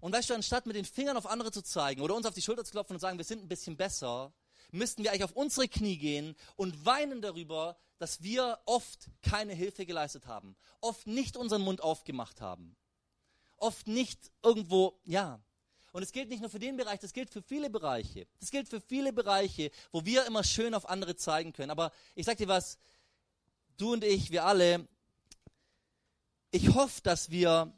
Und 0.00 0.12
weißt 0.12 0.30
du, 0.30 0.34
anstatt 0.34 0.66
mit 0.66 0.74
den 0.74 0.84
Fingern 0.84 1.16
auf 1.16 1.26
andere 1.26 1.52
zu 1.52 1.62
zeigen 1.62 2.00
oder 2.00 2.16
uns 2.16 2.26
auf 2.26 2.34
die 2.34 2.42
Schulter 2.42 2.64
zu 2.64 2.72
klopfen 2.72 2.96
und 2.96 3.00
sagen, 3.00 3.18
wir 3.18 3.24
sind 3.24 3.42
ein 3.42 3.48
bisschen 3.48 3.76
besser, 3.76 4.32
müssten 4.72 5.04
wir 5.04 5.10
eigentlich 5.10 5.24
auf 5.24 5.36
unsere 5.36 5.68
Knie 5.68 5.96
gehen 5.96 6.34
und 6.56 6.84
weinen 6.84 7.22
darüber, 7.22 7.76
dass 7.98 8.22
wir 8.22 8.58
oft 8.66 9.10
keine 9.22 9.54
Hilfe 9.54 9.86
geleistet 9.86 10.26
haben, 10.26 10.56
oft 10.80 11.06
nicht 11.06 11.36
unseren 11.36 11.62
Mund 11.62 11.82
aufgemacht 11.82 12.40
haben, 12.40 12.76
oft 13.56 13.86
nicht 13.86 14.30
irgendwo, 14.42 14.98
ja. 15.04 15.40
Und 15.92 16.02
es 16.02 16.12
gilt 16.12 16.30
nicht 16.30 16.40
nur 16.40 16.50
für 16.50 16.58
den 16.58 16.76
Bereich, 16.76 17.00
das 17.00 17.12
gilt 17.12 17.30
für 17.30 17.42
viele 17.42 17.68
Bereiche. 17.68 18.26
Das 18.40 18.50
gilt 18.50 18.66
für 18.66 18.80
viele 18.80 19.12
Bereiche, 19.12 19.70
wo 19.92 20.04
wir 20.06 20.24
immer 20.26 20.42
schön 20.42 20.74
auf 20.74 20.88
andere 20.88 21.16
zeigen 21.16 21.52
können. 21.52 21.70
Aber 21.70 21.92
ich 22.14 22.24
sag 22.24 22.38
dir 22.38 22.48
was, 22.48 22.78
du 23.76 23.92
und 23.92 24.02
ich, 24.02 24.30
wir 24.30 24.46
alle, 24.46 24.88
ich 26.50 26.74
hoffe, 26.74 27.02
dass 27.02 27.30
wir 27.30 27.72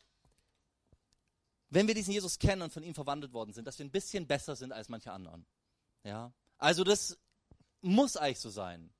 wenn 1.75 1.89
wir 1.89 1.95
diesen 1.95 2.13
Jesus 2.13 2.39
kennen 2.39 2.63
und 2.63 2.73
von 2.73 2.85
ihm 2.85 2.95
verwandelt 2.95 3.33
worden 3.33 3.53
sind, 3.53 3.67
dass 3.67 3.79
wir 3.79 3.85
ein 3.85 3.91
bisschen 3.91 4.29
besser 4.29 4.55
sind 4.55 4.73
als 4.73 4.89
manche 4.89 5.11
anderen. 5.11 5.45
Ja? 6.05 6.33
Also 6.59 6.85
das 6.85 7.19
muss 7.81 8.17
eigentlich 8.17 8.41
so 8.41 8.51
sein. 8.51 8.95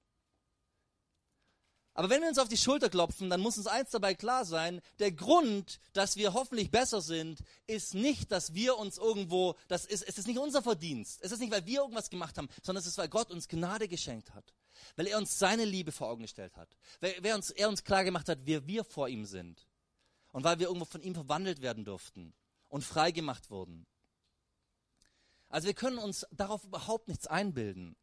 Aber 1.97 2.11
wenn 2.11 2.23
wir 2.23 2.29
uns 2.29 2.39
auf 2.39 2.49
die 2.49 2.57
Schulter 2.57 2.91
klopfen, 2.91 3.31
dann 3.31 3.41
muss 3.41 3.57
uns 3.57 3.69
eins 3.69 3.91
dabei 3.91 4.15
klar 4.15 4.45
sein, 4.45 4.81
der 4.99 5.13
Grund, 5.13 5.79
dass 5.93 6.17
wir 6.17 6.35
hoffentlich 6.35 6.73
besser 6.73 7.01
sind, 7.01 7.39
ist 7.69 7.95
nicht, 7.95 8.33
dass 8.33 8.53
wir 8.53 8.77
uns 8.79 8.99
irgendwo, 8.99 9.55
das 9.69 9.85
ist, 9.85 10.03
es 10.03 10.19
ist 10.19 10.27
nicht 10.27 10.41
unser 10.41 10.61
Verdienst. 10.61 11.23
Es 11.23 11.31
ist 11.31 11.39
nicht, 11.39 11.53
weil 11.53 11.67
wir 11.67 11.83
irgendwas 11.83 12.11
gemacht 12.11 12.37
haben, 12.37 12.49
sondern 12.63 12.81
es 12.81 12.89
ist, 12.89 12.99
weil 12.99 13.09
Gott 13.09 13.31
uns 13.31 13.47
Gnade 13.47 13.87
geschenkt 13.87 14.35
hat. 14.35 14.53
Weil 14.97 15.07
er 15.07 15.19
uns 15.19 15.39
seine 15.39 15.65
Liebe 15.65 15.93
vor 15.93 16.09
Augen 16.09 16.23
gestellt 16.23 16.57
hat. 16.57 16.77
Weil 17.01 17.15
er 17.23 17.37
uns, 17.37 17.51
er 17.51 17.69
uns 17.69 17.85
klar 17.85 18.03
gemacht 18.03 18.29
hat, 18.29 18.41
wer 18.43 18.67
wir 18.67 18.83
vor 18.83 19.09
ihm 19.09 19.25
sind. 19.25 19.69
Und 20.33 20.43
weil 20.43 20.59
wir 20.59 20.67
irgendwo 20.67 20.87
von 20.87 21.01
ihm 21.01 21.15
verwandelt 21.15 21.63
werden 21.63 21.85
durften 21.85 22.35
und 22.69 22.83
freigemacht 22.83 23.51
wurden. 23.51 23.87
Also 25.55 25.69
wir 25.69 25.75
können 25.75 25.99
uns 25.99 26.27
darauf 26.33 26.65
überhaupt 26.65 27.07
nichts 27.07 27.29
einbilden. 27.29 27.95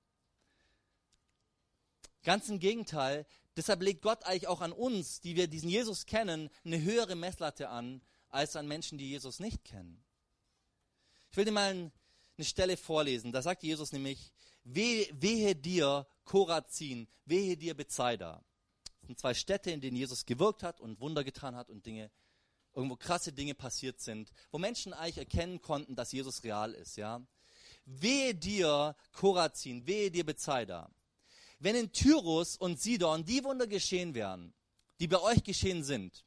Ganz 2.24 2.48
im 2.48 2.60
Gegenteil, 2.60 3.26
deshalb 3.58 3.82
legt 3.82 4.04
Gott 4.04 4.24
eigentlich 4.24 4.48
auch 4.48 4.62
an 4.62 4.72
uns, 4.72 5.20
die 5.20 5.36
wir 5.36 5.50
diesen 5.50 5.68
Jesus 5.68 6.06
kennen, 6.06 6.50
eine 6.64 6.82
höhere 6.82 7.18
Messlatte 7.18 7.68
an, 7.68 8.02
als 8.30 8.56
an 8.56 8.70
Menschen, 8.70 8.98
die 8.98 9.10
Jesus 9.10 9.42
nicht 9.42 9.66
kennen. 9.66 10.02
Ich 11.30 11.36
will 11.36 11.44
dir 11.44 11.52
mal 11.52 11.92
eine 12.38 12.46
Stelle 12.46 12.78
vorlesen. 12.78 13.34
Da 13.34 13.42
sagt 13.42 13.64
Jesus 13.64 13.92
nämlich, 13.92 14.32
wehe, 14.64 15.10
wehe 15.12 15.54
dir 15.54 16.08
Korazin, 16.24 17.10
wehe 17.26 17.58
dir 17.58 17.76
Bethsaida. 17.76 18.46
Das 19.02 19.08
sind 19.08 19.20
zwei 19.20 19.34
Städte, 19.34 19.72
in 19.72 19.82
denen 19.82 19.98
Jesus 19.98 20.26
gewirkt 20.26 20.64
hat 20.64 20.80
und 20.80 21.02
Wunder 21.02 21.26
getan 21.26 21.58
hat 21.58 21.70
und 21.70 21.86
Dinge 21.86 22.12
irgendwo 22.74 22.96
krasse 22.96 23.34
Dinge 23.34 23.56
passiert 23.56 24.00
sind, 24.00 24.32
wo 24.52 24.58
Menschen 24.58 24.94
eigentlich 24.94 25.18
erkennen 25.18 25.62
konnten, 25.62 25.98
dass 25.98 26.14
Jesus 26.14 26.46
real 26.46 26.74
ist, 26.74 26.96
ja. 26.96 27.22
Wehe 27.86 28.36
dir, 28.36 28.96
Korazin, 29.12 29.86
wehe 29.88 30.12
dir, 30.12 30.26
Bezeida. 30.26 30.90
Wenn 31.60 31.76
in 31.76 31.92
Tyrus 31.92 32.58
und 32.58 32.80
Sidon 32.80 33.26
die 33.26 33.44
Wunder 33.44 33.68
geschehen 33.68 34.14
wären, 34.14 34.54
die 35.00 35.08
bei 35.08 35.20
euch 35.20 35.44
geschehen 35.44 35.84
sind, 35.84 36.26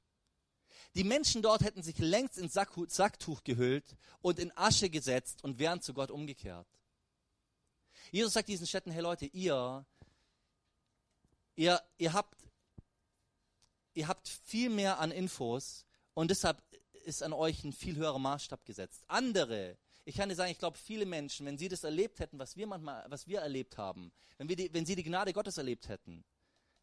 die 0.94 1.04
Menschen 1.04 1.42
dort 1.42 1.62
hätten 1.62 1.82
sich 1.82 1.98
längst 1.98 2.38
ins 2.38 2.52
Sacktuch 2.52 3.42
gehüllt 3.42 3.96
und 4.20 4.38
in 4.38 4.56
Asche 4.56 4.90
gesetzt 4.90 5.42
und 5.42 5.58
wären 5.58 5.80
zu 5.80 5.92
Gott 5.92 6.10
umgekehrt. 6.10 6.68
Jesus 8.12 8.34
sagt 8.34 8.48
diesen 8.48 8.66
Städten, 8.66 8.92
hey 8.92 9.02
Leute, 9.02 9.26
ihr, 9.26 9.84
ihr, 11.56 11.82
ihr 11.98 12.12
habt, 12.12 12.38
ihr 13.94 14.06
habt 14.06 14.28
viel 14.28 14.70
mehr 14.70 15.00
an 15.00 15.10
Infos 15.10 15.84
und 16.14 16.30
deshalb 16.30 16.62
ist 17.04 17.22
an 17.24 17.32
euch 17.32 17.64
ein 17.64 17.72
viel 17.72 17.96
höherer 17.96 18.20
Maßstab 18.20 18.64
gesetzt. 18.64 19.02
Andere, 19.08 19.76
ich 20.04 20.16
kann 20.16 20.28
dir 20.28 20.34
sagen, 20.34 20.50
ich 20.50 20.58
glaube, 20.58 20.76
viele 20.76 21.06
Menschen, 21.06 21.46
wenn 21.46 21.58
sie 21.58 21.68
das 21.68 21.84
erlebt 21.84 22.20
hätten, 22.20 22.38
was 22.38 22.56
wir 22.56 22.66
manchmal, 22.66 23.04
was 23.08 23.26
wir 23.26 23.40
erlebt 23.40 23.78
haben, 23.78 24.12
wenn, 24.36 24.48
wir 24.48 24.56
die, 24.56 24.72
wenn 24.72 24.84
sie 24.84 24.96
die 24.96 25.02
Gnade 25.02 25.32
Gottes 25.32 25.56
erlebt 25.56 25.88
hätten, 25.88 26.24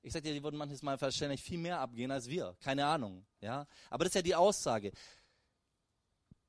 ich 0.04 0.14
sag 0.14 0.24
dir, 0.24 0.34
die 0.34 0.42
würden 0.42 0.58
manches 0.58 0.82
Mal 0.82 1.00
wahrscheinlich 1.00 1.44
viel 1.44 1.60
mehr 1.60 1.80
abgehen 1.80 2.10
als 2.10 2.28
wir. 2.28 2.56
Keine 2.60 2.86
Ahnung, 2.86 3.24
ja. 3.40 3.68
Aber 3.90 4.04
das 4.04 4.12
ist 4.12 4.16
ja 4.16 4.22
die 4.24 4.36
Aussage. 4.36 4.92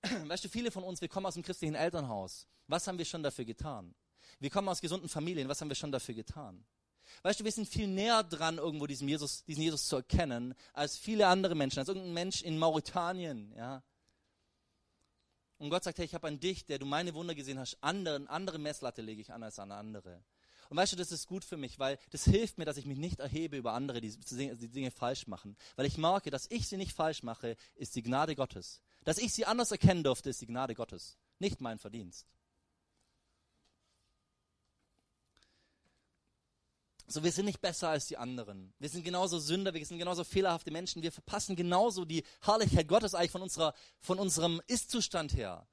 Weißt 0.27 0.45
du, 0.45 0.49
viele 0.49 0.71
von 0.71 0.83
uns, 0.85 1.03
wir 1.03 1.09
kommen 1.09 1.27
aus 1.27 1.35
dem 1.35 1.43
christlichen 1.43 1.75
Elternhaus. 1.75 2.47
Was 2.67 2.87
haben 2.87 2.97
wir 2.97 3.05
schon 3.05 3.23
dafür 3.23 3.45
getan? 3.45 3.95
Wir 4.41 4.49
kommen 4.49 4.69
aus 4.69 4.81
gesunden 4.81 5.09
Familien. 5.09 5.49
Was 5.49 5.61
haben 5.61 5.69
wir 5.69 5.75
schon 5.75 5.93
dafür 5.93 6.15
getan? 6.15 6.65
Weißt 7.23 7.41
du, 7.41 7.45
wir 7.45 7.53
sind 7.53 7.69
viel 7.69 7.89
näher 7.89 8.23
dran, 8.23 8.57
irgendwo 8.57 8.87
diesen 8.87 9.07
Jesus, 9.07 9.45
diesen 9.45 9.63
Jesus 9.63 9.87
zu 9.87 9.97
erkennen, 9.97 10.55
als 10.73 10.97
viele 10.97 11.27
andere 11.27 11.55
Menschen, 11.55 11.81
als 11.81 11.89
irgendein 11.89 12.15
Mensch 12.15 12.43
in 12.43 12.59
Mauritanien, 12.59 13.53
ja. 13.55 13.83
Und 15.63 15.71
Gott 15.71 15.85
sagt, 15.85 15.99
hey, 15.99 16.05
ich 16.05 16.15
habe 16.15 16.27
an 16.27 16.41
dich, 16.41 16.67
der 16.67 16.81
du 16.81 16.87
meine 16.87 17.15
Wunder 17.15 17.37
gesehen 17.37 17.57
hast, 17.57 17.79
anderen, 17.83 18.27
andere 18.27 18.59
Messlatte 18.59 19.01
lege 19.01 19.21
ich 19.21 19.33
an 19.33 19.45
als 19.45 19.61
an 19.61 19.71
andere. 19.71 20.25
Und 20.71 20.77
weißt 20.77 20.95
du, 20.95 20.97
das 20.97 21.13
ist 21.13 21.29
gut 21.29 21.45
für 21.45 21.57
mich, 21.57 21.79
weil 21.79 22.01
das 22.11 22.25
hilft 22.25 22.59
mir, 22.59 22.65
dass 22.65 22.79
ich 22.79 22.85
mich 22.85 22.99
nicht 22.99 23.21
erhebe 23.21 23.57
über 23.59 23.73
andere, 23.73 24.01
die 24.01 24.11
die 24.11 24.69
Dinge 24.69 24.91
falsch 24.91 25.29
machen. 25.29 25.57
Weil 25.77 25.87
ich 25.87 25.99
merke, 25.99 26.33
dass 26.33 26.51
ich 26.51 26.67
sie 26.67 26.79
nicht 26.79 26.95
falsch 26.95 27.23
mache, 27.23 27.57
ist 27.77 27.95
die 27.95 28.03
Gnade 28.03 28.35
Gottes. 28.35 28.83
Dass 29.05 29.19
ich 29.19 29.33
sie 29.33 29.47
anders 29.47 29.71
erkennen 29.71 30.03
durfte, 30.03 30.31
ist 30.31 30.41
die 30.41 30.47
Gnade 30.47 30.75
Gottes. 30.75 31.17
Nicht 31.39 31.61
mein 31.61 31.79
Verdienst. 31.79 32.27
So, 37.13 37.23
wir 37.23 37.31
sind 37.31 37.45
nicht 37.45 37.61
besser 37.61 37.91
als 37.91 38.07
die 38.07 38.17
anderen. 38.17 38.73
Wir 38.79 38.89
sind 38.89 39.05
genauso 39.05 39.39
Sünder, 39.39 39.75
wir 39.75 39.85
sind 39.85 39.99
genauso 39.99 40.25
fehlerhafte 40.25 40.71
Menschen. 40.71 41.03
Wir 41.03 41.13
verpassen 41.13 41.55
genauso 41.55 42.07
die 42.07 42.25
Herrlichkeit 42.41 42.89
Gottes 42.89 43.15
eigentlich 43.15 43.31
von, 43.31 43.43
unserer, 43.43 43.75
von 44.01 44.19
unserem 44.19 44.63
Ist-Zustand 44.67 45.37
her. 45.37 45.67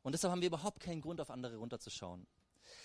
Und 0.00 0.12
deshalb 0.12 0.32
haben 0.32 0.40
wir 0.40 0.48
überhaupt 0.48 0.80
keinen 0.80 1.02
Grund, 1.02 1.20
auf 1.20 1.28
andere 1.28 1.56
runterzuschauen. 1.56 2.26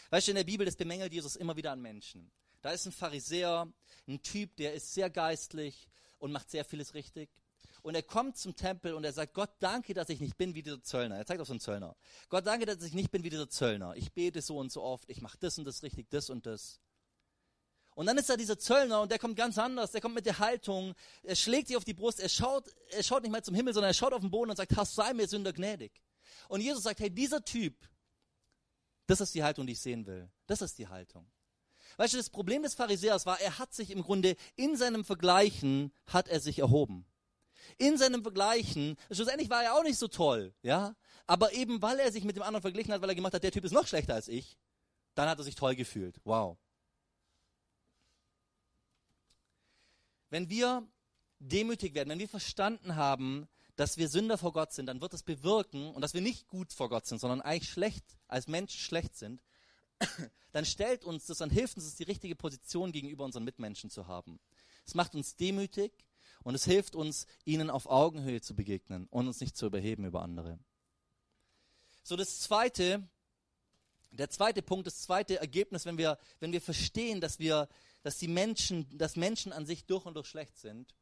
Weißt 0.09 0.27
du, 0.27 0.31
in 0.31 0.35
der 0.35 0.43
Bibel, 0.43 0.65
das 0.65 0.75
bemängelt 0.75 1.13
Jesus 1.13 1.37
immer 1.37 1.55
wieder 1.55 1.71
an 1.71 1.81
Menschen. 1.81 2.29
Da 2.61 2.71
ist 2.71 2.85
ein 2.85 2.91
Pharisäer, 2.91 3.71
ein 4.05 4.21
Typ, 4.21 4.57
der 4.57 4.73
ist 4.73 4.93
sehr 4.93 5.09
geistlich 5.09 5.87
und 6.19 6.33
macht 6.33 6.51
sehr 6.51 6.65
vieles 6.65 6.93
richtig. 6.93 7.29
Und 7.83 7.95
er 7.95 8.03
kommt 8.03 8.35
zum 8.35 8.53
Tempel 8.53 8.95
und 8.95 9.05
er 9.05 9.13
sagt, 9.13 9.33
Gott, 9.33 9.51
danke, 9.59 9.93
dass 9.93 10.09
ich 10.09 10.19
nicht 10.19 10.37
bin 10.37 10.55
wie 10.55 10.61
dieser 10.61 10.83
Zöllner. 10.83 11.15
Er 11.15 11.25
zeigt 11.25 11.39
auf 11.39 11.47
so 11.47 11.53
einen 11.53 11.61
Zöllner. 11.61 11.95
Gott, 12.27 12.45
danke, 12.45 12.65
dass 12.65 12.83
ich 12.83 12.93
nicht 12.93 13.11
bin 13.11 13.23
wie 13.23 13.29
dieser 13.29 13.49
Zöllner. 13.49 13.95
Ich 13.95 14.11
bete 14.11 14.41
so 14.41 14.57
und 14.57 14.73
so 14.73 14.83
oft, 14.83 15.09
ich 15.09 15.21
mache 15.21 15.37
das 15.39 15.57
und 15.57 15.63
das 15.63 15.83
richtig, 15.83 16.09
das 16.09 16.29
und 16.29 16.45
das. 16.45 16.81
Und 17.95 18.05
dann 18.05 18.17
ist 18.17 18.29
da 18.29 18.37
dieser 18.37 18.57
Zöllner 18.57 19.01
und 19.01 19.11
der 19.11 19.19
kommt 19.19 19.35
ganz 19.35 19.57
anders, 19.57 19.91
der 19.91 20.01
kommt 20.01 20.15
mit 20.15 20.25
der 20.25 20.39
Haltung, 20.39 20.93
er 21.23 21.35
schlägt 21.35 21.67
sich 21.67 21.77
auf 21.77 21.83
die 21.83 21.93
Brust, 21.93 22.19
er 22.19 22.29
schaut, 22.29 22.73
er 22.91 23.03
schaut 23.03 23.23
nicht 23.23 23.31
mehr 23.31 23.43
zum 23.43 23.53
Himmel, 23.53 23.73
sondern 23.73 23.89
er 23.89 23.93
schaut 23.93 24.13
auf 24.13 24.21
den 24.21 24.31
Boden 24.31 24.49
und 24.49 24.57
sagt, 24.57 24.75
Herr, 24.75 24.85
sei 24.85 25.13
mir 25.13 25.27
Sünder 25.27 25.51
gnädig. 25.51 25.91
Und 26.47 26.61
Jesus 26.61 26.83
sagt, 26.83 26.99
hey, 26.99 27.09
dieser 27.09 27.43
Typ, 27.43 27.75
das 29.07 29.19
ist 29.19 29.35
die 29.35 29.43
Haltung, 29.43 29.67
die 29.67 29.73
ich 29.73 29.81
sehen 29.81 30.05
will. 30.05 30.29
Das 30.47 30.61
ist 30.61 30.77
die 30.77 30.87
Haltung. 30.87 31.29
Weißt 31.97 32.13
du, 32.13 32.17
das 32.17 32.29
Problem 32.29 32.63
des 32.63 32.73
Pharisäers 32.73 33.25
war, 33.25 33.39
er 33.41 33.59
hat 33.59 33.73
sich 33.73 33.91
im 33.91 34.01
Grunde 34.01 34.35
in 34.55 34.77
seinem 34.77 35.03
Vergleichen, 35.03 35.91
hat 36.07 36.29
er 36.29 36.39
sich 36.39 36.59
erhoben. 36.59 37.05
In 37.77 37.97
seinem 37.97 38.23
Vergleichen, 38.23 38.95
schlussendlich 39.11 39.49
war 39.49 39.63
er 39.63 39.75
auch 39.75 39.83
nicht 39.83 39.97
so 39.97 40.07
toll, 40.07 40.53
ja, 40.61 40.95
aber 41.27 41.53
eben 41.53 41.81
weil 41.81 41.99
er 41.99 42.11
sich 42.11 42.23
mit 42.23 42.35
dem 42.35 42.43
anderen 42.43 42.61
verglichen 42.61 42.93
hat, 42.93 43.01
weil 43.01 43.09
er 43.09 43.15
gemacht 43.15 43.33
hat, 43.33 43.43
der 43.43 43.51
Typ 43.51 43.65
ist 43.65 43.71
noch 43.71 43.85
schlechter 43.85 44.15
als 44.15 44.27
ich, 44.27 44.57
dann 45.13 45.29
hat 45.29 45.37
er 45.37 45.43
sich 45.43 45.55
toll 45.55 45.75
gefühlt. 45.75 46.19
Wow. 46.23 46.57
Wenn 50.31 50.49
wir 50.49 50.87
demütig 51.39 51.93
werden, 51.93 52.09
wenn 52.09 52.19
wir 52.19 52.29
verstanden 52.29 52.95
haben, 52.95 53.47
dass 53.75 53.97
wir 53.97 54.09
Sünder 54.09 54.37
vor 54.37 54.53
Gott 54.53 54.73
sind, 54.73 54.87
dann 54.87 55.01
wird 55.01 55.13
das 55.13 55.23
bewirken 55.23 55.91
und 55.91 56.01
dass 56.01 56.13
wir 56.13 56.21
nicht 56.21 56.47
gut 56.47 56.73
vor 56.73 56.89
Gott 56.89 57.05
sind, 57.05 57.19
sondern 57.19 57.41
eigentlich 57.41 57.69
schlecht, 57.69 58.03
als 58.27 58.47
Menschen 58.47 58.79
schlecht 58.79 59.15
sind, 59.15 59.43
dann 60.51 60.65
stellt 60.65 61.03
uns 61.03 61.25
das, 61.25 61.39
dann 61.39 61.49
hilft 61.49 61.75
uns 61.75 61.85
das, 61.85 61.95
die 61.95 62.03
richtige 62.03 62.35
Position 62.35 62.91
gegenüber 62.91 63.25
unseren 63.25 63.43
Mitmenschen 63.43 63.89
zu 63.89 64.07
haben. 64.07 64.39
Es 64.85 64.95
macht 64.95 65.15
uns 65.15 65.35
demütig 65.35 65.91
und 66.43 66.55
es 66.55 66.63
hilft 66.63 66.95
uns, 66.95 67.27
ihnen 67.43 67.69
auf 67.69 67.87
Augenhöhe 67.87 68.41
zu 68.41 68.55
begegnen 68.55 69.07
und 69.09 69.27
uns 69.27 69.41
nicht 69.41 69.57
zu 69.57 69.65
überheben 69.65 70.05
über 70.05 70.21
andere. 70.21 70.59
So, 72.03 72.15
das 72.15 72.39
zweite, 72.39 73.07
der 74.11 74.29
zweite 74.29 74.61
Punkt, 74.61 74.87
das 74.87 75.01
zweite 75.01 75.39
Ergebnis, 75.39 75.85
wenn 75.85 75.97
wir, 75.97 76.17
wenn 76.39 76.51
wir 76.51 76.61
verstehen, 76.61 77.21
dass 77.21 77.37
wir 77.39 77.67
dass 78.03 78.17
die 78.17 78.27
Menschen, 78.27 78.97
dass 78.97 79.15
Menschen 79.15 79.53
an 79.53 79.65
sich 79.65 79.85
durch 79.85 80.05
und 80.05 80.15
durch 80.15 80.27
schlecht 80.27 80.57
sind. 80.57 80.95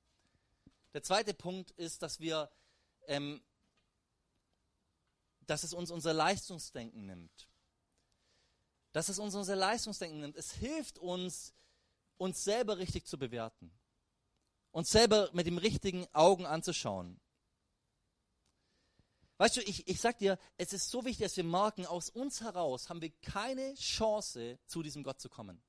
Der 0.93 1.03
zweite 1.03 1.33
Punkt 1.33 1.71
ist, 1.71 2.01
dass 2.01 2.19
wir, 2.19 2.51
ähm, 3.07 3.41
dass 5.41 5.63
es 5.63 5.73
uns 5.73 5.91
unser 5.91 6.13
Leistungsdenken 6.13 7.05
nimmt. 7.05 7.49
Dass 8.91 9.09
es 9.09 9.19
uns 9.19 9.35
unser 9.35 9.55
Leistungsdenken 9.55 10.19
nimmt. 10.19 10.35
Es 10.35 10.51
hilft 10.51 10.99
uns, 10.99 11.53
uns 12.17 12.43
selber 12.43 12.77
richtig 12.77 13.05
zu 13.05 13.17
bewerten. 13.17 13.71
Uns 14.71 14.89
selber 14.89 15.29
mit 15.33 15.47
dem 15.47 15.57
richtigen 15.57 16.07
Augen 16.13 16.45
anzuschauen. 16.45 17.19
Weißt 19.37 19.55
du, 19.55 19.61
ich, 19.61 19.87
ich 19.87 20.01
sag 20.01 20.17
dir, 20.17 20.37
es 20.57 20.73
ist 20.73 20.89
so 20.89 21.05
wichtig, 21.05 21.25
dass 21.25 21.37
wir 21.37 21.45
merken, 21.45 21.85
aus 21.85 22.09
uns 22.09 22.41
heraus 22.41 22.89
haben 22.89 23.01
wir 23.01 23.11
keine 23.21 23.73
Chance, 23.75 24.59
zu 24.65 24.83
diesem 24.83 25.01
Gott 25.01 25.21
zu 25.21 25.29
kommen. 25.29 25.63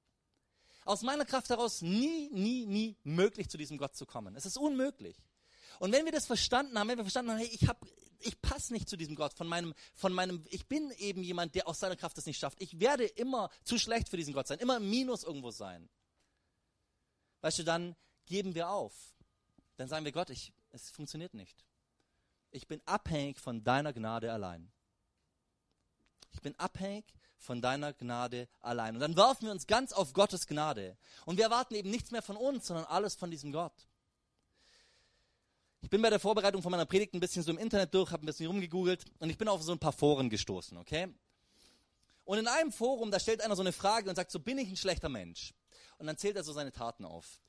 Aus 0.91 1.03
meiner 1.03 1.25
Kraft 1.25 1.49
heraus 1.51 1.83
nie, 1.83 2.29
nie, 2.33 2.67
nie 2.67 2.97
möglich, 3.05 3.49
zu 3.49 3.57
diesem 3.57 3.79
Gott 3.79 3.95
zu 3.95 4.07
kommen. 4.07 4.35
Es 4.35 4.45
ist 4.45 4.59
unmöglich. 4.59 5.17
Und 5.79 5.93
wenn 5.93 6.05
wir 6.05 6.11
das 6.11 6.27
verstanden 6.27 6.77
haben, 6.77 6.89
wenn 6.89 6.99
wir 6.99 7.05
verstanden 7.05 7.31
haben, 7.31 7.39
hey, 7.39 7.49
ich, 7.53 7.69
hab, 7.69 7.87
ich 8.19 8.43
passe 8.43 8.73
nicht 8.73 8.89
zu 8.89 8.97
diesem 8.97 9.15
Gott, 9.15 9.33
von 9.33 9.47
meinem, 9.47 9.73
von 9.95 10.13
meinem, 10.13 10.45
ich 10.51 10.67
bin 10.67 10.91
eben 10.99 11.23
jemand, 11.23 11.55
der 11.55 11.69
aus 11.69 11.79
seiner 11.79 11.95
Kraft 11.95 12.19
das 12.19 12.27
nicht 12.27 12.41
schafft. 12.41 12.61
Ich 12.61 12.81
werde 12.81 13.05
immer 13.05 13.51
zu 13.63 13.79
schlecht 13.79 14.09
für 14.09 14.17
diesen 14.17 14.35
Gott 14.35 14.49
sein, 14.49 14.59
immer 14.59 14.79
im 14.79 14.91
Minus 14.91 15.23
irgendwo 15.23 15.53
sein. 15.53 15.89
Weißt 17.41 17.61
du, 17.61 17.63
dann 17.63 17.95
geben 18.27 18.57
wir 18.57 18.69
auf. 18.71 19.15
Dann 19.77 19.87
sagen 19.87 20.05
wir 20.05 20.11
Gott, 20.11 20.31
ich, 20.31 20.53
es 20.73 20.91
funktioniert 20.91 21.35
nicht. 21.35 21.65
Ich 22.51 22.67
bin 22.67 22.83
abhängig 22.85 23.39
von 23.39 23.63
deiner 23.63 23.93
Gnade 23.93 24.33
allein. 24.33 24.73
Ich 26.33 26.41
bin 26.41 26.59
abhängig 26.59 27.05
von 27.41 27.63
deiner 27.63 27.93
Gnade 27.95 28.49
allein. 28.61 28.95
Und 28.95 29.01
dann 29.01 29.17
werfen 29.17 29.47
wir 29.47 29.51
uns 29.51 29.67
ganz 29.67 29.93
auf 29.93 30.13
Gottes 30.13 30.47
Gnade. 30.47 30.97
Und 31.25 31.39
wir 31.39 31.45
erwarten 31.45 31.75
eben 31.75 31.91
nichts 31.91 32.11
mehr 32.11 32.23
von 32.23 32.37
uns, 32.37 32.67
sondern 32.67 32.85
alles 32.85 33.15
von 33.15 33.31
diesem 33.31 33.51
Gott. 33.51 33.73
Ich 35.81 35.89
bin 35.89 36.03
bei 36.03 36.11
der 36.11 36.21
Vorbereitung 36.21 36.63
von 36.63 36.71
meiner 36.71 36.85
Predigt 36.85 37.15
ein 37.15 37.21
bisschen 37.21 37.43
so 37.43 37.51
im 37.51 37.59
Internet 37.59 37.95
durch, 37.95 38.13
habe 38.13 38.25
ein 38.25 38.27
bisschen 38.27 38.47
rumgegoogelt 38.47 39.07
und 39.19 39.31
ich 39.31 39.39
bin 39.39 39.49
auf 39.49 39.63
so 39.63 39.73
ein 39.73 39.79
paar 39.79 39.93
Foren 39.93 40.29
gestoßen, 40.29 40.77
okay? 40.77 41.09
Und 42.25 42.39
in 42.39 42.47
einem 42.47 42.71
Forum, 42.71 43.11
da 43.11 43.19
stellt 43.19 43.41
einer 43.41 43.57
so 43.57 43.63
eine 43.63 43.73
Frage 43.73 44.11
und 44.11 44.17
sagt, 44.17 44.31
so 44.31 44.39
bin 44.39 44.59
ich 44.59 44.69
ein 44.69 44.77
schlechter 44.77 45.09
Mensch? 45.09 45.55
Und 45.97 46.07
dann 46.07 46.19
zählt 46.19 46.37
er 46.37 46.45
so 46.45 46.53
seine 46.53 46.71
Taten 46.71 47.07
auf. 47.07 47.41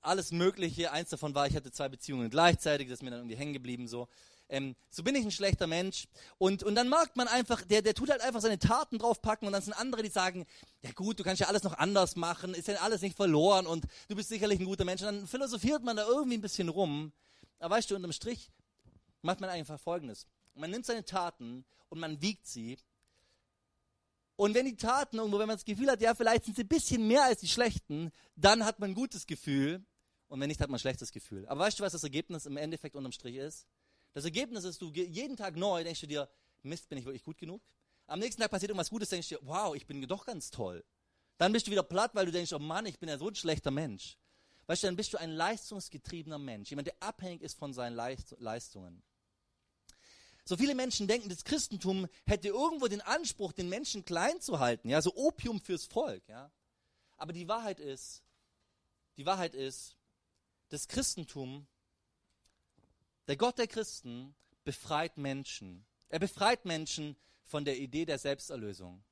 Alles 0.00 0.32
Mögliche, 0.32 0.90
eins 0.90 1.10
davon 1.10 1.34
war, 1.34 1.46
ich 1.46 1.54
hatte 1.54 1.70
zwei 1.70 1.88
Beziehungen 1.88 2.28
gleichzeitig, 2.28 2.88
das 2.88 2.98
ist 2.98 3.02
mir 3.02 3.10
dann 3.10 3.20
irgendwie 3.20 3.36
hängen 3.36 3.52
geblieben 3.52 3.86
so 3.86 4.08
ähm, 4.50 4.74
so 4.90 5.02
bin 5.02 5.14
ich 5.14 5.24
ein 5.24 5.30
schlechter 5.30 5.66
Mensch. 5.66 6.06
Und, 6.38 6.62
und 6.62 6.74
dann 6.74 6.88
merkt 6.88 7.16
man 7.16 7.28
einfach, 7.28 7.62
der, 7.62 7.82
der 7.82 7.94
tut 7.94 8.10
halt 8.10 8.20
einfach 8.20 8.40
seine 8.40 8.58
Taten 8.58 8.98
draufpacken 8.98 9.46
und 9.46 9.52
dann 9.52 9.62
sind 9.62 9.72
andere, 9.74 10.02
die 10.02 10.10
sagen, 10.10 10.44
ja 10.82 10.90
gut, 10.92 11.18
du 11.18 11.24
kannst 11.24 11.40
ja 11.40 11.46
alles 11.46 11.62
noch 11.62 11.78
anders 11.78 12.16
machen, 12.16 12.54
ist 12.54 12.68
ja 12.68 12.76
alles 12.76 13.00
nicht 13.00 13.16
verloren 13.16 13.66
und 13.66 13.86
du 14.08 14.16
bist 14.16 14.28
sicherlich 14.28 14.60
ein 14.60 14.66
guter 14.66 14.84
Mensch. 14.84 15.02
Und 15.02 15.06
dann 15.06 15.26
philosophiert 15.26 15.82
man 15.84 15.96
da 15.96 16.06
irgendwie 16.06 16.36
ein 16.36 16.42
bisschen 16.42 16.68
rum. 16.68 17.12
Aber 17.58 17.76
weißt 17.76 17.90
du, 17.90 17.96
unterm 17.96 18.12
Strich 18.12 18.50
macht 19.22 19.40
man 19.40 19.50
einfach 19.50 19.78
Folgendes. 19.78 20.26
Man 20.54 20.70
nimmt 20.70 20.84
seine 20.84 21.04
Taten 21.04 21.64
und 21.88 22.00
man 22.00 22.20
wiegt 22.20 22.46
sie. 22.46 22.76
Und 24.36 24.54
wenn 24.54 24.64
die 24.64 24.76
Taten 24.76 25.18
irgendwo, 25.18 25.38
wenn 25.38 25.46
man 25.46 25.56
das 25.56 25.64
Gefühl 25.64 25.90
hat, 25.90 26.00
ja, 26.00 26.14
vielleicht 26.14 26.46
sind 26.46 26.56
sie 26.56 26.62
ein 26.62 26.68
bisschen 26.68 27.06
mehr 27.06 27.24
als 27.24 27.40
die 27.40 27.48
schlechten, 27.48 28.10
dann 28.36 28.64
hat 28.64 28.80
man 28.80 28.90
ein 28.90 28.94
gutes 28.94 29.26
Gefühl. 29.26 29.84
Und 30.28 30.40
wenn 30.40 30.48
nicht, 30.48 30.60
hat 30.60 30.70
man 30.70 30.76
ein 30.76 30.80
schlechtes 30.80 31.12
Gefühl. 31.12 31.46
Aber 31.46 31.60
weißt 31.60 31.78
du, 31.78 31.82
was 31.82 31.92
das 31.92 32.04
Ergebnis 32.04 32.46
im 32.46 32.56
Endeffekt 32.56 32.96
unterm 32.96 33.12
Strich 33.12 33.36
ist? 33.36 33.66
Das 34.12 34.24
Ergebnis 34.24 34.64
ist, 34.64 34.80
du 34.82 34.90
jeden 34.90 35.36
Tag 35.36 35.56
neu 35.56 35.84
denkst 35.84 36.00
du 36.00 36.06
dir, 36.06 36.28
Mist, 36.62 36.88
bin 36.88 36.98
ich 36.98 37.04
wirklich 37.04 37.22
gut 37.22 37.38
genug? 37.38 37.62
Am 38.06 38.18
nächsten 38.18 38.42
Tag 38.42 38.50
passiert 38.50 38.70
irgendwas 38.70 38.90
Gutes, 38.90 39.08
denkst 39.08 39.28
du 39.28 39.36
dir, 39.36 39.46
wow, 39.46 39.74
ich 39.74 39.86
bin 39.86 40.02
doch 40.06 40.26
ganz 40.26 40.50
toll. 40.50 40.84
Dann 41.38 41.52
bist 41.52 41.66
du 41.66 41.70
wieder 41.70 41.82
platt, 41.82 42.14
weil 42.14 42.26
du 42.26 42.32
denkst, 42.32 42.52
oh 42.52 42.58
Mann, 42.58 42.86
ich 42.86 42.98
bin 42.98 43.08
ja 43.08 43.16
so 43.16 43.28
ein 43.28 43.34
schlechter 43.34 43.70
Mensch. 43.70 44.18
Weißt 44.66 44.82
du, 44.82 44.88
dann 44.88 44.96
bist 44.96 45.12
du 45.12 45.18
ein 45.18 45.30
leistungsgetriebener 45.30 46.38
Mensch, 46.38 46.70
jemand, 46.70 46.88
der 46.88 46.96
abhängig 47.00 47.42
ist 47.42 47.58
von 47.58 47.72
seinen 47.72 47.94
Leistungen. 47.94 49.02
So 50.44 50.56
viele 50.56 50.74
Menschen 50.74 51.06
denken, 51.06 51.28
das 51.28 51.44
Christentum 51.44 52.08
hätte 52.26 52.48
irgendwo 52.48 52.88
den 52.88 53.00
Anspruch, 53.00 53.52
den 53.52 53.68
Menschen 53.68 54.04
klein 54.04 54.40
zu 54.40 54.58
halten, 54.58 54.88
ja, 54.88 55.00
so 55.00 55.14
Opium 55.14 55.60
fürs 55.60 55.86
Volk, 55.86 56.28
ja. 56.28 56.50
Aber 57.16 57.32
die 57.32 57.48
Wahrheit 57.48 57.78
ist, 57.78 58.22
die 59.16 59.26
Wahrheit 59.26 59.54
ist, 59.54 59.96
das 60.68 60.88
Christentum 60.88 61.66
der 63.30 63.36
Gott 63.36 63.58
der 63.58 63.68
Christen 63.68 64.34
befreit 64.64 65.16
Menschen. 65.16 65.86
Er 66.08 66.18
befreit 66.18 66.64
Menschen 66.64 67.14
von 67.44 67.64
der 67.64 67.78
Idee 67.78 68.04
der 68.04 68.18
Selbsterlösung. 68.18 69.04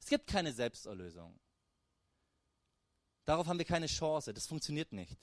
Es 0.00 0.06
gibt 0.06 0.26
keine 0.26 0.50
Selbsterlösung. 0.50 1.38
Darauf 3.26 3.48
haben 3.48 3.58
wir 3.58 3.66
keine 3.66 3.84
Chance. 3.84 4.32
Das 4.32 4.46
funktioniert 4.46 4.92
nicht. 4.92 5.18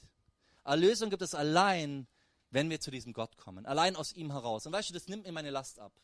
Erlösung 0.63 1.09
gibt 1.09 1.23
es 1.23 1.33
allein, 1.33 2.05
wenn 2.51 2.69
wir 2.69 2.79
zu 2.79 2.91
diesem 2.91 3.11
Gott 3.11 3.35
kommen. 3.37 3.65
Allein 3.65 3.95
aus 3.95 4.13
ihm 4.13 4.31
heraus. 4.31 4.67
Und 4.67 4.73
weißt 4.73 4.91
du, 4.91 4.93
das 4.93 5.07
nimmt 5.07 5.25
mir 5.25 5.31
meine 5.31 5.49
Last 5.49 5.79
ab. 5.79 5.99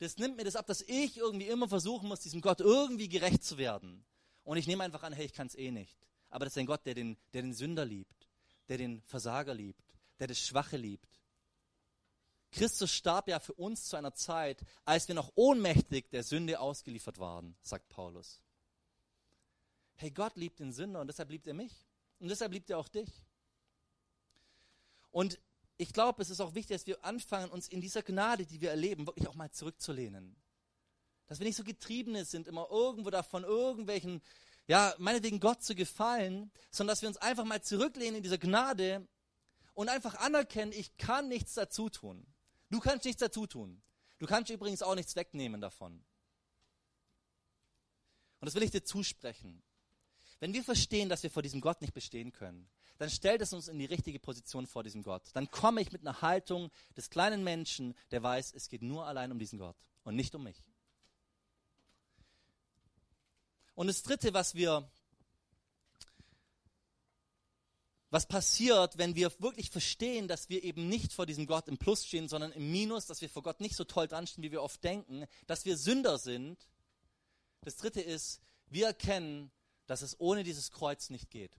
Das 0.00 0.16
nimmt 0.16 0.36
mir 0.36 0.42
das 0.42 0.56
ab, 0.56 0.66
dass 0.66 0.80
ich 0.80 1.16
irgendwie 1.16 1.46
immer 1.46 1.68
versuchen 1.68 2.08
muss, 2.08 2.22
diesem 2.22 2.40
Gott 2.40 2.58
irgendwie 2.58 3.08
gerecht 3.08 3.44
zu 3.44 3.56
werden. 3.56 4.04
Und 4.42 4.56
ich 4.56 4.66
nehme 4.66 4.82
einfach 4.82 5.04
an, 5.04 5.12
hey, 5.12 5.26
ich 5.26 5.32
kann 5.32 5.46
es 5.46 5.54
eh 5.54 5.70
nicht. 5.70 5.96
Aber 6.28 6.44
das 6.44 6.54
ist 6.54 6.58
ein 6.58 6.66
Gott, 6.66 6.84
der 6.86 6.94
den, 6.94 7.16
der 7.34 7.42
den 7.42 7.54
Sünder 7.54 7.84
liebt, 7.84 8.28
der 8.68 8.78
den 8.78 9.00
Versager 9.02 9.54
liebt, 9.54 9.89
der 10.20 10.28
das 10.28 10.38
Schwache 10.38 10.76
liebt. 10.76 11.20
Christus 12.52 12.92
starb 12.92 13.28
ja 13.28 13.38
für 13.38 13.54
uns 13.54 13.84
zu 13.84 13.96
einer 13.96 14.14
Zeit, 14.14 14.64
als 14.84 15.08
wir 15.08 15.14
noch 15.14 15.32
ohnmächtig 15.34 16.10
der 16.10 16.24
Sünde 16.24 16.60
ausgeliefert 16.60 17.18
waren, 17.18 17.56
sagt 17.62 17.88
Paulus. 17.88 18.40
Hey, 19.96 20.10
Gott 20.10 20.36
liebt 20.36 20.58
den 20.58 20.72
Sünder 20.72 21.00
und 21.00 21.08
deshalb 21.08 21.30
liebt 21.30 21.46
er 21.46 21.54
mich. 21.54 21.72
Und 22.18 22.28
deshalb 22.28 22.52
liebt 22.52 22.70
er 22.70 22.78
auch 22.78 22.88
dich. 22.88 23.10
Und 25.10 25.38
ich 25.76 25.92
glaube, 25.92 26.22
es 26.22 26.30
ist 26.30 26.40
auch 26.40 26.54
wichtig, 26.54 26.76
dass 26.76 26.86
wir 26.86 27.04
anfangen, 27.04 27.50
uns 27.50 27.68
in 27.68 27.80
dieser 27.80 28.02
Gnade, 28.02 28.46
die 28.46 28.60
wir 28.60 28.70
erleben, 28.70 29.06
wirklich 29.06 29.28
auch 29.28 29.34
mal 29.34 29.50
zurückzulehnen. 29.50 30.36
Dass 31.26 31.38
wir 31.38 31.46
nicht 31.46 31.56
so 31.56 31.64
getriebene 31.64 32.24
sind, 32.24 32.46
immer 32.46 32.68
irgendwo 32.70 33.10
davon 33.10 33.44
irgendwelchen, 33.44 34.20
ja, 34.66 34.94
meinetwegen 34.98 35.40
Gott 35.40 35.62
zu 35.62 35.74
gefallen, 35.74 36.50
sondern 36.70 36.92
dass 36.92 37.02
wir 37.02 37.08
uns 37.08 37.16
einfach 37.16 37.44
mal 37.44 37.62
zurücklehnen 37.62 38.16
in 38.16 38.22
dieser 38.22 38.38
Gnade 38.38 39.06
und 39.80 39.88
einfach 39.88 40.16
anerkennen, 40.16 40.72
ich 40.72 40.98
kann 40.98 41.28
nichts 41.28 41.54
dazu 41.54 41.88
tun. 41.88 42.26
Du 42.68 42.80
kannst 42.80 43.06
nichts 43.06 43.20
dazu 43.20 43.46
tun. 43.46 43.80
Du 44.18 44.26
kannst 44.26 44.50
übrigens 44.50 44.82
auch 44.82 44.94
nichts 44.94 45.16
wegnehmen 45.16 45.62
davon. 45.62 46.04
Und 48.40 48.46
das 48.46 48.54
will 48.54 48.62
ich 48.62 48.72
dir 48.72 48.84
zusprechen. 48.84 49.62
Wenn 50.38 50.52
wir 50.52 50.62
verstehen, 50.62 51.08
dass 51.08 51.22
wir 51.22 51.30
vor 51.30 51.42
diesem 51.42 51.62
Gott 51.62 51.80
nicht 51.80 51.94
bestehen 51.94 52.30
können, 52.30 52.68
dann 52.98 53.08
stellt 53.08 53.40
es 53.40 53.54
uns 53.54 53.68
in 53.68 53.78
die 53.78 53.86
richtige 53.86 54.20
Position 54.20 54.66
vor 54.66 54.82
diesem 54.82 55.02
Gott. 55.02 55.22
Dann 55.32 55.50
komme 55.50 55.80
ich 55.80 55.92
mit 55.92 56.02
einer 56.02 56.20
Haltung 56.20 56.70
des 56.98 57.08
kleinen 57.08 57.42
Menschen, 57.42 57.94
der 58.10 58.22
weiß, 58.22 58.52
es 58.52 58.68
geht 58.68 58.82
nur 58.82 59.06
allein 59.06 59.32
um 59.32 59.38
diesen 59.38 59.58
Gott 59.58 59.76
und 60.04 60.14
nicht 60.14 60.34
um 60.34 60.42
mich. 60.42 60.62
Und 63.74 63.86
das 63.86 64.02
Dritte, 64.02 64.34
was 64.34 64.54
wir 64.54 64.90
was 68.10 68.26
passiert, 68.26 68.98
wenn 68.98 69.14
wir 69.14 69.32
wirklich 69.40 69.70
verstehen, 69.70 70.26
dass 70.26 70.48
wir 70.48 70.64
eben 70.64 70.88
nicht 70.88 71.12
vor 71.12 71.26
diesem 71.26 71.46
Gott 71.46 71.68
im 71.68 71.78
Plus 71.78 72.04
stehen, 72.04 72.28
sondern 72.28 72.50
im 72.52 72.70
Minus, 72.70 73.06
dass 73.06 73.20
wir 73.20 73.30
vor 73.30 73.42
Gott 73.42 73.60
nicht 73.60 73.76
so 73.76 73.84
toll 73.84 74.08
dran 74.08 74.26
stehen, 74.26 74.42
wie 74.42 74.50
wir 74.50 74.62
oft 74.62 74.82
denken, 74.82 75.26
dass 75.46 75.64
wir 75.64 75.76
Sünder 75.76 76.18
sind. 76.18 76.58
Das 77.62 77.76
dritte 77.76 78.00
ist, 78.00 78.40
wir 78.66 78.86
erkennen, 78.86 79.52
dass 79.86 80.02
es 80.02 80.18
ohne 80.18 80.42
dieses 80.42 80.72
Kreuz 80.72 81.10
nicht 81.10 81.30
geht. 81.30 81.52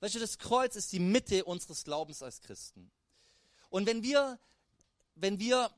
Weißt 0.00 0.14
du, 0.14 0.18
das 0.18 0.38
Kreuz 0.38 0.76
ist 0.76 0.92
die 0.92 0.98
Mitte 0.98 1.44
unseres 1.44 1.84
Glaubens 1.84 2.22
als 2.22 2.40
Christen. 2.40 2.90
Und 3.70 3.86
wenn 3.86 4.02
wir, 4.02 4.38
wenn 5.14 5.38
wir 5.38 5.70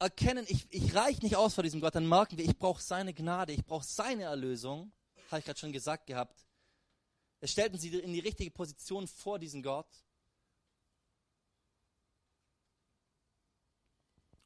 erkennen, 0.00 0.46
ich, 0.48 0.66
ich 0.70 0.94
reiche 0.94 1.20
nicht 1.22 1.36
aus 1.36 1.54
vor 1.54 1.62
diesem 1.62 1.80
Gott, 1.80 1.94
dann 1.94 2.08
merken 2.08 2.38
wir, 2.38 2.44
ich 2.44 2.56
brauche 2.56 2.82
seine 2.82 3.14
Gnade, 3.14 3.52
ich 3.52 3.64
brauche 3.64 3.84
seine 3.84 4.24
Erlösung, 4.24 4.90
habe 5.30 5.38
ich 5.38 5.44
gerade 5.44 5.60
schon 5.60 5.72
gesagt 5.72 6.06
gehabt, 6.06 6.44
es 7.40 7.52
stellten 7.52 7.78
sie 7.78 7.88
in 7.88 8.12
die 8.12 8.20
richtige 8.20 8.50
Position 8.50 9.06
vor 9.06 9.38
diesen 9.38 9.62
Gott. 9.62 9.88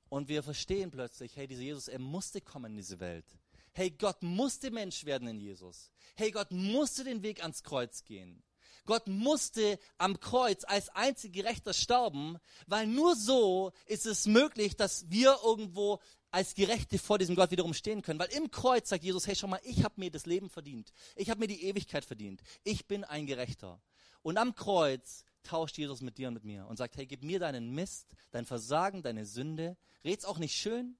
Und 0.08 0.28
wir 0.28 0.44
verstehen 0.44 0.92
plötzlich, 0.92 1.36
hey, 1.36 1.48
dieser 1.48 1.62
Jesus, 1.62 1.88
er 1.88 1.98
musste 1.98 2.40
kommen 2.40 2.72
in 2.72 2.76
diese 2.76 3.00
Welt. 3.00 3.26
Hey, 3.72 3.90
Gott 3.90 4.22
musste 4.22 4.70
Mensch 4.70 5.04
werden 5.04 5.26
in 5.26 5.40
Jesus. 5.40 5.90
Hey, 6.14 6.30
Gott 6.30 6.52
musste 6.52 7.02
den 7.02 7.22
Weg 7.24 7.42
ans 7.42 7.64
Kreuz 7.64 8.04
gehen. 8.04 8.44
Gott 8.86 9.08
musste 9.08 9.80
am 9.98 10.20
Kreuz 10.20 10.62
als 10.64 10.88
einzig 10.90 11.32
Gerechter 11.32 11.72
sterben, 11.72 12.38
weil 12.66 12.86
nur 12.86 13.16
so 13.16 13.72
ist 13.86 14.06
es 14.06 14.26
möglich, 14.26 14.76
dass 14.76 15.10
wir 15.10 15.38
irgendwo 15.42 16.00
als 16.34 16.56
Gerechte 16.56 16.98
vor 16.98 17.18
diesem 17.18 17.36
Gott 17.36 17.52
wiederum 17.52 17.72
stehen 17.74 18.02
können. 18.02 18.18
Weil 18.18 18.32
im 18.32 18.50
Kreuz 18.50 18.88
sagt 18.88 19.04
Jesus, 19.04 19.28
hey, 19.28 19.36
schau 19.36 19.46
mal, 19.46 19.60
ich 19.62 19.84
habe 19.84 19.94
mir 19.98 20.10
das 20.10 20.26
Leben 20.26 20.50
verdient. 20.50 20.92
Ich 21.14 21.30
habe 21.30 21.38
mir 21.38 21.46
die 21.46 21.64
Ewigkeit 21.64 22.04
verdient. 22.04 22.42
Ich 22.64 22.86
bin 22.86 23.04
ein 23.04 23.26
Gerechter. 23.26 23.80
Und 24.22 24.36
am 24.36 24.56
Kreuz 24.56 25.24
tauscht 25.44 25.78
Jesus 25.78 26.00
mit 26.00 26.18
dir 26.18 26.28
und 26.28 26.34
mit 26.34 26.44
mir 26.44 26.66
und 26.66 26.76
sagt, 26.76 26.96
hey, 26.96 27.06
gib 27.06 27.22
mir 27.22 27.38
deinen 27.38 27.70
Mist, 27.70 28.16
dein 28.32 28.46
Versagen, 28.46 29.02
deine 29.02 29.26
Sünde. 29.26 29.76
Red's 30.04 30.24
auch 30.24 30.38
nicht 30.38 30.56
schön. 30.56 30.96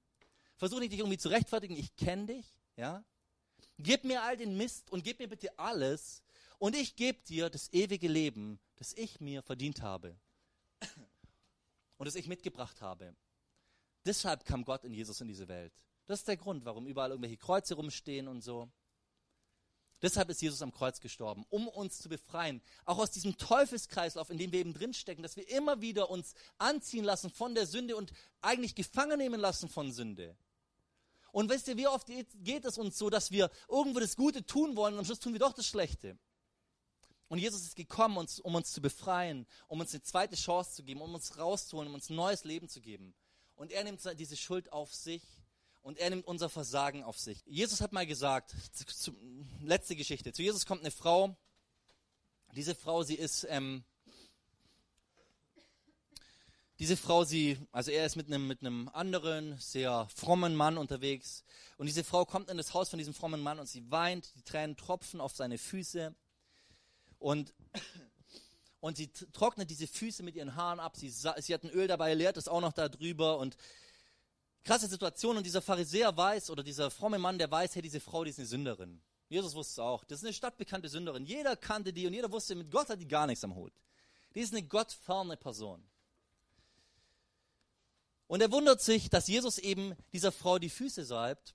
Versuch 0.57 0.79
nicht 0.79 0.93
dich 0.93 1.01
irgendwie 1.01 1.19
zu 1.19 1.31
rechtfertigen. 1.31 1.77
Ich 1.77 1.97
kenne 1.97 2.27
dich, 2.27 2.47
ja. 2.77 3.05
Gib 3.79 4.05
mir 4.05 4.23
all 4.23 4.37
den 4.37 4.57
Mist 4.57 4.93
und 4.93 5.03
gib 5.03 5.19
mir 5.19 5.29
bitte 5.29 5.59
alles. 5.59 6.23
Und 6.59 6.77
ich 6.77 6.95
gebe 6.95 7.19
dir 7.25 7.51
das 7.51 7.73
ewige 7.73 8.07
Leben, 8.07 8.61
das 8.77 8.93
ich 8.93 9.21
mir 9.21 9.43
verdient 9.43 9.83
habe. 9.83 10.17
Und 11.97 12.07
das 12.07 12.15
ich 12.15 12.29
mitgebracht 12.29 12.81
habe. 12.81 13.17
Deshalb 14.05 14.45
kam 14.45 14.65
Gott 14.65 14.85
in 14.85 14.93
Jesus 14.93 15.21
in 15.21 15.29
diese 15.29 15.49
Welt. 15.49 15.73
Das 16.07 16.21
ist 16.21 16.29
der 16.29 16.37
Grund, 16.37 16.65
warum 16.65 16.87
überall 16.87 17.11
irgendwelche 17.11 17.39
Kreuze 17.39 17.75
rumstehen 17.75 18.29
und 18.29 18.43
so. 18.43 18.71
Deshalb 20.03 20.29
ist 20.29 20.43
Jesus 20.43 20.61
am 20.61 20.73
Kreuz 20.73 21.01
gestorben, 21.01 21.47
um 21.49 21.67
uns 21.67 21.99
zu 21.99 22.11
befreien. 22.11 22.61
Auch 22.85 22.99
aus 22.99 23.11
diesem 23.11 23.39
Teufelskreislauf, 23.39 24.29
in 24.29 24.37
dem 24.37 24.53
wir 24.53 24.61
eben 24.61 24.75
drinstecken, 24.75 25.23
dass 25.23 25.37
wir 25.37 25.49
immer 25.49 25.81
wieder 25.81 26.11
uns 26.11 26.35
anziehen 26.59 27.05
lassen 27.05 27.31
von 27.31 27.55
der 27.55 27.67
Sünde 27.67 27.97
und 27.97 28.13
eigentlich 28.43 28.75
gefangen 28.75 29.17
nehmen 29.17 29.41
lassen 29.41 29.71
von 29.71 29.93
Sünde. 29.93 30.37
Und 31.33 31.49
wisst 31.49 31.69
ihr, 31.69 31.79
wie 31.79 31.89
oft 31.89 32.07
geht 32.07 32.65
es 32.65 32.77
uns 32.77 32.99
so, 32.99 33.09
dass 33.09 33.31
wir 33.31 33.51
irgendwo 33.69 33.99
das 33.99 34.15
Gute 34.15 34.45
tun 34.45 34.77
wollen 34.77 34.95
und 34.95 35.01
am 35.01 35.05
Schluss 35.07 35.21
tun 35.21 35.33
wir 35.33 35.41
doch 35.41 35.55
das 35.55 35.67
Schlechte. 35.67 36.19
Und 37.29 37.39
Jesus 37.39 37.63
ist 37.63 37.75
gekommen, 37.75 38.29
um 38.43 38.55
uns 38.55 38.73
zu 38.73 38.83
befreien, 38.83 39.47
um 39.67 39.81
uns 39.81 39.95
eine 39.95 40.03
zweite 40.03 40.37
Chance 40.37 40.75
zu 40.75 40.85
geben, 40.85 41.01
um 41.01 41.15
uns 41.15 41.39
rauszuholen, 41.39 41.89
um 41.89 41.95
uns 41.95 42.11
ein 42.11 42.17
neues 42.17 42.45
Leben 42.45 42.69
zu 42.69 42.83
geben. 42.83 43.15
Und 43.57 43.73
er 43.73 43.85
nimmt 43.85 44.01
diese 44.19 44.37
Schuld 44.37 44.73
auf 44.73 44.95
sich 44.95 45.23
und 45.83 45.99
er 45.99 46.11
nimmt 46.11 46.27
unser 46.27 46.49
Versagen 46.49 47.05
auf 47.05 47.19
sich. 47.19 47.43
Jesus 47.47 47.81
hat 47.81 47.93
mal 47.93 48.07
gesagt, 48.07 48.55
zu, 48.73 48.87
zu, 48.87 49.15
letzte 49.61 49.97
Geschichte, 49.97 50.33
zu 50.33 50.43
Jesus 50.43 50.67
kommt 50.67 50.81
eine 50.81 50.91
Frau, 50.91 51.37
diese 52.55 52.75
Frau, 52.75 53.03
sie 53.03 53.17
ist, 53.17 53.47
ähm, 53.51 53.85
diese 56.79 56.97
Frau, 56.97 57.25
sie, 57.25 57.59
also 57.71 57.91
er 57.91 58.07
ist 58.07 58.17
mit 58.17 58.27
einem, 58.27 58.47
mit 58.47 58.61
einem 58.61 58.89
anderen, 58.89 59.59
sehr 59.59 60.09
frommen 60.15 60.55
Mann 60.55 60.79
unterwegs. 60.79 61.45
Und 61.77 61.87
diese 61.87 62.05
Frau 62.05 62.25
kommt 62.25 62.51
in 62.51 62.57
das 62.57 62.75
Haus 62.75 62.89
von 62.89 62.99
diesem 62.99 63.15
frommen 63.15 63.41
Mann 63.41 63.59
und 63.59 63.67
sie 63.69 63.91
weint, 63.91 64.35
die 64.37 64.43
Tränen 64.43 64.77
tropfen 64.77 65.21
auf 65.21 65.35
seine 65.35 65.59
Füße. 65.59 66.15
Und 67.19 67.55
und 68.85 68.99
sie 68.99 69.09
trocknet 69.09 69.71
diese 69.71 69.87
Füße 69.87 70.23
mit 70.23 70.35
ihren 70.37 70.57
Haaren 70.57 70.79
ab. 70.79 70.95
Sie, 70.95 71.09
sie 71.09 71.55
hat 71.55 71.65
ein 71.65 71.71
Öl 71.71 71.89
dabei, 71.89 72.13
leert 72.13 72.37
es 72.37 72.49
auch 72.49 72.61
noch 72.61 72.75
da 72.75 72.91
drüber 72.91 73.39
und 73.39 73.57
krasse 74.63 74.89
Situation 74.89 75.39
und 75.39 75.47
dieser 75.47 75.63
Pharisäer 75.63 76.15
weiß 76.15 76.51
oder 76.51 76.63
dieser 76.63 76.91
fromme 76.91 77.19
Mann, 77.19 77.39
der 77.39 77.51
weiß, 77.51 77.77
hey, 77.77 77.81
diese 77.81 77.99
Frau, 77.99 78.25
die 78.25 78.31
ist 78.31 78.39
eine 78.39 78.47
Sünderin. 78.47 79.01
Jesus 79.31 79.55
wusste 79.55 79.73
es 79.73 79.79
auch. 79.79 80.05
Das 80.05 80.19
ist 80.19 80.27
eine 80.27 80.35
stadtbekannte 80.35 80.91
Sünderin. 80.91 81.25
Jeder 81.25 81.57
kannte 81.57 81.95
die 81.95 82.07
und 82.07 82.13
jeder 82.13 82.31
wusste, 82.31 82.55
mit 82.57 82.71
Gott 82.71 82.91
hat 82.91 83.01
die 83.01 83.09
gar 83.09 83.27
nichts 83.27 83.43
am 83.43 83.55
Hut. 83.55 83.73
Die 84.35 84.41
ist 84.41 84.53
eine 84.53 84.63
gottferne 84.63 85.39
Person. 85.39 85.83
Und 88.27 88.43
er 88.43 88.53
wundert 88.53 88.83
sich, 88.83 89.09
dass 89.09 89.29
Jesus 89.29 89.57
eben 89.57 89.97
dieser 90.13 90.31
Frau 90.31 90.59
die 90.59 90.69
Füße 90.69 91.07
salbt. 91.07 91.55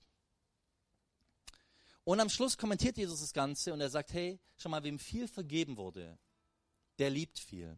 Und 2.02 2.18
am 2.18 2.28
Schluss 2.28 2.58
kommentiert 2.58 2.98
Jesus 2.98 3.20
das 3.20 3.32
Ganze 3.32 3.72
und 3.72 3.80
er 3.80 3.88
sagt, 3.88 4.12
hey, 4.14 4.40
schau 4.56 4.68
mal, 4.68 4.82
wem 4.82 4.98
viel 4.98 5.28
vergeben 5.28 5.76
wurde, 5.76 6.18
der 7.00 7.10
liebt 7.10 7.38
viel 7.38 7.76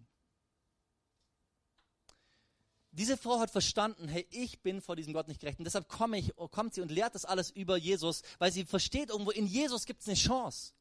diese 2.93 3.17
Frau 3.17 3.41
hat 3.41 3.51
verstanden, 3.51 4.07
hey, 4.07 4.27
ich 4.31 4.61
bin 4.61 4.83
vor 4.83 4.97
diesem 4.97 5.15
Gott 5.15 5.27
nicht 5.27 5.41
gerecht. 5.41 5.59
Und 5.59 5.65
deshalb 5.65 5.89
komme 5.89 6.19
ich, 6.19 6.33
kommt 6.51 6.75
sie 6.75 6.83
und 6.83 6.91
lehrt 6.91 7.15
das 7.15 7.25
alles 7.25 7.51
über 7.51 7.77
Jesus, 7.77 8.23
weil 8.39 8.53
sie 8.53 8.65
versteht 8.65 9.09
irgendwo, 9.09 9.31
in 9.31 9.47
Jesus 9.47 9.87
gibt 9.87 10.03
es 10.03 10.09
eine 10.09 10.17
Chance. 10.17 10.73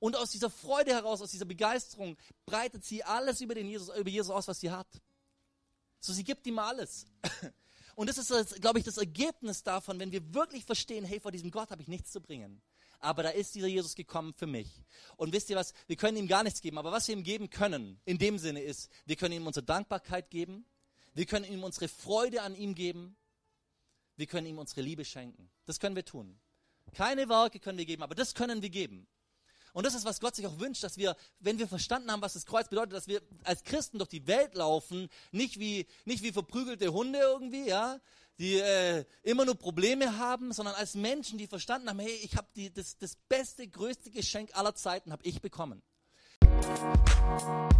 Und 0.00 0.16
aus 0.16 0.30
dieser 0.30 0.50
Freude 0.50 0.92
heraus, 0.92 1.20
aus 1.20 1.30
dieser 1.30 1.44
Begeisterung, 1.44 2.16
breitet 2.46 2.84
sie 2.84 3.04
alles 3.04 3.40
über, 3.42 3.54
den 3.54 3.68
Jesus, 3.68 3.94
über 3.94 4.08
Jesus 4.08 4.30
aus, 4.30 4.48
was 4.48 4.60
sie 4.60 4.70
hat. 4.70 4.88
So, 6.00 6.12
sie 6.12 6.24
gibt 6.24 6.46
ihm 6.46 6.58
alles. 6.58 7.06
Und 7.94 8.08
das 8.08 8.16
ist, 8.16 8.60
glaube 8.60 8.78
ich, 8.78 8.84
das 8.84 8.96
Ergebnis 8.96 9.62
davon, 9.62 9.98
wenn 9.98 10.10
wir 10.10 10.32
wirklich 10.32 10.64
verstehen, 10.64 11.04
hey, 11.04 11.20
vor 11.20 11.32
diesem 11.32 11.50
Gott 11.50 11.70
habe 11.70 11.82
ich 11.82 11.88
nichts 11.88 12.12
zu 12.12 12.20
bringen. 12.20 12.62
Aber 13.00 13.22
da 13.22 13.30
ist 13.30 13.54
dieser 13.54 13.68
Jesus 13.68 13.94
gekommen 13.94 14.34
für 14.34 14.46
mich. 14.46 14.68
Und 15.16 15.32
wisst 15.32 15.50
ihr 15.50 15.56
was? 15.56 15.72
Wir 15.86 15.96
können 15.96 16.16
ihm 16.16 16.26
gar 16.26 16.42
nichts 16.42 16.60
geben. 16.60 16.78
Aber 16.78 16.90
was 16.90 17.06
wir 17.08 17.16
ihm 17.16 17.22
geben 17.22 17.48
können, 17.48 18.00
in 18.04 18.18
dem 18.18 18.38
Sinne 18.38 18.60
ist, 18.60 18.90
wir 19.06 19.16
können 19.16 19.34
ihm 19.34 19.46
unsere 19.46 19.64
Dankbarkeit 19.64 20.30
geben. 20.30 20.64
Wir 21.14 21.26
können 21.26 21.44
ihm 21.44 21.62
unsere 21.62 21.88
Freude 21.88 22.42
an 22.42 22.54
ihm 22.54 22.74
geben. 22.74 23.16
Wir 24.16 24.26
können 24.26 24.46
ihm 24.46 24.58
unsere 24.58 24.82
Liebe 24.82 25.04
schenken. 25.04 25.48
Das 25.64 25.78
können 25.78 25.94
wir 25.94 26.04
tun. 26.04 26.38
Keine 26.94 27.28
Werke 27.28 27.60
können 27.60 27.78
wir 27.78 27.86
geben, 27.86 28.02
aber 28.02 28.14
das 28.14 28.34
können 28.34 28.62
wir 28.62 28.70
geben. 28.70 29.06
Und 29.78 29.86
das 29.86 29.94
ist, 29.94 30.04
was 30.04 30.18
Gott 30.18 30.34
sich 30.34 30.44
auch 30.44 30.58
wünscht, 30.58 30.82
dass 30.82 30.98
wir, 30.98 31.14
wenn 31.38 31.60
wir 31.60 31.68
verstanden 31.68 32.10
haben, 32.10 32.20
was 32.20 32.32
das 32.32 32.46
Kreuz 32.46 32.68
bedeutet, 32.68 32.94
dass 32.94 33.06
wir 33.06 33.22
als 33.44 33.62
Christen 33.62 33.98
durch 33.98 34.10
die 34.10 34.26
Welt 34.26 34.56
laufen, 34.56 35.08
nicht 35.30 35.60
wie, 35.60 35.86
nicht 36.04 36.24
wie 36.24 36.32
verprügelte 36.32 36.92
Hunde 36.92 37.20
irgendwie, 37.20 37.68
ja, 37.68 38.00
die 38.40 38.58
äh, 38.58 39.04
immer 39.22 39.44
nur 39.44 39.54
Probleme 39.54 40.18
haben, 40.18 40.52
sondern 40.52 40.74
als 40.74 40.96
Menschen, 40.96 41.38
die 41.38 41.46
verstanden 41.46 41.88
haben, 41.88 42.00
hey, 42.00 42.10
ich 42.24 42.36
habe 42.36 42.48
das, 42.70 42.98
das 42.98 43.14
beste, 43.28 43.68
größte 43.68 44.10
Geschenk 44.10 44.50
aller 44.56 44.74
Zeiten, 44.74 45.12
habe 45.12 45.22
ich 45.24 45.40
bekommen. 45.40 45.80
Musik 46.42 47.78